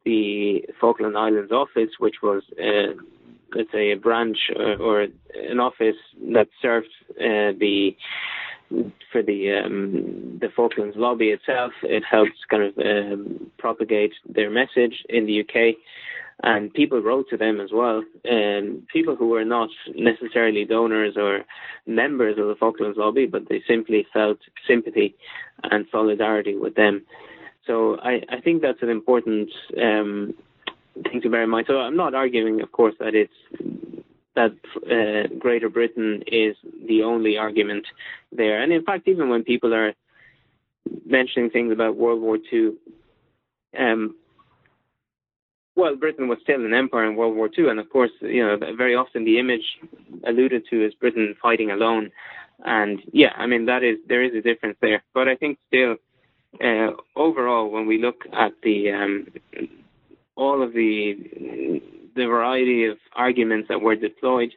the 0.04 0.66
Falkland 0.82 1.18
Islands 1.18 1.54
office, 1.54 1.92
which 2.00 2.16
was, 2.22 2.44
uh, 2.60 3.02
let's 3.56 3.72
say, 3.72 3.94
a 3.94 3.98
branch 3.98 4.40
or, 4.54 4.74
uh, 4.74 4.78
or 4.78 5.02
an 5.52 5.60
office 5.62 6.02
that 6.34 6.50
served 6.62 6.92
uh, 7.12 7.56
the 7.58 7.96
for 9.12 9.22
the 9.22 9.52
um, 9.52 10.38
the 10.42 10.50
Falklands 10.56 10.96
lobby 10.98 11.30
itself. 11.30 11.72
It 11.84 12.04
helps 12.10 12.38
kind 12.50 12.64
of 12.64 12.78
um, 12.78 13.52
propagate 13.58 14.14
their 14.28 14.50
message 14.50 15.04
in 15.10 15.26
the 15.26 15.42
UK, 15.42 15.76
and 16.44 16.74
people 16.74 17.02
wrote 17.02 17.30
to 17.30 17.38
them 17.38 17.60
as 17.60 17.70
well. 17.72 18.04
And 18.24 18.88
people 18.88 19.16
who 19.16 19.28
were 19.28 19.46
not 19.46 19.70
necessarily 19.94 20.66
donors 20.66 21.16
or 21.18 21.46
members 21.86 22.38
of 22.38 22.48
the 22.48 22.56
Falklands 22.56 22.98
lobby, 22.98 23.26
but 23.26 23.50
they 23.50 23.64
simply 23.68 24.06
felt 24.14 24.40
sympathy 24.68 25.16
and 25.64 25.86
solidarity 25.92 26.56
with 26.56 26.76
them. 26.76 27.04
So 27.66 27.98
I, 28.00 28.22
I 28.30 28.42
think 28.42 28.62
that's 28.62 28.82
an 28.84 28.90
important 28.90 29.50
um, 29.82 30.36
thing 31.04 31.22
to 31.22 31.30
bear 31.30 31.44
in 31.44 31.50
mind. 31.50 31.66
So 31.68 31.78
I'm 31.78 31.96
not 31.96 32.14
arguing, 32.14 32.62
of 32.62 32.72
course, 32.72 32.94
that 33.00 33.16
it's 33.16 33.34
that 34.36 34.52
uh, 34.86 35.34
Greater 35.40 35.70
Britain 35.70 36.24
is 36.28 36.56
the 36.88 37.04
only 37.04 37.38
argument 37.38 37.86
there. 38.32 38.62
And 38.62 38.72
in 38.72 38.84
fact, 38.84 39.08
even 39.08 39.30
when 39.30 39.44
people 39.44 39.74
are 39.74 39.94
mentioning 41.06 41.50
things 41.50 41.72
about 41.72 41.96
World 41.96 42.22
War 42.22 42.38
II, 42.52 42.74
um, 43.78 44.16
well, 45.76 45.96
Britain 45.96 46.28
was 46.28 46.38
still 46.42 46.64
an 46.64 46.74
empire 46.74 47.06
in 47.06 47.16
World 47.18 47.36
War 47.36 47.50
II, 47.58 47.70
and 47.70 47.80
of 47.80 47.90
course, 47.90 48.12
you 48.22 48.46
know, 48.46 48.58
very 48.78 48.96
often 48.96 49.26
the 49.26 49.40
image 49.40 49.78
alluded 50.26 50.64
to 50.70 50.86
is 50.86 50.94
Britain 50.94 51.36
fighting 51.42 51.70
alone. 51.72 52.12
And 52.64 53.02
yeah, 53.12 53.34
I 53.36 53.46
mean 53.48 53.66
that 53.66 53.84
is 53.84 53.98
there 54.08 54.24
is 54.24 54.34
a 54.34 54.42
difference 54.42 54.78
there, 54.82 55.04
but 55.14 55.28
I 55.28 55.36
think 55.36 55.60
still, 55.68 55.98
uh, 56.64 56.92
overall, 57.18 57.70
when 57.70 57.86
we 57.86 58.02
look 58.02 58.24
at 58.32 58.54
the 58.64 58.92
um, 58.92 59.28
all 60.38 60.64
of 60.64 60.72
the 60.74 61.82
the 62.16 62.26
variety 62.26 62.86
of 62.86 62.98
arguments 63.16 63.68
that 63.70 63.82
were 63.82 63.96
deployed, 63.96 64.54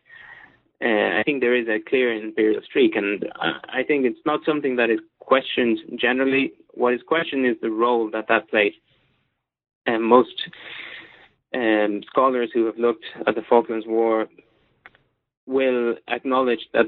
uh, 0.82 1.18
I 1.18 1.22
think 1.24 1.40
there 1.40 1.56
is 1.56 1.66
a 1.68 1.80
clear 1.88 2.12
imperial 2.12 2.62
streak, 2.64 2.94
and 2.94 3.24
uh, 3.24 3.58
I 3.68 3.82
think 3.82 4.06
it's 4.06 4.24
not 4.24 4.40
something 4.46 4.76
that 4.76 4.90
is 4.90 5.00
questioned 5.18 5.78
generally. 6.00 6.52
What 6.74 6.94
is 6.94 7.00
questioned 7.06 7.46
is 7.46 7.56
the 7.60 7.70
role 7.70 8.10
that 8.12 8.28
that 8.28 8.48
played. 8.48 8.74
And 9.86 10.04
most 10.04 10.36
um, 11.54 12.02
scholars 12.06 12.50
who 12.54 12.66
have 12.66 12.78
looked 12.78 13.04
at 13.26 13.34
the 13.34 13.42
Falklands 13.48 13.86
War 13.86 14.28
will 15.46 15.96
acknowledge 16.08 16.60
that 16.74 16.86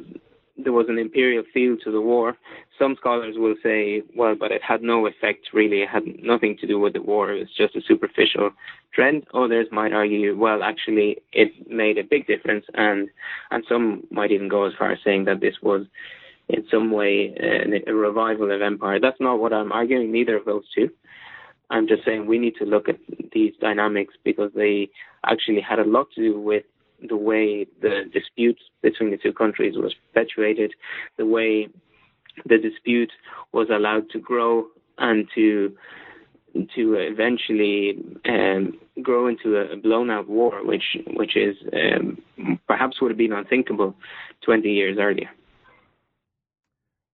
there 0.65 0.73
was 0.73 0.87
an 0.89 0.99
imperial 0.99 1.45
feel 1.53 1.77
to 1.85 1.91
the 1.91 2.01
war. 2.01 2.37
Some 2.79 2.97
scholars 2.99 3.37
will 3.39 3.57
say, 3.63 4.03
well, 4.17 4.35
but 4.35 4.53
it 4.53 4.63
had 4.63 4.83
no 4.83 5.07
effect 5.07 5.49
really. 5.53 5.83
It 5.83 5.89
had 5.89 6.05
nothing 6.23 6.57
to 6.61 6.67
do 6.67 6.79
with 6.79 6.95
the 6.95 7.03
war. 7.03 7.33
It 7.33 7.41
was 7.41 7.49
just 7.57 7.77
a 7.77 7.83
superficial 7.87 8.51
trend. 8.95 9.27
Others 9.35 9.69
might 9.71 9.93
argue, 9.93 10.37
well, 10.37 10.63
actually, 10.63 11.19
it 11.33 11.71
made 11.71 11.99
a 11.99 12.05
big 12.05 12.27
difference. 12.27 12.65
And, 12.75 13.09
and 13.51 13.65
some 13.69 14.05
might 14.11 14.33
even 14.33 14.49
go 14.49 14.65
as 14.65 14.73
far 14.79 14.93
as 14.93 14.99
saying 15.05 15.25
that 15.27 15.41
this 15.41 15.57
was 15.63 15.87
in 16.49 16.65
some 16.71 16.91
way 16.91 17.35
a, 17.41 17.91
a 17.91 17.95
revival 17.95 18.51
of 18.51 18.63
empire. 18.63 18.99
That's 19.01 19.21
not 19.21 19.41
what 19.41 19.53
I'm 19.53 19.73
arguing, 19.73 20.11
neither 20.11 20.37
of 20.37 20.45
those 20.45 20.65
two. 20.75 20.91
I'm 21.71 21.87
just 21.87 22.05
saying 22.05 22.27
we 22.27 22.39
need 22.39 22.57
to 22.57 22.65
look 22.65 22.89
at 22.89 22.99
these 23.33 23.53
dynamics 23.61 24.15
because 24.25 24.51
they 24.55 24.91
actually 25.25 25.61
had 25.61 25.79
a 25.79 25.85
lot 25.85 26.09
to 26.15 26.21
do 26.21 26.41
with 26.41 26.65
the 27.09 27.17
way 27.17 27.67
the 27.81 28.03
dispute 28.13 28.59
between 28.83 29.11
the 29.11 29.17
two 29.17 29.33
countries 29.33 29.75
was 29.77 29.95
perpetuated, 30.13 30.73
the 31.17 31.27
way 31.27 31.69
the 32.47 32.59
dispute 32.59 33.13
was 33.53 33.69
allowed 33.71 34.11
to 34.11 34.19
grow 34.19 34.67
and 34.99 35.29
to 35.35 35.77
to 36.75 36.95
eventually 36.95 37.97
um, 38.29 38.79
grow 39.03 39.29
into 39.29 39.57
a 39.57 39.77
blown 39.77 40.11
out 40.11 40.29
war, 40.29 40.65
which 40.65 40.97
which 41.15 41.37
is 41.37 41.57
um, 41.73 42.19
perhaps 42.67 43.01
would 43.01 43.11
have 43.11 43.19
been 43.19 43.33
unthinkable 43.33 43.95
20 44.45 44.69
years 44.69 44.99
earlier. 44.99 45.31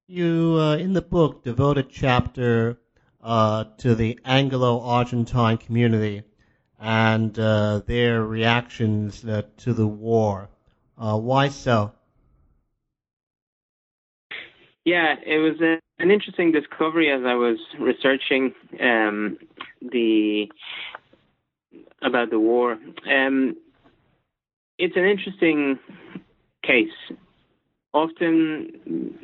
You 0.09 0.57
uh, 0.59 0.77
in 0.77 0.93
the 0.93 1.03
book 1.03 1.45
devote 1.45 1.79
a 1.79 1.83
chapter 1.83 2.79
uh, 3.23 3.65
to 3.79 3.95
the 3.95 4.19
Anglo-Argentine 4.25 5.59
community 5.59 6.23
and 6.81 7.39
uh, 7.39 7.81
their 7.87 8.25
reactions 8.25 9.25
uh, 9.25 9.43
to 9.59 9.73
the 9.73 9.87
war. 9.87 10.49
Uh, 10.99 11.19
why 11.19 11.49
so? 11.49 11.93
Yeah, 14.85 15.17
it 15.25 15.39
was 15.39 15.61
a, 15.61 15.81
an 16.01 16.11
interesting 16.11 16.53
discovery 16.53 17.11
as 17.11 17.23
I 17.25 17.35
was 17.35 17.59
researching 17.79 18.55
um, 18.81 19.37
the 19.83 20.51
about 22.03 22.31
the 22.31 22.39
war. 22.39 22.79
Um, 23.11 23.57
it's 24.79 24.97
an 24.97 25.05
interesting 25.05 25.79
case. 26.63 27.17
Often, 27.93 29.19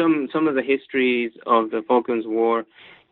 some 0.00 0.28
some 0.32 0.48
of 0.48 0.54
the 0.54 0.62
histories 0.62 1.32
of 1.46 1.70
the 1.70 1.82
Falklands 1.86 2.26
War 2.26 2.64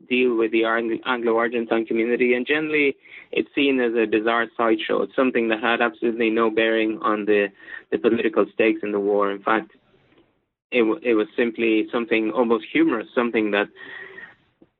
deal 0.09 0.36
with 0.36 0.52
the 0.52 0.64
Anglo-Argentine 0.64 1.86
community, 1.86 2.34
and 2.34 2.46
generally 2.46 2.96
it's 3.32 3.48
seen 3.54 3.80
as 3.80 3.92
a 3.94 4.07
bizarre 4.07 4.46
sideshow. 4.57 5.02
It's 5.02 5.16
something 5.16 5.48
that 5.48 5.61
had 5.61 5.80
absolutely 5.80 6.30
no 6.30 6.50
bearing 6.50 6.98
on 7.02 7.24
the, 7.24 7.48
the 7.90 7.98
political 7.98 8.46
stakes 8.54 8.80
in 8.82 8.92
the 8.92 9.00
war. 9.00 9.30
In 9.30 9.42
fact, 9.42 9.72
it, 10.70 10.82
it 11.02 11.14
was 11.14 11.26
simply 11.36 11.86
something 11.92 12.30
almost 12.32 12.66
humorous, 12.72 13.09
something 13.14 13.50
that 13.52 13.68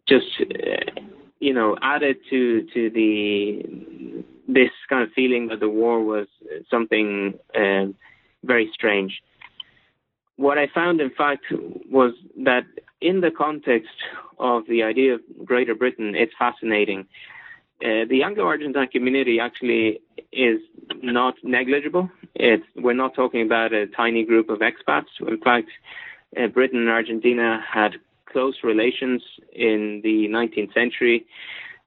just 0.09 0.27
uh, 0.41 1.01
you 1.41 1.53
know 1.53 1.77
added 1.83 2.17
to 2.31 2.67
to 2.75 2.91
the 2.91 4.25
this 4.49 4.71
kind 4.89 5.03
of 5.03 5.11
feeling 5.13 5.49
that 5.49 5.61
the 5.61 5.69
war 5.69 6.03
was 6.03 6.27
something 6.71 7.35
uh, 7.55 7.87
very 8.45 8.71
strange. 8.73 9.23
What 10.37 10.59
I 10.59 10.67
found, 10.67 11.01
in 11.01 11.11
fact, 11.11 11.45
was 11.91 12.13
that 12.45 12.65
in 13.01 13.21
the 13.21 13.31
context 13.31 13.97
of 14.39 14.67
the 14.69 14.83
idea 14.83 15.15
of 15.15 15.21
Greater 15.45 15.75
Britain, 15.75 16.15
it's 16.15 16.33
fascinating. 16.39 17.07
Uh, 17.83 18.05
the 18.09 18.23
Anglo-Argentine 18.23 18.89
community 18.89 19.39
actually 19.41 20.01
is 20.33 20.61
not 21.03 21.35
negligible. 21.43 22.11
It's, 22.35 22.65
we're 22.75 22.95
not 22.95 23.15
talking 23.15 23.43
about 23.43 23.73
a 23.73 23.87
tiny 23.87 24.25
group 24.25 24.49
of 24.49 24.61
expats. 24.61 25.07
In 25.27 25.39
fact, 25.41 25.69
uh, 26.37 26.47
Britain 26.49 26.81
and 26.81 26.89
Argentina 26.89 27.63
had 27.67 27.97
close 28.27 28.57
relations 28.63 29.23
in 29.53 30.01
the 30.03 30.29
19th 30.29 30.75
century. 30.75 31.27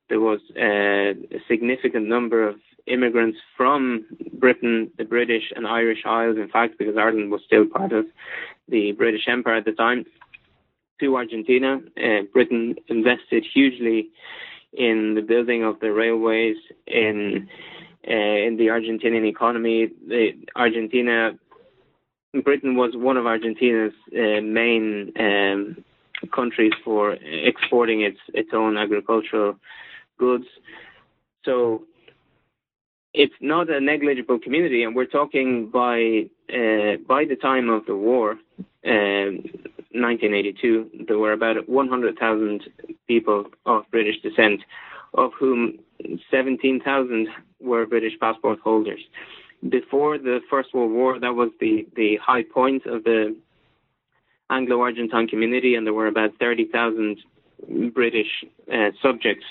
There 0.09 0.19
was 0.19 0.39
uh, 0.57 1.13
a 1.35 1.41
significant 1.47 2.07
number 2.07 2.47
of 2.47 2.55
immigrants 2.89 3.37
from 3.55 4.05
Britain, 4.33 4.91
the 4.97 5.05
British, 5.05 5.51
and 5.55 5.67
Irish 5.67 6.03
Isles, 6.05 6.37
in 6.37 6.49
fact, 6.49 6.77
because 6.77 6.97
Ireland 6.97 7.31
was 7.31 7.41
still 7.45 7.65
part 7.65 7.93
of 7.93 8.05
the 8.67 8.93
British 8.93 9.27
Empire 9.27 9.55
at 9.55 9.65
the 9.65 9.73
time 9.73 10.05
to 10.99 11.15
Argentina. 11.15 11.79
Uh, 11.97 12.23
Britain 12.33 12.75
invested 12.87 13.45
hugely 13.53 14.09
in 14.73 15.15
the 15.15 15.21
building 15.21 15.63
of 15.63 15.79
the 15.79 15.91
railways 15.91 16.57
in 16.87 17.47
uh, 18.07 18.13
in 18.47 18.57
the 18.57 18.67
Argentinian 18.67 19.27
economy. 19.27 19.89
The 20.07 20.31
Argentina, 20.55 21.31
Britain 22.43 22.75
was 22.75 22.91
one 22.95 23.17
of 23.17 23.25
Argentina's 23.25 23.93
uh, 24.13 24.41
main 24.41 25.11
um, 25.19 25.83
countries 26.33 26.73
for 26.83 27.13
exporting 27.13 28.01
its 28.01 28.19
its 28.33 28.49
own 28.53 28.77
agricultural 28.77 29.55
goods. 30.17 30.45
So 31.45 31.83
it's 33.13 33.33
not 33.41 33.69
a 33.69 33.79
negligible 33.79 34.39
community, 34.39 34.83
and 34.83 34.95
we're 34.95 35.05
talking 35.05 35.69
by 35.69 36.29
uh, 36.53 36.97
by 37.07 37.25
the 37.25 37.37
time 37.41 37.69
of 37.69 37.85
the 37.85 37.95
war, 37.95 38.31
um, 38.85 39.43
1982, 39.91 41.05
there 41.07 41.17
were 41.17 41.33
about 41.33 41.67
100,000 41.67 42.63
people 43.07 43.45
of 43.65 43.83
British 43.91 44.21
descent, 44.21 44.61
of 45.15 45.31
whom 45.37 45.79
17,000 46.31 47.27
were 47.59 47.85
British 47.85 48.13
passport 48.19 48.59
holders. 48.63 48.99
Before 49.67 50.17
the 50.17 50.39
First 50.49 50.73
World 50.73 50.91
War, 50.91 51.19
that 51.19 51.33
was 51.33 51.49
the, 51.59 51.87
the 51.95 52.17
high 52.17 52.43
point 52.43 52.85
of 52.85 53.03
the 53.03 53.35
Anglo-Argentine 54.49 55.27
community, 55.27 55.75
and 55.75 55.85
there 55.85 55.93
were 55.93 56.07
about 56.07 56.31
30,000 56.39 57.17
British 57.93 58.45
uh, 58.71 58.91
subjects 59.01 59.45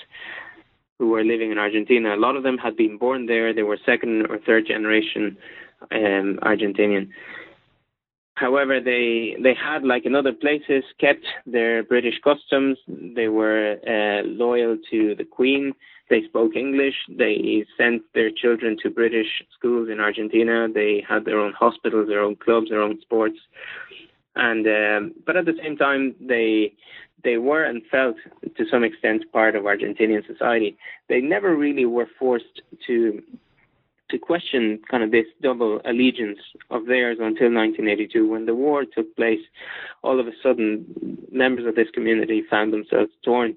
who 0.99 1.09
were 1.09 1.23
living 1.23 1.51
in 1.51 1.57
Argentina. 1.57 2.13
A 2.13 2.17
lot 2.17 2.35
of 2.35 2.43
them 2.43 2.57
had 2.57 2.75
been 2.75 2.97
born 2.97 3.25
there. 3.25 3.53
They 3.53 3.63
were 3.63 3.79
second 3.85 4.27
or 4.29 4.37
third 4.37 4.67
generation 4.67 5.37
um, 5.91 6.37
Argentinian. 6.43 7.09
However, 8.35 8.79
they 8.79 9.35
they 9.41 9.53
had, 9.53 9.83
like 9.83 10.05
in 10.05 10.15
other 10.15 10.33
places, 10.33 10.83
kept 10.99 11.25
their 11.45 11.83
British 11.83 12.19
customs. 12.23 12.77
They 12.87 13.27
were 13.27 13.77
uh, 13.85 14.27
loyal 14.27 14.77
to 14.91 15.15
the 15.15 15.25
Queen. 15.25 15.73
They 16.09 16.23
spoke 16.23 16.55
English. 16.55 16.95
They 17.09 17.65
sent 17.77 18.01
their 18.13 18.31
children 18.31 18.77
to 18.81 18.89
British 18.89 19.27
schools 19.57 19.89
in 19.89 19.99
Argentina. 19.99 20.67
They 20.73 21.03
had 21.07 21.25
their 21.25 21.39
own 21.39 21.53
hospitals, 21.53 22.07
their 22.07 22.21
own 22.21 22.35
clubs, 22.35 22.69
their 22.69 22.81
own 22.81 22.99
sports. 23.01 23.37
And 24.35 24.65
um, 24.67 25.13
but 25.25 25.35
at 25.35 25.45
the 25.45 25.57
same 25.61 25.75
time, 25.75 26.15
they 26.19 26.73
they 27.23 27.37
were 27.37 27.63
and 27.63 27.81
felt 27.91 28.15
to 28.57 28.65
some 28.69 28.83
extent 28.83 29.23
part 29.31 29.55
of 29.55 29.63
Argentinian 29.63 30.25
society. 30.25 30.77
They 31.07 31.21
never 31.21 31.55
really 31.55 31.85
were 31.85 32.07
forced 32.19 32.61
to 32.87 33.21
to 34.09 34.17
question 34.17 34.79
kind 34.89 35.03
of 35.03 35.11
this 35.11 35.27
double 35.39 35.81
allegiance 35.85 36.39
of 36.71 36.87
theirs 36.87 37.17
until 37.19 37.53
1982. 37.53 38.27
When 38.27 38.47
the 38.47 38.55
war 38.55 38.83
took 38.83 39.15
place, 39.15 39.41
all 40.01 40.19
of 40.19 40.27
a 40.27 40.31
sudden, 40.41 41.19
members 41.31 41.67
of 41.67 41.75
this 41.75 41.89
community 41.93 42.43
found 42.49 42.73
themselves 42.73 43.11
torn 43.23 43.55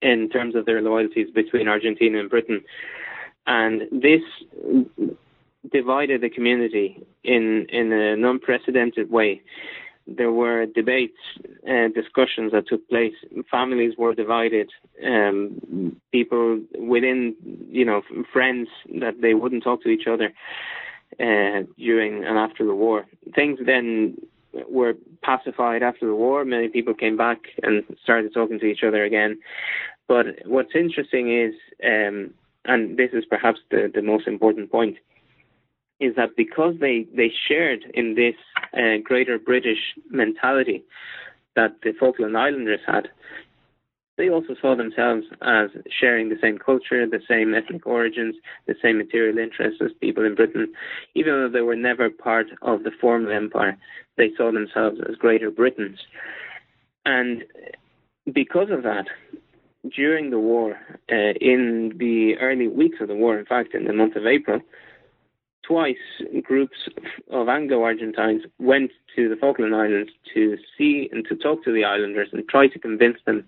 in 0.00 0.28
terms 0.30 0.56
of 0.56 0.66
their 0.66 0.82
loyalties 0.82 1.28
between 1.32 1.68
Argentina 1.68 2.18
and 2.18 2.28
Britain. 2.28 2.60
And 3.46 3.82
this 3.92 4.22
divided 5.70 6.22
the 6.22 6.30
community 6.30 7.00
in, 7.22 7.66
in 7.68 7.92
an 7.92 8.24
unprecedented 8.24 9.12
way 9.12 9.42
there 10.06 10.32
were 10.32 10.66
debates 10.66 11.18
and 11.64 11.94
discussions 11.94 12.52
that 12.52 12.66
took 12.66 12.88
place. 12.88 13.14
Families 13.50 13.94
were 13.96 14.14
divided. 14.14 14.70
Um, 15.04 15.96
people 16.10 16.60
within, 16.78 17.34
you 17.70 17.84
know, 17.84 18.02
friends 18.32 18.68
that 19.00 19.20
they 19.20 19.34
wouldn't 19.34 19.64
talk 19.64 19.82
to 19.82 19.88
each 19.88 20.06
other 20.06 20.32
uh, 21.20 21.62
during 21.78 22.24
and 22.24 22.38
after 22.38 22.64
the 22.64 22.74
war. 22.74 23.06
Things 23.34 23.58
then 23.64 24.16
were 24.68 24.94
pacified 25.22 25.82
after 25.82 26.06
the 26.06 26.14
war. 26.14 26.44
Many 26.44 26.68
people 26.68 26.94
came 26.94 27.16
back 27.16 27.38
and 27.62 27.84
started 28.02 28.34
talking 28.34 28.58
to 28.60 28.66
each 28.66 28.82
other 28.82 29.04
again. 29.04 29.38
But 30.08 30.26
what's 30.44 30.74
interesting 30.74 31.32
is, 31.32 31.54
um, 31.84 32.34
and 32.64 32.96
this 32.96 33.10
is 33.12 33.24
perhaps 33.24 33.60
the, 33.70 33.90
the 33.92 34.02
most 34.02 34.26
important 34.26 34.70
point, 34.70 34.98
is 36.02 36.16
that 36.16 36.36
because 36.36 36.74
they, 36.80 37.06
they 37.14 37.30
shared 37.48 37.84
in 37.94 38.14
this 38.14 38.34
uh, 38.74 38.98
greater 39.02 39.38
British 39.38 39.78
mentality 40.10 40.82
that 41.54 41.76
the 41.82 41.92
Falkland 41.98 42.36
Islanders 42.36 42.80
had, 42.86 43.08
they 44.18 44.28
also 44.28 44.54
saw 44.60 44.76
themselves 44.76 45.24
as 45.40 45.70
sharing 46.00 46.28
the 46.28 46.38
same 46.42 46.58
culture, 46.58 47.06
the 47.06 47.22
same 47.28 47.54
ethnic 47.54 47.86
origins, 47.86 48.34
the 48.66 48.74
same 48.82 48.98
material 48.98 49.38
interests 49.38 49.80
as 49.82 49.90
people 50.00 50.24
in 50.24 50.34
Britain. 50.34 50.72
Even 51.14 51.32
though 51.32 51.48
they 51.48 51.62
were 51.62 51.76
never 51.76 52.10
part 52.10 52.46
of 52.62 52.82
the 52.82 52.90
former 53.00 53.32
empire, 53.32 53.78
they 54.16 54.30
saw 54.36 54.52
themselves 54.52 54.98
as 55.08 55.16
greater 55.16 55.50
Britons. 55.50 55.98
And 57.06 57.44
because 58.32 58.68
of 58.70 58.82
that, 58.82 59.06
during 59.96 60.30
the 60.30 60.38
war, 60.38 60.78
uh, 61.10 61.34
in 61.40 61.92
the 61.96 62.36
early 62.40 62.68
weeks 62.68 62.98
of 63.00 63.08
the 63.08 63.14
war, 63.14 63.38
in 63.38 63.46
fact, 63.46 63.74
in 63.74 63.84
the 63.84 63.92
month 63.92 64.16
of 64.16 64.26
April, 64.26 64.60
twice 65.62 65.96
groups 66.42 66.76
of 67.30 67.48
Anglo-Argentines 67.48 68.42
went 68.58 68.90
to 69.16 69.28
the 69.28 69.36
Falkland 69.36 69.74
Islands 69.74 70.10
to 70.34 70.56
see 70.76 71.08
and 71.12 71.24
to 71.28 71.36
talk 71.36 71.62
to 71.64 71.72
the 71.72 71.84
islanders 71.84 72.28
and 72.32 72.46
try 72.48 72.68
to 72.68 72.78
convince 72.78 73.18
them 73.26 73.46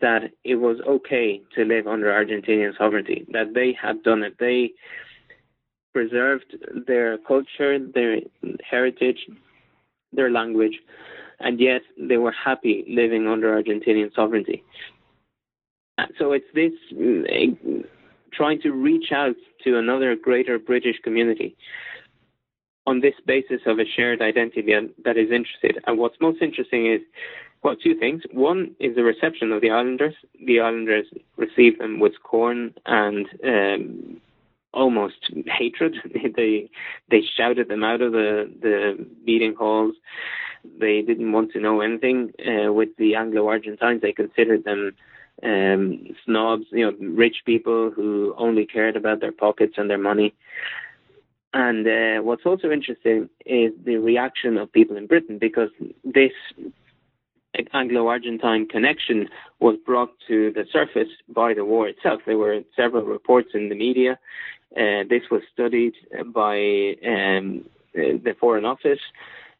that 0.00 0.32
it 0.44 0.56
was 0.56 0.78
okay 0.86 1.40
to 1.54 1.64
live 1.64 1.86
under 1.86 2.08
Argentinian 2.08 2.76
sovereignty, 2.76 3.26
that 3.32 3.54
they 3.54 3.72
had 3.80 4.02
done 4.02 4.22
it. 4.22 4.36
They 4.38 4.72
preserved 5.94 6.56
their 6.86 7.16
culture, 7.18 7.78
their 7.78 8.18
heritage, 8.68 9.26
their 10.12 10.30
language, 10.30 10.78
and 11.40 11.58
yet 11.58 11.82
they 11.98 12.18
were 12.18 12.32
happy 12.32 12.84
living 12.88 13.26
under 13.26 13.54
Argentinian 13.62 14.14
sovereignty. 14.14 14.62
So 16.18 16.32
it's 16.32 16.44
this 16.54 16.72
trying 18.36 18.60
to 18.62 18.72
reach 18.72 19.12
out 19.12 19.36
to 19.64 19.78
another 19.78 20.14
greater 20.16 20.58
British 20.58 20.96
community 21.02 21.56
on 22.86 23.00
this 23.00 23.14
basis 23.26 23.60
of 23.66 23.78
a 23.78 23.84
shared 23.84 24.22
identity 24.22 24.72
that 25.04 25.16
is 25.16 25.30
interested. 25.30 25.82
And 25.86 25.98
what's 25.98 26.16
most 26.20 26.40
interesting 26.40 26.92
is, 26.92 27.00
well, 27.62 27.74
two 27.74 27.98
things. 27.98 28.22
One 28.32 28.76
is 28.78 28.94
the 28.94 29.02
reception 29.02 29.50
of 29.50 29.60
the 29.60 29.70
islanders. 29.70 30.14
The 30.46 30.60
islanders 30.60 31.06
received 31.36 31.80
them 31.80 31.98
with 31.98 32.14
scorn 32.14 32.74
and 32.86 33.26
um, 33.44 34.20
almost 34.72 35.32
hatred. 35.46 35.96
they 36.36 36.70
they 37.10 37.22
shouted 37.36 37.68
them 37.68 37.82
out 37.82 38.02
of 38.02 38.12
the 38.12 38.52
the 38.60 39.06
meeting 39.24 39.54
halls. 39.58 39.94
They 40.78 41.02
didn't 41.02 41.32
want 41.32 41.52
to 41.52 41.60
know 41.60 41.80
anything 41.80 42.32
uh, 42.40 42.72
with 42.72 42.90
the 42.98 43.14
Anglo-Argentines. 43.14 44.02
They 44.02 44.12
considered 44.12 44.64
them 44.64 44.92
um, 45.42 46.06
snobs, 46.24 46.64
you 46.72 46.90
know, 46.90 46.96
rich 47.08 47.42
people 47.44 47.90
who 47.90 48.34
only 48.38 48.66
cared 48.66 48.96
about 48.96 49.20
their 49.20 49.32
pockets 49.32 49.74
and 49.76 49.90
their 49.90 49.98
money. 49.98 50.34
And 51.52 51.86
uh, 51.86 52.22
what's 52.22 52.44
also 52.44 52.70
interesting 52.70 53.30
is 53.44 53.72
the 53.84 53.96
reaction 53.96 54.58
of 54.58 54.72
people 54.72 54.96
in 54.96 55.06
Britain 55.06 55.38
because 55.38 55.70
this 56.04 56.32
Anglo-Argentine 57.72 58.66
connection 58.68 59.28
was 59.60 59.76
brought 59.86 60.10
to 60.28 60.52
the 60.52 60.66
surface 60.70 61.08
by 61.28 61.54
the 61.54 61.64
war 61.64 61.88
itself. 61.88 62.20
There 62.26 62.36
were 62.36 62.60
several 62.74 63.04
reports 63.04 63.50
in 63.54 63.68
the 63.68 63.74
media. 63.74 64.18
Uh, 64.76 65.04
this 65.08 65.22
was 65.30 65.42
studied 65.52 65.94
by 66.26 66.56
um, 67.06 67.64
the 67.94 68.36
Foreign 68.38 68.64
Office 68.64 69.00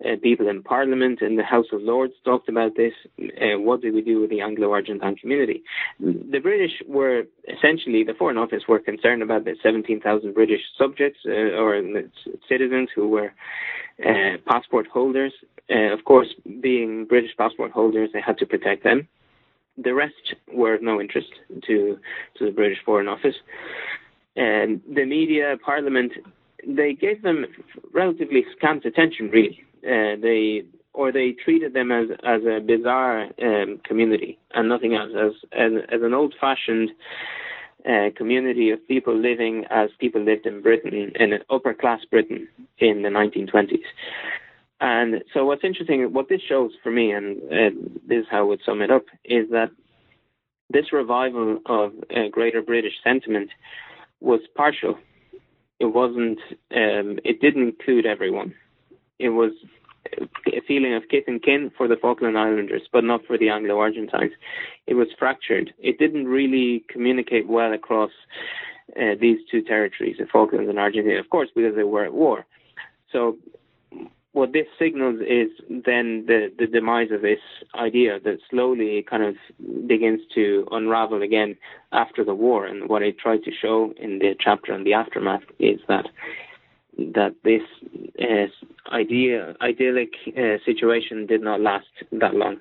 uh, 0.04 0.16
people 0.22 0.48
in 0.48 0.62
Parliament 0.62 1.20
and 1.22 1.38
the 1.38 1.42
House 1.42 1.66
of 1.72 1.80
Lords 1.80 2.12
talked 2.24 2.48
about 2.48 2.76
this. 2.76 2.92
Uh, 3.18 3.58
what 3.58 3.80
do 3.80 3.92
we 3.92 4.02
do 4.02 4.20
with 4.20 4.30
the 4.30 4.40
Anglo-Argentine 4.40 5.16
community? 5.16 5.62
The 6.00 6.38
British 6.38 6.82
were 6.86 7.24
essentially 7.48 8.04
the 8.04 8.14
Foreign 8.14 8.36
Office 8.36 8.64
were 8.68 8.78
concerned 8.78 9.22
about 9.22 9.44
the 9.44 9.56
17,000 9.62 10.34
British 10.34 10.60
subjects 10.78 11.20
uh, 11.26 11.30
or 11.30 11.80
citizens 12.48 12.90
who 12.94 13.08
were 13.08 13.32
uh, 14.04 14.36
passport 14.46 14.86
holders. 14.86 15.32
Uh, 15.70 15.92
of 15.92 16.04
course, 16.04 16.28
being 16.60 17.06
British 17.06 17.36
passport 17.36 17.72
holders, 17.72 18.10
they 18.12 18.20
had 18.20 18.38
to 18.38 18.46
protect 18.46 18.84
them. 18.84 19.08
The 19.78 19.94
rest 19.94 20.34
were 20.52 20.74
of 20.74 20.82
no 20.82 21.00
interest 21.00 21.28
to 21.66 21.98
to 22.36 22.44
the 22.44 22.50
British 22.50 22.78
Foreign 22.84 23.08
Office. 23.08 23.34
And 24.36 24.82
the 24.94 25.06
media, 25.06 25.56
Parliament, 25.64 26.12
they 26.66 26.94
gave 26.94 27.22
them 27.22 27.46
relatively 27.92 28.44
scant 28.56 28.84
attention, 28.84 29.30
really 29.30 29.62
uh, 29.84 30.16
they 30.20 30.64
or 30.92 31.12
they 31.12 31.32
treated 31.32 31.74
them 31.74 31.92
as 31.92 32.08
as 32.24 32.42
a 32.44 32.60
bizarre 32.60 33.28
um, 33.42 33.80
community 33.84 34.38
and 34.54 34.68
nothing 34.68 34.94
else, 34.94 35.10
as 35.16 35.32
as, 35.52 35.72
as 35.92 36.02
an 36.02 36.14
old-fashioned 36.14 36.90
uh, 37.88 38.10
community 38.16 38.70
of 38.70 38.86
people 38.88 39.16
living 39.16 39.64
as 39.70 39.90
people 40.00 40.22
lived 40.22 40.46
in 40.46 40.60
Britain, 40.60 41.12
in 41.14 41.38
upper 41.50 41.72
class 41.72 42.00
Britain 42.10 42.48
in 42.78 43.02
the 43.02 43.08
1920s. 43.08 43.78
And 44.80 45.22
so, 45.32 45.44
what's 45.44 45.64
interesting, 45.64 46.12
what 46.12 46.28
this 46.28 46.40
shows 46.46 46.72
for 46.82 46.90
me, 46.90 47.12
and 47.12 47.38
uh, 47.44 47.70
this 48.06 48.22
is 48.22 48.26
how 48.30 48.40
I 48.40 48.42
would 48.42 48.60
sum 48.66 48.82
it 48.82 48.90
up, 48.90 49.04
is 49.24 49.48
that 49.50 49.70
this 50.68 50.92
revival 50.92 51.60
of 51.66 51.92
uh, 52.10 52.28
Greater 52.30 52.60
British 52.60 52.94
sentiment 53.04 53.50
was 54.20 54.40
partial. 54.54 54.98
It 55.78 55.86
wasn't. 55.86 56.38
Um, 56.74 57.18
it 57.24 57.40
didn't 57.40 57.62
include 57.62 58.06
everyone 58.06 58.54
it 59.18 59.30
was 59.30 59.52
a 60.46 60.60
feeling 60.66 60.94
of 60.94 61.08
kith 61.10 61.24
and 61.26 61.42
kin 61.42 61.70
for 61.76 61.88
the 61.88 61.96
Falkland 61.96 62.38
Islanders, 62.38 62.82
but 62.92 63.04
not 63.04 63.24
for 63.26 63.36
the 63.38 63.48
Anglo-Argentines. 63.48 64.32
It 64.86 64.94
was 64.94 65.08
fractured. 65.18 65.72
It 65.78 65.98
didn't 65.98 66.26
really 66.26 66.84
communicate 66.88 67.48
well 67.48 67.72
across 67.72 68.10
uh, 68.96 69.14
these 69.20 69.38
two 69.50 69.62
territories, 69.62 70.16
the 70.18 70.26
Falklands 70.26 70.68
and 70.68 70.78
Argentina, 70.78 71.18
of 71.18 71.30
course, 71.30 71.48
because 71.54 71.74
they 71.74 71.82
were 71.82 72.04
at 72.04 72.14
war. 72.14 72.46
So 73.12 73.36
what 74.36 74.52
this 74.52 74.66
signals 74.78 75.18
is 75.22 75.48
then 75.70 76.26
the, 76.26 76.52
the 76.58 76.66
demise 76.66 77.10
of 77.10 77.22
this 77.22 77.38
idea 77.74 78.20
that 78.20 78.36
slowly 78.50 79.02
kind 79.08 79.22
of 79.22 79.34
begins 79.88 80.20
to 80.34 80.68
unravel 80.72 81.22
again 81.22 81.56
after 81.92 82.22
the 82.22 82.34
war. 82.34 82.66
And 82.66 82.86
what 82.86 83.02
I 83.02 83.12
tried 83.12 83.44
to 83.44 83.50
show 83.50 83.94
in 83.96 84.18
the 84.18 84.34
chapter 84.38 84.74
on 84.74 84.84
the 84.84 84.92
aftermath 84.92 85.40
is 85.58 85.80
that 85.88 86.04
that 86.98 87.34
this 87.44 87.62
uh, 88.20 88.94
idea, 88.94 89.54
idyllic 89.62 90.12
uh, 90.28 90.58
situation 90.66 91.24
did 91.26 91.40
not 91.40 91.62
last 91.62 91.86
that 92.12 92.34
long. 92.34 92.58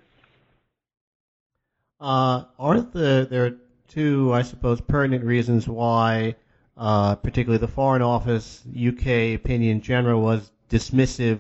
Uh, 2.00 2.44
aren't 2.58 2.94
the, 2.94 3.28
there 3.30 3.46
are 3.48 3.58
two, 3.90 4.32
I 4.34 4.44
suppose, 4.44 4.80
pertinent 4.80 5.26
reasons 5.26 5.68
why, 5.68 6.36
uh, 6.78 7.16
particularly 7.16 7.60
the 7.60 7.68
Foreign 7.68 8.02
Office 8.02 8.64
UK 8.70 9.36
opinion 9.36 9.82
general 9.82 10.22
was 10.22 10.52
dismissive 10.70 11.40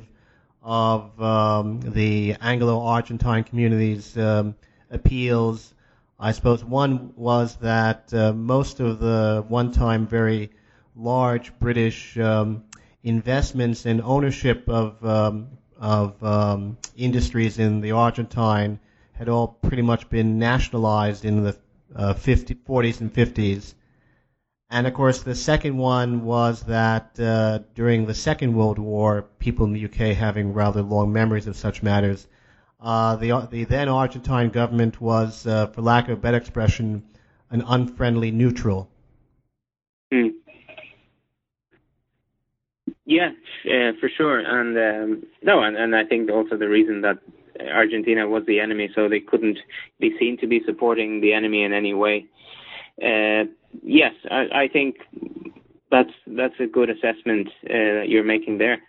of 0.66 1.22
um, 1.22 1.80
the 1.80 2.36
Anglo-Argentine 2.41 3.43
community's 3.43 4.18
um, 4.18 4.55
appeals. 4.89 5.76
I 6.20 6.32
suppose 6.32 6.66
one 6.66 7.13
was 7.16 7.55
that 7.57 8.11
uh, 8.11 8.34
most 8.34 8.80
of 8.80 8.99
the 8.99 9.45
one-time 9.47 10.07
very 10.07 10.49
large 10.95 11.57
British 11.59 12.18
um, 12.18 12.63
investments 13.03 13.86
and 13.86 14.01
ownership 14.01 14.68
of 14.68 15.05
um, 15.05 15.49
of 15.78 16.24
um, 16.24 16.78
industries 16.97 17.59
in 17.59 17.82
the 17.82 17.91
Argentine 17.91 18.80
had 19.13 19.30
all 19.30 19.47
pretty 19.47 19.84
much 19.84 20.09
been 20.09 20.39
nationalized 20.39 21.26
in 21.26 21.43
the 21.43 21.55
uh, 21.95 22.13
50, 22.13 22.55
40s 22.55 23.01
and 23.01 23.13
50s. 23.13 23.74
And 24.76 24.88
of 24.88 24.93
course, 24.93 25.23
the 25.23 25.36
second 25.36 25.78
one 25.78 26.26
was 26.26 26.63
that 26.63 27.17
uh, 27.17 27.59
during 27.76 28.07
the 28.07 28.13
Second 28.13 28.53
World 28.53 28.78
War, 28.78 29.21
people 29.39 29.65
in 29.65 29.71
the 29.71 29.86
UK 29.86 30.13
having 30.13 30.51
rather 30.51 30.82
long 30.82 31.13
memories 31.13 31.47
of 31.47 31.55
such 31.55 31.82
matters, 31.82 32.28
uh, 32.82 33.15
the 33.15 33.47
the 33.49 33.63
then 33.63 33.88
Argentine 33.88 34.49
government 34.49 34.99
was, 34.99 35.47
uh, 35.47 35.67
for 35.67 35.82
lack 35.82 36.09
of 36.09 36.17
a 36.17 36.21
better 36.21 36.36
expression, 36.36 37.03
an 37.51 37.63
unfriendly 37.65 38.32
neutral. 38.32 38.89
Hmm. 40.11 40.28
Yeah, 43.05 43.30
uh, 43.63 43.93
for 44.01 44.09
sure, 44.09 44.39
and 44.39 44.78
um, 44.78 45.23
no, 45.41 45.63
and, 45.63 45.78
and 45.78 45.95
I 45.95 46.03
think 46.03 46.30
also 46.30 46.57
the 46.57 46.67
reason 46.67 46.99
that 46.99 47.19
Argentina 47.61 48.28
was 48.28 48.45
the 48.45 48.59
enemy, 48.59 48.89
so 48.93 49.07
they 49.07 49.21
couldn't 49.21 49.57
be 50.01 50.17
seen 50.19 50.38
to 50.39 50.47
be 50.47 50.61
supporting 50.65 51.21
the 51.21 51.32
enemy 51.32 51.63
in 51.63 51.71
any 51.71 51.93
way. 51.93 52.26
Uh, 53.02 53.46
yes, 53.84 54.14
I, 54.32 54.48
I, 54.54 54.68
think 54.72 54.96
that's 55.91 56.14
that's 56.28 56.54
a 56.60 56.66
good 56.66 56.89
assessment 56.89 57.50
uh, 57.66 58.00
that 58.00 58.06
you're 58.08 58.24
making 58.24 58.58
there. 58.58 58.80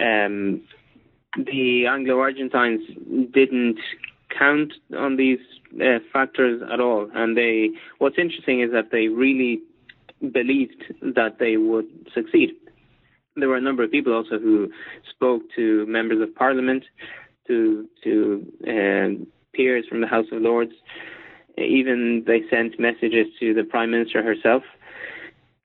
Um, 0.00 0.62
the 1.36 1.86
Anglo-Argentines 1.86 2.80
didn't 3.32 3.78
count 4.36 4.72
on 4.96 5.16
these 5.16 5.38
uh, 5.80 5.98
factors 6.12 6.62
at 6.72 6.80
all, 6.80 7.10
and 7.14 7.36
they. 7.36 7.70
What's 7.98 8.18
interesting 8.18 8.60
is 8.60 8.72
that 8.72 8.90
they 8.90 9.08
really 9.08 9.60
believed 10.32 10.84
that 11.02 11.38
they 11.38 11.56
would 11.56 11.86
succeed. 12.14 12.50
There 13.36 13.48
were 13.48 13.56
a 13.56 13.62
number 13.62 13.82
of 13.82 13.90
people 13.90 14.14
also 14.14 14.38
who 14.38 14.70
spoke 15.10 15.42
to 15.56 15.86
members 15.86 16.20
of 16.20 16.34
parliament, 16.34 16.84
to 17.48 17.88
to 18.04 18.46
uh, 18.66 19.24
peers 19.54 19.84
from 19.88 20.00
the 20.00 20.06
House 20.06 20.26
of 20.32 20.42
Lords. 20.42 20.72
Even 21.58 22.24
they 22.26 22.42
sent 22.50 22.78
messages 22.78 23.26
to 23.40 23.54
the 23.54 23.64
Prime 23.64 23.90
Minister 23.90 24.22
herself, 24.22 24.62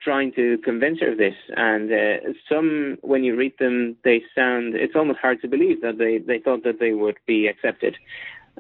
trying 0.02 0.32
to 0.34 0.58
convince 0.60 1.00
her 1.00 1.12
of 1.12 1.18
this. 1.18 1.36
And 1.56 1.92
uh, 1.92 2.34
some, 2.50 2.98
when 3.02 3.24
you 3.24 3.36
read 3.36 3.54
them, 3.60 3.96
they 4.04 4.24
sound. 4.36 4.76
It's 4.76 4.96
almost 4.96 5.20
hard 5.20 5.42
to 5.42 5.48
believe 5.48 5.82
that 5.82 5.98
they 5.98 6.18
they 6.18 6.40
thought 6.40 6.64
that 6.64 6.80
they 6.80 6.94
would 6.94 7.18
be 7.26 7.48
accepted. 7.48 7.96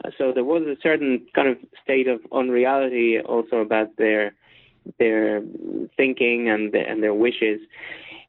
Uh, 0.03 0.11
so 0.17 0.31
there 0.31 0.43
was 0.43 0.63
a 0.63 0.75
certain 0.81 1.25
kind 1.33 1.47
of 1.47 1.57
state 1.83 2.07
of 2.07 2.19
unreality 2.31 3.19
also 3.19 3.57
about 3.57 3.97
their 3.97 4.33
their 4.99 5.41
thinking 5.97 6.49
and 6.49 6.73
and 6.75 7.03
their 7.03 7.13
wishes 7.13 7.59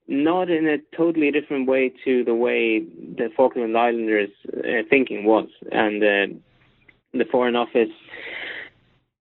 not 0.08 0.50
in 0.50 0.66
a 0.66 0.78
totally 0.96 1.30
different 1.30 1.68
way 1.68 1.92
to 2.04 2.24
the 2.24 2.34
way 2.34 2.80
the 2.80 3.28
Falkland 3.36 3.76
Islanders' 3.76 4.30
uh, 4.56 4.82
thinking 4.88 5.24
was. 5.24 5.48
And 5.70 6.02
uh, 6.02 6.34
the 7.12 7.26
Foreign 7.30 7.56
Office, 7.56 7.90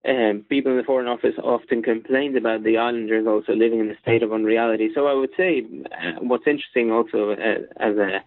um, 0.08 0.46
people 0.48 0.72
in 0.72 0.78
the 0.78 0.84
Foreign 0.84 1.08
Office 1.08 1.36
often 1.44 1.84
complained 1.84 2.38
about 2.38 2.64
the 2.64 2.78
Islanders 2.78 3.28
also 3.28 3.54
living 3.54 3.80
in 3.80 3.92
a 3.92 4.00
state 4.00 4.24
of 4.24 4.32
unreality. 4.32 4.90
So 4.96 5.08
I 5.08 5.14
would 5.14 5.32
say 5.36 5.64
uh, 5.86 6.20
what's 6.22 6.48
interesting 6.48 6.92
also 6.92 7.32
uh, 7.32 7.36
as 7.80 7.98
a, 7.98 8.24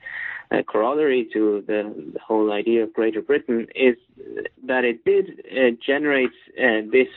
a, 0.57 0.63
corollary 0.63 1.29
to 1.33 1.65
the, 1.67 2.13
the, 2.13 2.21
whole 2.21 2.53
idea 2.53 2.83
of 2.83 2.93
Greater 2.93 3.23
Britain 3.23 3.67
is 3.75 3.97
that 4.67 4.85
it 4.85 5.05
did 5.05 5.43
uh, 5.51 5.77
generate 5.85 6.31
uh, 6.59 6.83
this 6.93 7.09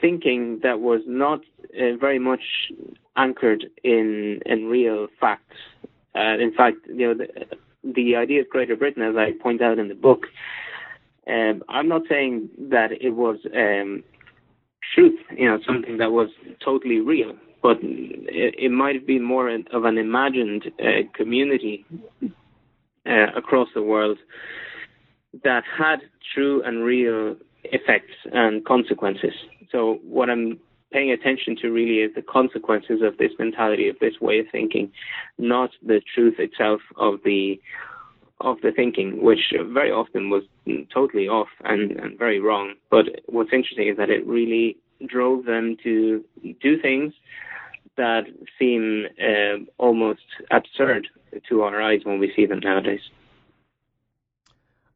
thinking 0.00 0.60
that 0.62 0.80
was 0.80 1.02
not 1.06 1.40
very 2.00 2.18
much 2.18 2.40
anchored 3.16 3.66
in 3.84 4.40
in 4.46 4.66
real 4.66 5.06
facts. 5.20 5.56
Uh, 6.14 6.38
in 6.38 6.52
fact, 6.56 6.78
you 6.86 7.06
know, 7.06 7.14
the, 7.14 7.28
the 7.84 8.16
idea 8.16 8.40
of 8.40 8.48
Greater 8.48 8.74
Britain, 8.74 9.02
as 9.02 9.16
I 9.16 9.32
point 9.32 9.60
out 9.60 9.78
in 9.78 9.88
the 9.88 9.94
book, 9.94 10.26
um, 11.26 11.62
I'm 11.68 11.88
not 11.88 12.02
saying 12.08 12.48
that 12.70 12.92
it 12.92 13.10
was 13.10 13.36
um, 13.54 14.02
truth, 14.94 15.18
you 15.36 15.48
know, 15.48 15.58
something 15.66 15.98
that 15.98 16.12
was 16.12 16.28
totally 16.64 17.00
real, 17.00 17.32
but 17.62 17.78
it, 17.82 18.54
it 18.58 18.70
might 18.70 18.94
have 18.94 19.06
been 19.06 19.22
more 19.22 19.48
of 19.48 19.84
an 19.84 19.98
imagined 19.98 20.64
uh, 20.80 21.02
community 21.14 21.84
uh, 23.06 23.26
across 23.36 23.68
the 23.74 23.82
world 23.82 24.18
that 25.44 25.62
had 25.78 26.00
true 26.34 26.62
and 26.64 26.84
real 26.84 27.36
effects 27.64 28.14
and 28.32 28.64
consequences. 28.64 29.34
So 29.70 30.00
what 30.02 30.30
I'm 30.30 30.58
paying 30.92 31.12
attention 31.12 31.56
to 31.62 31.68
really 31.68 31.98
is 31.98 32.14
the 32.14 32.22
consequences 32.22 33.00
of 33.02 33.16
this 33.18 33.30
mentality, 33.38 33.88
of 33.88 33.96
this 34.00 34.14
way 34.20 34.40
of 34.40 34.46
thinking, 34.50 34.90
not 35.38 35.70
the 35.86 36.00
truth 36.14 36.34
itself 36.38 36.80
of 36.96 37.20
the 37.24 37.60
of 38.40 38.60
the 38.62 38.72
thinking, 38.72 39.22
which 39.22 39.52
very 39.72 39.90
often 39.90 40.30
was 40.30 40.44
totally 40.92 41.28
off 41.28 41.48
and, 41.64 41.92
and 41.92 42.18
very 42.18 42.40
wrong. 42.40 42.74
But 42.90 43.06
what's 43.26 43.52
interesting 43.52 43.88
is 43.88 43.96
that 43.96 44.10
it 44.10 44.26
really 44.26 44.78
drove 45.06 45.44
them 45.44 45.76
to 45.82 46.24
do 46.60 46.80
things 46.80 47.12
that 47.96 48.24
seem 48.58 49.06
uh, 49.20 49.64
almost 49.78 50.20
absurd 50.50 51.08
to 51.48 51.62
our 51.62 51.80
eyes 51.80 52.00
when 52.04 52.18
we 52.18 52.32
see 52.34 52.46
them 52.46 52.60
nowadays. 52.60 53.00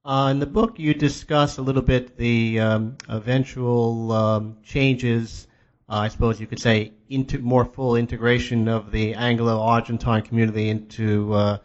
Uh, 0.05 0.29
in 0.31 0.39
the 0.39 0.47
book, 0.47 0.79
you 0.79 0.93
discuss 0.93 1.57
a 1.57 1.63
little 1.63 1.83
bit 1.83 2.17
the 2.17 2.61
um, 2.61 2.97
eventual 3.09 4.13
um, 4.13 4.57
changes 4.63 5.47
uh, 5.89 5.97
I 5.97 6.09
suppose 6.09 6.41
you 6.41 6.47
could 6.47 6.61
say, 6.61 6.93
into 7.09 7.39
more 7.39 7.65
full 7.65 7.97
integration 7.97 8.69
of 8.69 8.91
the 8.91 9.15
Anglo-Argentine 9.15 10.23
community 10.23 10.71
into 10.71 11.35
uh, 11.35 11.59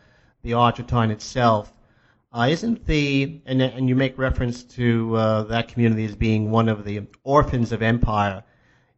the 0.43 0.53
Argentine 0.53 1.11
itself. 1.11 1.73
Uh, 2.31 2.47
isn't 2.49 2.85
the 2.85 3.41
and, 3.45 3.61
and 3.61 3.89
you 3.89 3.95
make 3.95 4.17
reference 4.17 4.63
to 4.63 5.15
uh, 5.15 5.43
that 5.43 5.67
community 5.67 6.05
as 6.05 6.15
being 6.15 6.51
one 6.51 6.69
of 6.69 6.85
the 6.85 7.01
orphans 7.23 7.71
of 7.71 7.81
empire? 7.81 8.43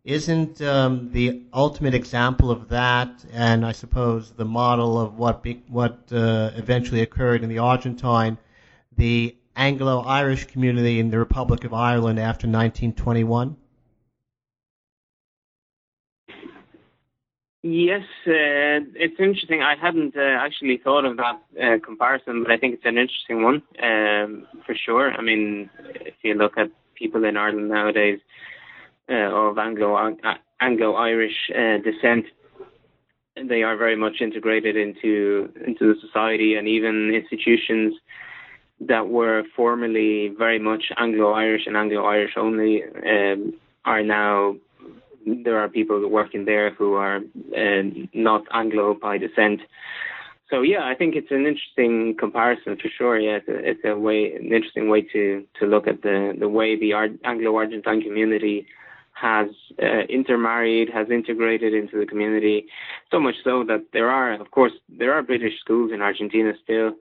Isn't 0.04 0.62
um, 0.62 1.12
the 1.12 1.44
ultimate 1.54 1.94
example 1.94 2.50
of 2.50 2.70
that, 2.70 3.24
and 3.32 3.66
I 3.66 3.72
suppose 3.72 4.32
the 4.32 4.46
model 4.46 5.00
of 5.00 5.18
what 5.18 5.44
be, 5.44 5.62
what 5.68 6.12
uh, 6.12 6.52
eventually 6.56 7.02
occurred 7.02 7.44
in 7.44 7.50
the 7.50 7.60
Argentine, 7.60 8.38
the 8.98 9.36
Anglo-Irish 9.56 10.46
community 10.46 11.00
in 11.00 11.12
the 11.12 11.20
Republic 11.20 11.64
of 11.64 11.74
Ireland 11.74 12.20
after 12.20 12.48
1921? 12.48 13.56
Yes, 17.64 18.02
uh, 18.26 18.82
it's 18.96 19.20
interesting. 19.20 19.62
I 19.62 19.76
hadn't 19.80 20.18
uh, 20.18 20.38
actually 20.40 20.78
thought 20.84 21.06
of 21.06 21.18
that 21.18 21.42
uh, 21.62 21.78
comparison, 21.86 22.42
but 22.42 22.52
I 22.52 22.58
think 22.58 22.74
it's 22.74 22.86
an 22.86 22.98
interesting 22.98 23.44
one 23.44 23.62
um, 23.82 24.48
for 24.66 24.74
sure. 24.74 25.12
I 25.12 25.22
mean, 25.22 25.70
if 25.94 26.16
you 26.24 26.34
look 26.34 26.58
at 26.58 26.72
people 26.96 27.24
in 27.24 27.38
Ireland 27.38 27.70
nowadays 27.70 28.20
uh, 29.08 29.30
of 29.32 29.60
Anglo 29.60 29.96
Anglo 30.60 30.96
Irish 30.96 31.52
uh, 31.56 31.78
descent, 31.84 32.26
they 33.36 33.62
are 33.62 33.78
very 33.78 33.96
much 33.96 34.22
integrated 34.22 34.76
into 34.76 35.54
into 35.64 35.94
the 35.94 36.02
society 36.02 36.56
and 36.56 36.68
even 36.68 37.14
institutions 37.14 37.94
that 38.80 39.08
were 39.08 39.44
formerly 39.56 40.34
very 40.36 40.58
much 40.58 40.86
Anglo 40.98 41.34
Irish 41.34 41.68
and 41.68 41.78
Anglo 41.78 42.06
Irish 42.06 42.34
only 42.38 42.84
um, 42.84 43.54
are 43.86 44.02
now 44.02 44.56
there 45.26 45.60
are 45.60 45.70
people 45.70 46.08
working 46.10 46.46
there 46.46 46.72
who 46.72 46.94
are 46.96 47.18
uh, 47.58 47.84
not 48.14 48.44
Anglo 48.54 48.94
by 48.94 49.18
descent. 49.18 49.62
So 50.50 50.62
yeah, 50.62 50.84
I 50.84 50.96
think 50.96 51.16
it's 51.16 51.32
an 51.32 51.46
interesting 51.46 52.16
comparison 52.20 52.76
for 52.76 52.90
sure. 52.98 53.18
Yeah, 53.18 53.38
it's 53.38 53.48
a, 53.48 53.70
it's 53.70 53.86
a 53.86 53.98
way, 53.98 54.34
an 54.36 54.52
interesting 54.52 54.90
way 54.90 55.02
to 55.14 55.46
to 55.60 55.66
look 55.66 55.88
at 55.88 56.02
the 56.02 56.36
the 56.38 56.50
way 56.50 56.78
the 56.78 56.94
Anglo-Argentine 57.24 58.02
community 58.02 58.68
has 59.14 59.50
uh, 59.82 60.02
intermarried, 60.10 60.90
has 60.90 61.10
integrated 61.10 61.74
into 61.74 62.00
the 62.00 62.06
community, 62.06 62.66
so 63.12 63.20
much 63.20 63.36
so 63.44 63.64
that 63.64 63.86
there 63.94 64.10
are, 64.10 64.34
of 64.34 64.50
course, 64.52 64.72
there 64.90 65.14
are 65.14 65.22
British 65.22 65.60
schools 65.60 65.92
in 65.94 66.02
Argentina 66.02 66.54
still. 66.64 66.94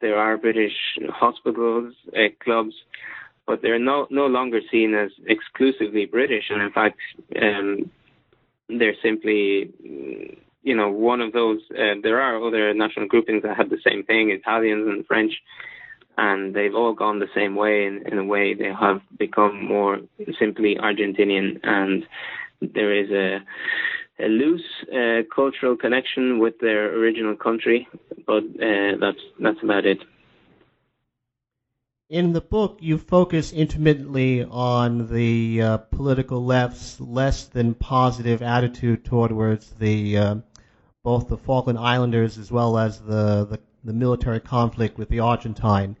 There 0.00 0.18
are 0.18 0.38
British 0.38 0.76
hospitals, 1.10 1.92
uh, 2.16 2.28
clubs, 2.42 2.74
but 3.48 3.62
they're 3.62 3.78
no 3.78 4.06
no 4.10 4.26
longer 4.26 4.60
seen 4.70 4.94
as 4.94 5.10
exclusively 5.26 6.04
British, 6.04 6.44
and 6.50 6.62
in 6.62 6.70
fact, 6.70 6.98
um, 7.42 7.90
they're 8.68 9.00
simply 9.02 9.72
you 10.62 10.76
know 10.76 10.90
one 10.90 11.20
of 11.22 11.32
those. 11.32 11.60
Uh, 11.70 11.94
there 12.02 12.20
are 12.20 12.46
other 12.46 12.74
national 12.74 13.08
groupings 13.08 13.42
that 13.42 13.56
have 13.56 13.70
the 13.70 13.80
same 13.88 14.04
thing, 14.04 14.30
Italians 14.30 14.86
and 14.86 15.06
French, 15.06 15.32
and 16.18 16.54
they've 16.54 16.74
all 16.74 16.92
gone 16.92 17.18
the 17.18 17.34
same 17.34 17.56
way. 17.56 17.86
In, 17.86 18.06
in 18.06 18.18
a 18.18 18.24
way, 18.24 18.52
they 18.52 18.70
have 18.86 19.00
become 19.18 19.64
more 19.64 19.98
simply 20.38 20.76
Argentinian, 20.76 21.58
and 21.62 22.04
there 22.60 22.92
is 22.92 23.10
a 23.10 23.38
a 24.20 24.28
loose 24.28 24.68
uh, 24.92 25.22
cultural 25.34 25.74
connection 25.74 26.38
with 26.38 26.58
their 26.60 26.92
original 26.98 27.34
country, 27.34 27.88
but 28.26 28.44
uh, 28.60 28.92
that's 29.00 29.24
that's 29.40 29.62
about 29.62 29.86
it 29.86 30.00
in 32.08 32.32
the 32.32 32.40
book, 32.40 32.78
you 32.80 32.96
focus 32.96 33.52
intermittently 33.52 34.42
on 34.42 35.12
the 35.12 35.60
uh, 35.60 35.76
political 35.76 36.42
left's 36.42 36.98
less 37.00 37.44
than 37.44 37.74
positive 37.74 38.40
attitude 38.40 39.04
towards 39.04 39.70
the 39.72 40.16
uh, 40.16 40.36
both 41.04 41.28
the 41.28 41.36
Falkland 41.36 41.78
Islanders 41.78 42.38
as 42.38 42.50
well 42.50 42.78
as 42.78 43.00
the, 43.00 43.44
the, 43.44 43.60
the 43.84 43.92
military 43.92 44.40
conflict 44.40 44.96
with 44.96 45.10
the 45.10 45.20
Argentine. 45.20 45.96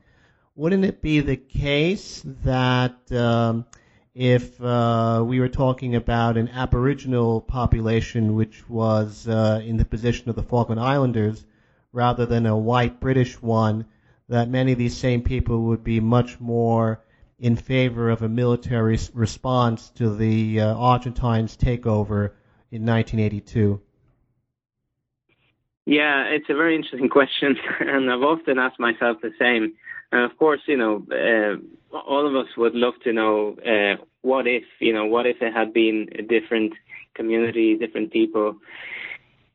Wouldn't 0.54 0.84
it 0.84 1.02
be 1.02 1.20
the 1.20 1.36
case 1.36 2.22
that 2.42 3.12
um, 3.12 3.66
if 4.14 4.60
uh, 4.62 5.22
we 5.26 5.40
were 5.40 5.48
talking 5.48 5.94
about 5.94 6.38
an 6.38 6.48
Aboriginal 6.48 7.42
population 7.42 8.34
which 8.34 8.68
was 8.68 9.28
uh, 9.28 9.60
in 9.62 9.76
the 9.76 9.84
position 9.84 10.30
of 10.30 10.36
the 10.36 10.42
Falkland 10.42 10.80
Islanders 10.80 11.44
rather 11.92 12.24
than 12.24 12.46
a 12.46 12.56
white 12.56 12.98
British 12.98 13.40
one? 13.42 13.84
That 14.28 14.48
many 14.48 14.72
of 14.72 14.78
these 14.78 14.96
same 14.96 15.22
people 15.22 15.62
would 15.62 15.82
be 15.82 16.00
much 16.00 16.38
more 16.40 17.02
in 17.38 17.56
favor 17.56 18.10
of 18.10 18.22
a 18.22 18.28
military 18.28 18.98
response 19.14 19.90
to 19.90 20.14
the 20.14 20.60
uh, 20.60 20.74
Argentines 20.74 21.56
takeover 21.56 22.32
in 22.70 22.84
1982? 22.84 23.80
Yeah, 25.86 26.24
it's 26.24 26.50
a 26.50 26.54
very 26.54 26.76
interesting 26.76 27.08
question, 27.18 27.56
and 27.80 28.10
I've 28.10 28.22
often 28.22 28.58
asked 28.58 28.80
myself 28.80 29.18
the 29.22 29.32
same. 29.38 29.74
And 30.12 30.30
of 30.30 30.36
course, 30.38 30.60
you 30.66 30.76
know, 30.76 31.06
uh, 31.10 31.96
all 31.96 32.26
of 32.26 32.34
us 32.34 32.56
would 32.56 32.74
love 32.74 32.94
to 33.04 33.12
know 33.12 33.56
uh, 33.64 34.02
what 34.22 34.46
if, 34.46 34.64
you 34.80 34.92
know, 34.92 35.06
what 35.06 35.26
if 35.26 35.36
it 35.40 35.52
had 35.52 35.72
been 35.72 36.08
a 36.18 36.22
different 36.22 36.74
community, 37.14 37.76
different 37.76 38.12
people. 38.12 38.56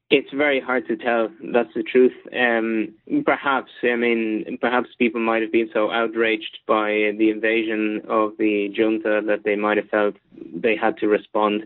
It's 0.10 0.32
very 0.32 0.60
hard 0.60 0.88
to 0.88 0.96
tell. 0.96 1.30
That's 1.54 1.74
the 1.74 1.82
truth. 1.84 2.14
Um, 2.36 2.94
perhaps, 3.26 3.72
I 3.84 3.96
mean, 3.96 4.58
perhaps 4.62 4.90
people 5.00 5.22
might 5.22 5.42
have 5.42 5.52
been 5.52 5.70
so 5.74 5.92
outraged 5.92 6.60
by 6.68 7.14
the 7.18 7.30
invasion 7.32 8.02
of 8.08 8.34
the 8.38 8.70
junta 8.76 9.22
that 9.26 9.44
they 9.44 9.56
might 9.56 9.78
have 9.78 9.90
felt 9.90 10.16
they 10.54 10.76
had 10.76 10.98
to 10.98 11.08
respond. 11.08 11.64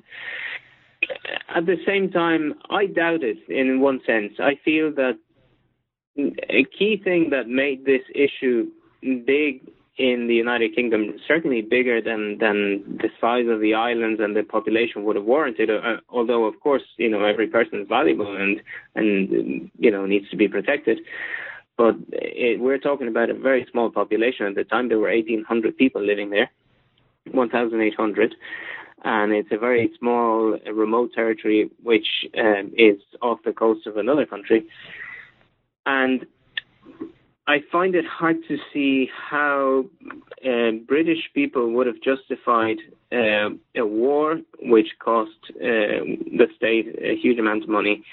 At 1.53 1.65
the 1.65 1.77
same 1.85 2.09
time, 2.09 2.53
I 2.69 2.85
doubt 2.85 3.23
it 3.23 3.37
in 3.49 3.81
one 3.81 3.99
sense. 4.05 4.33
I 4.39 4.53
feel 4.63 4.93
that 4.93 5.17
a 6.17 6.63
key 6.77 7.01
thing 7.03 7.29
that 7.31 7.47
made 7.47 7.85
this 7.85 8.01
issue 8.15 8.67
big 9.01 9.61
in 9.97 10.27
the 10.27 10.35
United 10.35 10.75
Kingdom, 10.75 11.15
certainly 11.27 11.61
bigger 11.61 12.01
than 12.01 12.37
than 12.37 12.97
the 13.01 13.09
size 13.19 13.47
of 13.49 13.59
the 13.61 13.73
islands 13.73 14.21
and 14.21 14.35
the 14.35 14.43
population 14.43 15.03
would 15.03 15.15
have 15.15 15.25
warranted. 15.25 15.69
Uh, 15.69 15.97
although, 16.09 16.45
of 16.45 16.59
course, 16.59 16.83
you 16.97 17.09
know 17.09 17.23
every 17.23 17.47
person 17.47 17.81
is 17.81 17.87
valuable 17.87 18.35
and 18.35 18.61
and 18.95 19.71
you 19.79 19.91
know 19.91 20.05
needs 20.05 20.29
to 20.29 20.37
be 20.37 20.47
protected. 20.47 20.99
But 21.77 21.95
it, 22.11 22.59
we're 22.59 22.79
talking 22.79 23.07
about 23.07 23.29
a 23.29 23.33
very 23.33 23.67
small 23.71 23.89
population. 23.89 24.45
At 24.47 24.55
the 24.55 24.63
time, 24.63 24.89
there 24.89 24.99
were 24.99 25.13
1,800 25.13 25.77
people 25.77 26.03
living 26.03 26.31
there, 26.31 26.49
1,800, 27.31 28.35
and 29.03 29.31
it's 29.31 29.51
a 29.51 29.59
very 29.59 29.91
small, 29.99 30.57
remote 30.73 31.13
territory 31.13 31.69
which 31.83 32.07
um, 32.37 32.71
is 32.75 32.99
off 33.21 33.39
the 33.45 33.53
coast 33.53 33.85
of 33.85 33.97
another 33.97 34.25
country. 34.25 34.65
And 35.85 36.25
I 37.47 37.59
find 37.71 37.95
it 37.95 38.05
hard 38.05 38.37
to 38.49 38.57
see 38.73 39.09
how 39.29 39.85
uh, 40.45 40.71
British 40.85 41.29
people 41.33 41.71
would 41.71 41.87
have 41.87 42.01
justified 42.01 42.77
uh, 43.11 43.49
a 43.75 43.85
war 43.85 44.41
which 44.59 44.87
cost 44.99 45.31
uh, 45.51 46.03
the 46.39 46.47
state 46.57 46.87
a 47.01 47.15
huge 47.15 47.39
amount 47.39 47.63
of 47.63 47.69
money 47.69 48.03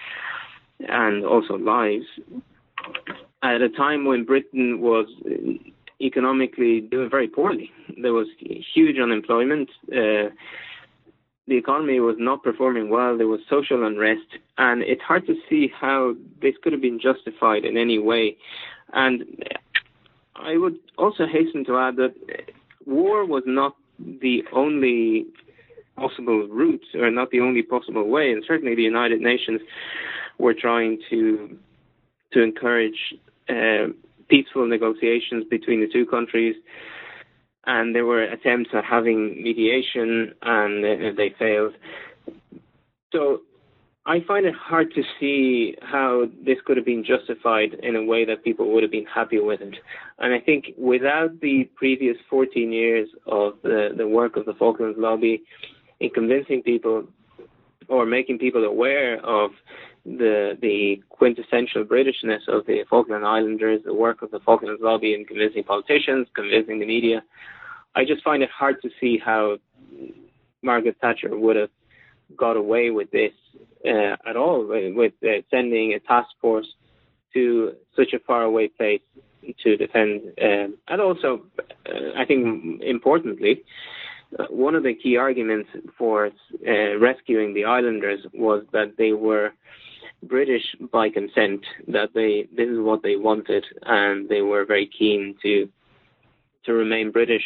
and 0.81 1.25
also 1.25 1.57
lives 1.59 2.07
at 3.43 3.61
a 3.61 3.69
time 3.69 4.05
when 4.05 4.25
Britain 4.25 4.81
was 4.81 5.07
economically 6.01 6.81
doing 6.81 7.11
very 7.11 7.29
poorly. 7.29 7.71
There 8.01 8.13
was 8.13 8.29
huge 8.39 8.99
unemployment. 8.99 9.69
Uh, 9.89 10.31
the 11.47 11.57
economy 11.59 12.01
was 12.01 12.17
not 12.19 12.43
performing 12.43 12.89
well. 12.89 13.19
There 13.19 13.29
was 13.29 13.41
social 13.51 13.85
unrest, 13.87 14.39
and 14.57 14.83
it's 14.83 15.03
hard 15.03 15.27
to 15.27 15.35
see 15.49 15.71
how 15.79 16.15
this 16.41 16.55
could 16.63 16.73
have 16.73 16.81
been 16.81 16.99
justified 16.99 17.65
in 17.65 17.77
any 17.77 17.99
way. 17.99 18.37
And 18.95 19.25
I 20.37 20.57
would 20.57 20.79
also 20.97 21.27
hasten 21.27 21.65
to 21.67 21.79
add 21.79 21.97
that 21.97 22.15
war 22.87 23.25
was 23.25 23.43
not 23.47 23.77
the 23.99 24.45
only 24.53 25.27
possible 25.97 26.49
route, 26.49 26.85
or 26.95 27.11
not 27.11 27.31
the 27.31 27.41
only 27.41 27.63
possible 27.63 28.09
way. 28.09 28.33
And 28.33 28.45
certainly, 28.47 28.75
the 28.75 28.83
United 28.83 29.21
Nations 29.21 29.61
were 30.39 30.55
trying 30.55 31.01
to 31.11 31.59
to 32.33 32.43
encourage 32.43 33.15
uh, 33.49 33.93
peaceful 34.29 34.67
negotiations 34.67 35.45
between 35.49 35.81
the 35.81 35.87
two 35.87 36.05
countries 36.05 36.57
and 37.67 37.95
there 37.95 38.05
were 38.05 38.23
attempts 38.23 38.71
at 38.75 38.85
having 38.85 39.43
mediation, 39.43 40.35
and 40.43 40.85
uh, 40.85 41.13
they 41.17 41.35
failed. 41.39 41.75
So 43.13 43.41
I 44.07 44.21
find 44.29 44.45
it 44.45 44.55
hard 44.55 44.93
to 44.95 45.03
see 45.19 45.77
how 45.81 46.27
this 46.45 46.59
could 46.67 46.77
have 46.77 46.85
been 46.85 47.05
justified 47.05 47.75
in 47.83 47.97
a 47.97 48.05
way 48.05 48.27
that 48.27 48.45
people 48.45 48.71
would 48.73 48.83
have 48.83 48.93
been 48.93 49.07
happy 49.07 49.41
with 49.41 49.63
it. 49.63 49.77
And 50.19 50.35
I 50.35 50.41
think 50.41 50.73
without 50.77 51.41
the 51.41 51.71
previous 51.75 52.17
14 52.29 52.71
years 52.71 53.09
of 53.27 53.55
the, 53.63 53.95
the 53.97 54.07
work 54.07 54.37
of 54.37 54.45
the 54.45 54.53
Falklands 54.55 54.99
Lobby 54.99 55.43
in 56.01 56.11
convincing 56.11 56.63
people 56.63 57.07
or 57.89 58.05
making 58.05 58.39
people 58.39 58.65
aware 58.65 59.25
of 59.25 59.53
the 60.05 60.59
the 60.61 61.03
quintessential 61.09 61.83
Britishness 61.85 62.47
of 62.47 62.67
the 62.67 62.85
Falkland 62.91 63.25
Islanders, 63.25 63.81
the 63.85 63.95
work 63.95 64.21
of 64.21 64.31
the 64.31 64.41
Falklands 64.41 64.83
Lobby 64.83 65.15
in 65.15 65.25
convincing 65.25 65.65
politicians, 65.65 66.29
convincing 66.35 66.79
the 66.79 66.87
media. 66.87 67.23
I 67.95 68.05
just 68.05 68.23
find 68.23 68.43
it 68.43 68.51
hard 68.51 68.83
to 68.83 68.91
see 69.01 69.19
how 69.19 69.57
Margaret 70.63 70.97
Thatcher 71.01 71.35
would 71.37 71.57
have 71.57 71.71
got 72.37 72.57
away 72.57 72.91
with 72.91 73.11
this 73.11 73.33
uh, 73.87 74.17
at 74.27 74.37
all, 74.37 74.67
with 74.69 75.13
uh, 75.23 75.43
sending 75.51 75.93
a 75.93 76.01
task 76.01 76.29
force 76.41 76.67
to 77.35 77.73
such 77.97 78.13
a 78.13 78.19
faraway 78.21 78.69
place 78.69 79.03
to 79.63 79.77
defend. 79.77 80.23
Um, 80.41 80.77
and 80.89 81.01
also, 81.01 81.43
uh, 81.59 82.19
I 82.19 82.25
think 82.25 82.83
importantly, 82.83 83.63
one 84.51 84.75
of 84.75 84.83
the 84.83 84.95
key 84.95 85.17
arguments 85.17 85.69
for 85.97 86.27
uh, 86.67 86.99
rescuing 86.99 87.55
the 87.55 87.65
islanders 87.65 88.21
was 88.33 88.65
that 88.73 88.95
they 88.99 89.13
were 89.13 89.53
British 90.23 90.63
by 90.93 91.11
consent, 91.11 91.65
that 91.89 92.11
they 92.15 92.49
this 92.57 92.69
is 92.69 92.79
what 92.79 93.03
they 93.03 93.17
wanted, 93.17 93.65
and 93.83 94.29
they 94.29 94.43
were 94.43 94.65
very 94.65 94.87
keen 94.99 95.37
to 95.43 95.69
to 96.65 96.73
remain 96.73 97.11
British. 97.11 97.43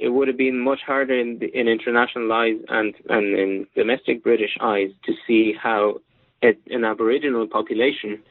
It 0.00 0.10
would 0.10 0.28
have 0.28 0.36
been 0.36 0.58
much 0.58 0.80
harder 0.86 1.18
in, 1.18 1.40
in 1.52 1.68
international 1.68 2.32
eyes 2.32 2.56
and, 2.68 2.94
and 3.08 3.38
in 3.38 3.66
domestic 3.74 4.22
British 4.22 4.56
eyes 4.60 4.90
to 5.04 5.12
see 5.26 5.54
how 5.60 6.00
it, 6.40 6.58
an 6.68 6.84
Aboriginal 6.84 7.46
population 7.46 8.22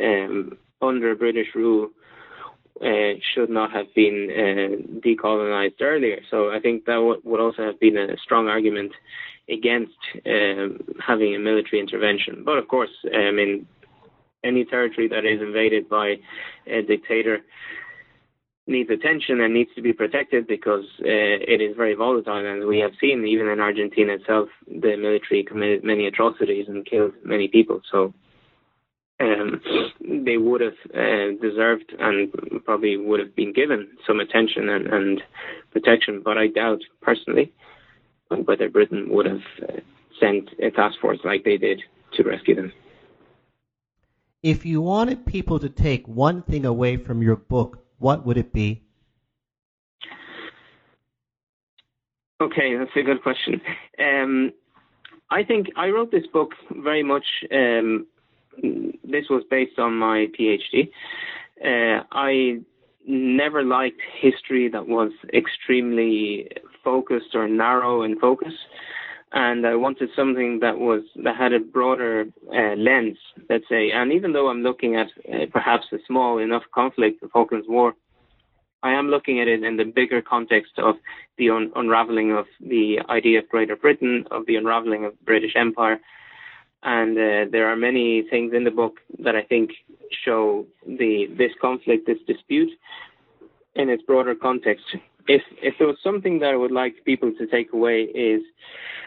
um, 0.00 0.58
under 0.82 1.14
British 1.14 1.48
rule 1.54 1.90
uh, 2.80 3.18
should 3.34 3.50
not 3.50 3.72
have 3.72 3.92
been 3.94 4.28
uh, 4.30 5.00
decolonized 5.06 5.80
earlier. 5.80 6.20
So 6.30 6.50
I 6.50 6.60
think 6.60 6.84
that 6.86 6.94
w- 6.94 7.20
would 7.24 7.40
also 7.40 7.62
have 7.64 7.80
been 7.80 7.96
a 7.96 8.16
strong 8.18 8.48
argument 8.48 8.92
against 9.48 9.98
um, 10.26 10.80
having 11.04 11.34
a 11.34 11.38
military 11.38 11.80
intervention. 11.80 12.42
But 12.44 12.58
of 12.58 12.68
course, 12.68 12.90
um, 13.06 13.38
in 13.38 13.66
any 14.44 14.64
territory 14.64 15.08
that 15.08 15.24
is 15.24 15.40
invaded 15.40 15.88
by 15.88 16.16
a 16.66 16.82
dictator 16.82 17.40
needs 18.68 18.90
attention 18.90 19.40
and 19.40 19.54
needs 19.54 19.70
to 19.74 19.82
be 19.82 19.92
protected 19.92 20.46
because 20.46 20.84
uh, 21.00 21.06
it 21.54 21.60
is 21.60 21.76
very 21.76 21.94
volatile. 21.94 22.46
And 22.46 22.66
we 22.66 22.78
have 22.78 22.92
seen, 23.00 23.26
even 23.26 23.48
in 23.48 23.60
Argentina 23.60 24.12
itself, 24.14 24.48
the 24.66 24.96
military 24.96 25.42
committed 25.42 25.82
many 25.82 26.06
atrocities 26.06 26.66
and 26.68 26.86
killed 26.86 27.12
many 27.24 27.48
people. 27.48 27.80
So 27.90 28.12
um, 29.20 29.60
they 30.00 30.36
would 30.36 30.60
have 30.60 30.78
uh, 30.94 31.40
deserved 31.40 31.94
and 31.98 32.32
probably 32.64 32.96
would 32.96 33.20
have 33.20 33.34
been 33.34 33.52
given 33.52 33.88
some 34.06 34.20
attention 34.20 34.68
and, 34.68 34.86
and 34.86 35.22
protection. 35.72 36.22
But 36.24 36.36
I 36.38 36.48
doubt, 36.48 36.82
personally, 37.00 37.52
whether 38.28 38.68
Britain 38.68 39.08
would 39.10 39.26
have 39.26 39.42
uh, 39.62 39.80
sent 40.20 40.50
a 40.62 40.70
task 40.70 41.00
force 41.00 41.18
like 41.24 41.44
they 41.44 41.56
did 41.56 41.82
to 42.14 42.22
rescue 42.22 42.54
them. 42.54 42.72
If 44.42 44.64
you 44.64 44.80
wanted 44.82 45.26
people 45.26 45.58
to 45.58 45.68
take 45.68 46.06
one 46.06 46.42
thing 46.42 46.64
away 46.64 46.96
from 46.96 47.22
your 47.22 47.34
book, 47.34 47.84
what 47.98 48.24
would 48.26 48.36
it 48.36 48.52
be? 48.52 48.82
Okay, 52.40 52.76
that's 52.76 52.90
a 52.96 53.02
good 53.02 53.22
question. 53.22 53.60
Um, 53.98 54.52
I 55.30 55.42
think 55.42 55.66
I 55.76 55.88
wrote 55.88 56.10
this 56.12 56.26
book 56.32 56.52
very 56.70 57.02
much. 57.02 57.24
Um, 57.52 58.06
this 58.62 59.24
was 59.28 59.42
based 59.50 59.78
on 59.78 59.94
my 59.94 60.26
PhD. 60.38 60.90
Uh, 61.62 62.04
I 62.12 62.60
never 63.06 63.64
liked 63.64 64.00
history 64.20 64.68
that 64.68 64.86
was 64.86 65.10
extremely 65.34 66.48
focused 66.84 67.34
or 67.34 67.48
narrow 67.48 68.02
in 68.02 68.18
focus, 68.20 68.52
and 69.32 69.66
I 69.66 69.74
wanted 69.74 70.08
something 70.16 70.60
that 70.60 70.78
was 70.78 71.02
that 71.22 71.36
had 71.36 71.52
a 71.52 71.60
broader 71.60 72.26
uh, 72.52 72.74
lens, 72.76 73.18
let's 73.50 73.68
say. 73.68 73.90
And 73.90 74.12
even 74.12 74.32
though 74.32 74.48
I'm 74.48 74.62
looking 74.62 74.96
at 74.96 75.08
uh, 75.30 75.46
perhaps 75.52 75.86
a 75.92 75.98
small 76.06 76.38
enough 76.38 76.62
conflict, 76.74 77.20
the 77.20 77.28
Falklands 77.28 77.66
War, 77.68 77.94
I 78.82 78.92
am 78.92 79.08
looking 79.08 79.40
at 79.40 79.48
it 79.48 79.62
in 79.62 79.76
the 79.76 79.84
bigger 79.84 80.22
context 80.22 80.72
of 80.78 80.96
the 81.36 81.50
un- 81.50 81.72
unraveling 81.74 82.32
of 82.32 82.46
the 82.60 83.00
idea 83.08 83.40
of 83.40 83.48
Greater 83.48 83.76
Britain, 83.76 84.24
of 84.30 84.46
the 84.46 84.56
unraveling 84.56 85.04
of 85.04 85.12
the 85.12 85.24
British 85.24 85.52
Empire, 85.56 86.00
and 86.82 87.18
uh, 87.18 87.50
there 87.50 87.68
are 87.70 87.76
many 87.76 88.22
things 88.30 88.52
in 88.54 88.64
the 88.64 88.70
book 88.70 88.98
that 89.18 89.34
I 89.34 89.42
think 89.42 89.70
show 90.24 90.66
the 90.86 91.26
this 91.36 91.52
conflict, 91.60 92.06
this 92.06 92.18
dispute, 92.26 92.70
in 93.74 93.88
its 93.88 94.02
broader 94.04 94.34
context. 94.34 94.84
If 95.28 95.42
if 95.62 95.74
there 95.78 95.86
was 95.86 95.98
something 96.02 96.38
that 96.40 96.50
I 96.50 96.56
would 96.56 96.72
like 96.72 97.04
people 97.04 97.32
to 97.38 97.46
take 97.46 97.72
away 97.72 98.02
is 98.02 98.42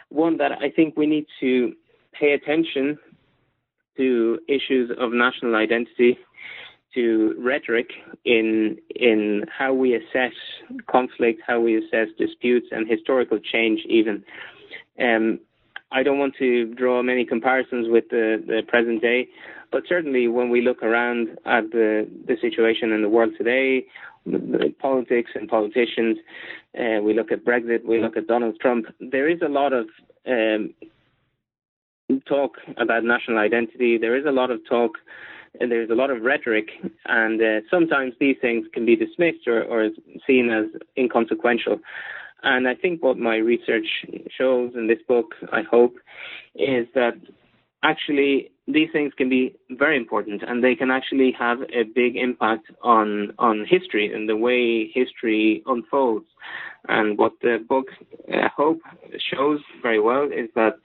one 0.09 0.37
that 0.37 0.51
I 0.51 0.69
think 0.69 0.95
we 0.95 1.07
need 1.07 1.25
to 1.39 1.73
pay 2.13 2.33
attention 2.33 2.97
to 3.97 4.39
issues 4.47 4.91
of 4.99 5.11
national 5.11 5.55
identity, 5.55 6.17
to 6.93 7.35
rhetoric 7.39 7.89
in 8.25 8.77
in 8.95 9.45
how 9.57 9.73
we 9.73 9.95
assess 9.95 10.33
conflict, 10.87 11.41
how 11.45 11.59
we 11.59 11.77
assess 11.77 12.07
disputes, 12.17 12.67
and 12.71 12.87
historical 12.87 13.39
change. 13.39 13.81
Even, 13.87 14.23
um, 14.99 15.39
I 15.91 16.03
don't 16.03 16.19
want 16.19 16.35
to 16.39 16.73
draw 16.75 17.01
many 17.01 17.25
comparisons 17.25 17.87
with 17.89 18.05
the, 18.09 18.43
the 18.45 18.61
present 18.67 19.01
day, 19.01 19.27
but 19.71 19.83
certainly 19.87 20.27
when 20.27 20.49
we 20.49 20.61
look 20.61 20.83
around 20.83 21.29
at 21.45 21.71
the 21.71 22.07
the 22.27 22.37
situation 22.41 22.91
in 22.91 23.01
the 23.01 23.09
world 23.09 23.33
today, 23.37 23.85
politics 24.79 25.31
and 25.35 25.49
politicians, 25.49 26.17
uh, 26.79 27.01
we 27.01 27.13
look 27.13 27.31
at 27.31 27.45
Brexit, 27.45 27.85
we 27.85 28.01
look 28.01 28.17
at 28.17 28.27
Donald 28.27 28.59
Trump. 28.59 28.85
There 28.99 29.29
is 29.29 29.41
a 29.41 29.49
lot 29.49 29.73
of 29.73 29.87
um, 30.27 30.73
talk 32.27 32.57
about 32.77 33.03
national 33.03 33.37
identity. 33.37 33.97
There 33.97 34.15
is 34.15 34.25
a 34.25 34.31
lot 34.31 34.51
of 34.51 34.59
talk 34.67 34.91
and 35.59 35.71
there's 35.71 35.89
a 35.89 35.95
lot 35.95 36.09
of 36.09 36.21
rhetoric, 36.21 36.69
and 37.05 37.41
uh, 37.41 37.59
sometimes 37.69 38.13
these 38.19 38.37
things 38.39 38.65
can 38.73 38.85
be 38.85 38.95
dismissed 38.95 39.47
or, 39.47 39.63
or 39.63 39.89
seen 40.25 40.49
as 40.49 40.65
inconsequential. 40.97 41.79
And 42.43 42.67
I 42.67 42.75
think 42.75 43.03
what 43.03 43.17
my 43.17 43.35
research 43.35 43.85
shows 44.35 44.71
in 44.75 44.87
this 44.87 44.99
book, 45.07 45.35
I 45.51 45.61
hope, 45.61 45.97
is 46.55 46.87
that 46.95 47.15
actually 47.83 48.51
these 48.67 48.89
things 48.93 49.11
can 49.17 49.29
be 49.29 49.55
very 49.71 49.97
important 49.97 50.43
and 50.47 50.63
they 50.63 50.75
can 50.75 50.91
actually 50.91 51.31
have 51.37 51.59
a 51.73 51.83
big 51.83 52.15
impact 52.15 52.67
on 52.83 53.33
on 53.39 53.65
history 53.67 54.13
and 54.13 54.29
the 54.29 54.35
way 54.35 54.89
history 54.93 55.63
unfolds. 55.65 56.27
And 56.87 57.17
what 57.17 57.33
the 57.41 57.63
book, 57.67 57.87
I 58.31 58.49
hope, 58.55 58.79
shows 59.33 59.59
very 59.81 59.99
well 59.99 60.25
is 60.25 60.49
that 60.55 60.75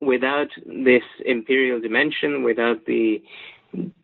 without 0.00 0.48
this 0.66 1.02
imperial 1.24 1.80
dimension, 1.80 2.42
without 2.42 2.84
the 2.86 3.22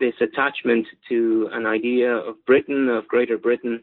this 0.01 0.15
attachment 0.21 0.87
to 1.09 1.49
an 1.53 1.67
idea 1.67 2.13
of 2.13 2.45
Britain, 2.45 2.89
of 2.89 3.07
Greater 3.07 3.39
Britain, 3.39 3.83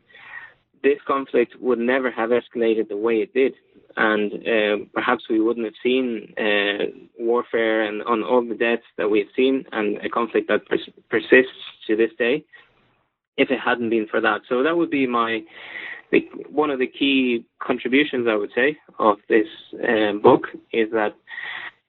this 0.84 0.99
conflict 1.05 1.55
would 1.59 1.80
never 1.80 2.11
have 2.11 2.30
escalated 2.30 2.89
the 2.89 2.97
way 2.97 3.15
it 3.15 3.34
did. 3.34 3.53
And 3.95 4.34
uh, 4.34 4.86
perhaps 4.93 5.23
we 5.30 5.39
wouldn't 5.39 5.65
have 5.65 5.73
seen 5.82 6.34
uh, 6.38 6.86
warfare 7.17 7.84
and 7.84 8.03
on 8.03 8.23
all 8.23 8.47
the 8.47 8.55
deaths 8.55 8.84
that 8.97 9.09
we've 9.09 9.30
seen, 9.36 9.65
and 9.71 9.97
a 9.97 10.09
conflict 10.09 10.47
that 10.49 10.67
pers- 10.67 10.89
persists 11.09 11.63
to 11.88 11.95
this 11.95 12.11
day, 12.17 12.45
if 13.38 13.49
it 13.49 13.59
hadn't 13.59 13.89
been 13.89 14.07
for 14.07 14.21
that. 14.21 14.41
So 14.47 14.61
that 14.61 14.78
would 14.78 14.91
be 14.91 15.07
my 15.07 15.41
the, 16.11 16.19
one 16.49 16.69
of 16.69 16.80
the 16.80 16.88
key 16.88 17.45
contributions, 17.59 18.28
I 18.30 18.36
would 18.36 18.51
say, 18.55 18.78
of 18.99 19.17
this 19.28 19.47
um, 19.88 20.21
book 20.21 20.47
is 20.71 20.89
that 20.91 21.15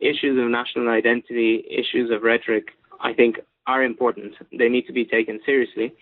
issues 0.00 0.38
of 0.42 0.50
national 0.50 0.88
identity, 0.88 1.64
issues 1.70 2.10
of 2.10 2.22
rhetoric, 2.22 2.68
I 3.00 3.12
think 3.12 3.36
are 3.66 3.82
important. 3.84 4.34
They 4.56 4.68
need 4.68 4.86
to 4.86 4.92
be 4.92 5.04
taken 5.04 5.40
seriously. 5.44 5.92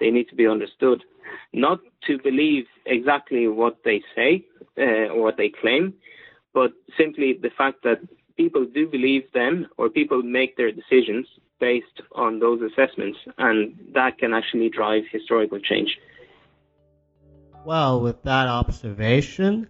They 0.00 0.10
need 0.10 0.28
to 0.28 0.34
be 0.34 0.46
understood. 0.46 1.04
Not 1.52 1.80
to 2.06 2.18
believe 2.18 2.66
exactly 2.84 3.48
what 3.48 3.78
they 3.84 4.02
say 4.14 4.44
uh, 4.78 5.12
or 5.12 5.22
what 5.22 5.36
they 5.36 5.48
claim, 5.48 5.94
but 6.52 6.72
simply 6.96 7.38
the 7.40 7.50
fact 7.50 7.82
that 7.84 8.00
people 8.36 8.66
do 8.66 8.86
believe 8.86 9.24
them 9.32 9.66
or 9.76 9.88
people 9.88 10.22
make 10.22 10.56
their 10.56 10.72
decisions 10.72 11.26
based 11.58 12.02
on 12.14 12.38
those 12.38 12.60
assessments, 12.60 13.18
and 13.38 13.74
that 13.94 14.18
can 14.18 14.34
actually 14.34 14.68
drive 14.68 15.04
historical 15.10 15.58
change. 15.58 15.98
Well, 17.64 18.00
with 18.00 18.22
that 18.24 18.46
observation, 18.46 19.68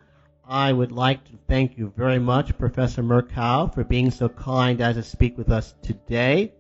I 0.49 0.73
would 0.73 0.93
like 0.93 1.25
to 1.25 1.33
thank 1.49 1.79
you 1.79 1.93
very 1.97 2.19
much, 2.19 2.57
Professor 2.59 3.03
Mercau, 3.03 3.73
for 3.73 3.85
being 3.85 4.11
so 4.11 4.29
kind 4.29 4.81
as 4.81 4.97
to 4.97 5.03
speak 5.03 5.39
with 5.39 5.51
us 5.51 5.75
today. 5.83 6.53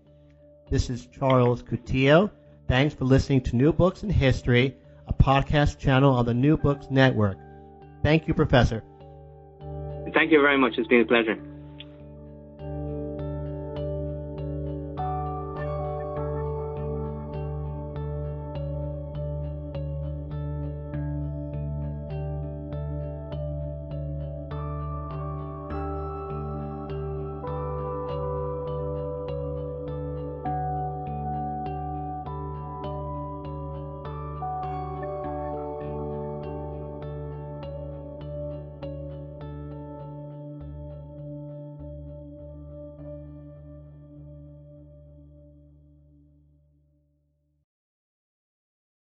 This 0.70 0.90
is 0.90 1.06
Charles 1.06 1.62
Coutinho. 1.62 2.30
Thanks 2.68 2.94
for 2.94 3.04
listening 3.04 3.42
to 3.42 3.56
New 3.56 3.72
Books 3.72 4.02
in 4.02 4.10
History, 4.10 4.74
a 5.06 5.12
podcast 5.12 5.78
channel 5.78 6.12
on 6.12 6.26
the 6.26 6.34
New 6.34 6.56
Books 6.56 6.86
Network. 6.90 7.38
Thank 8.02 8.26
you, 8.26 8.34
Professor. 8.34 8.82
Thank 10.12 10.32
you 10.32 10.40
very 10.40 10.58
much. 10.58 10.74
It's 10.76 10.88
been 10.88 11.02
a 11.02 11.04
pleasure. 11.04 11.36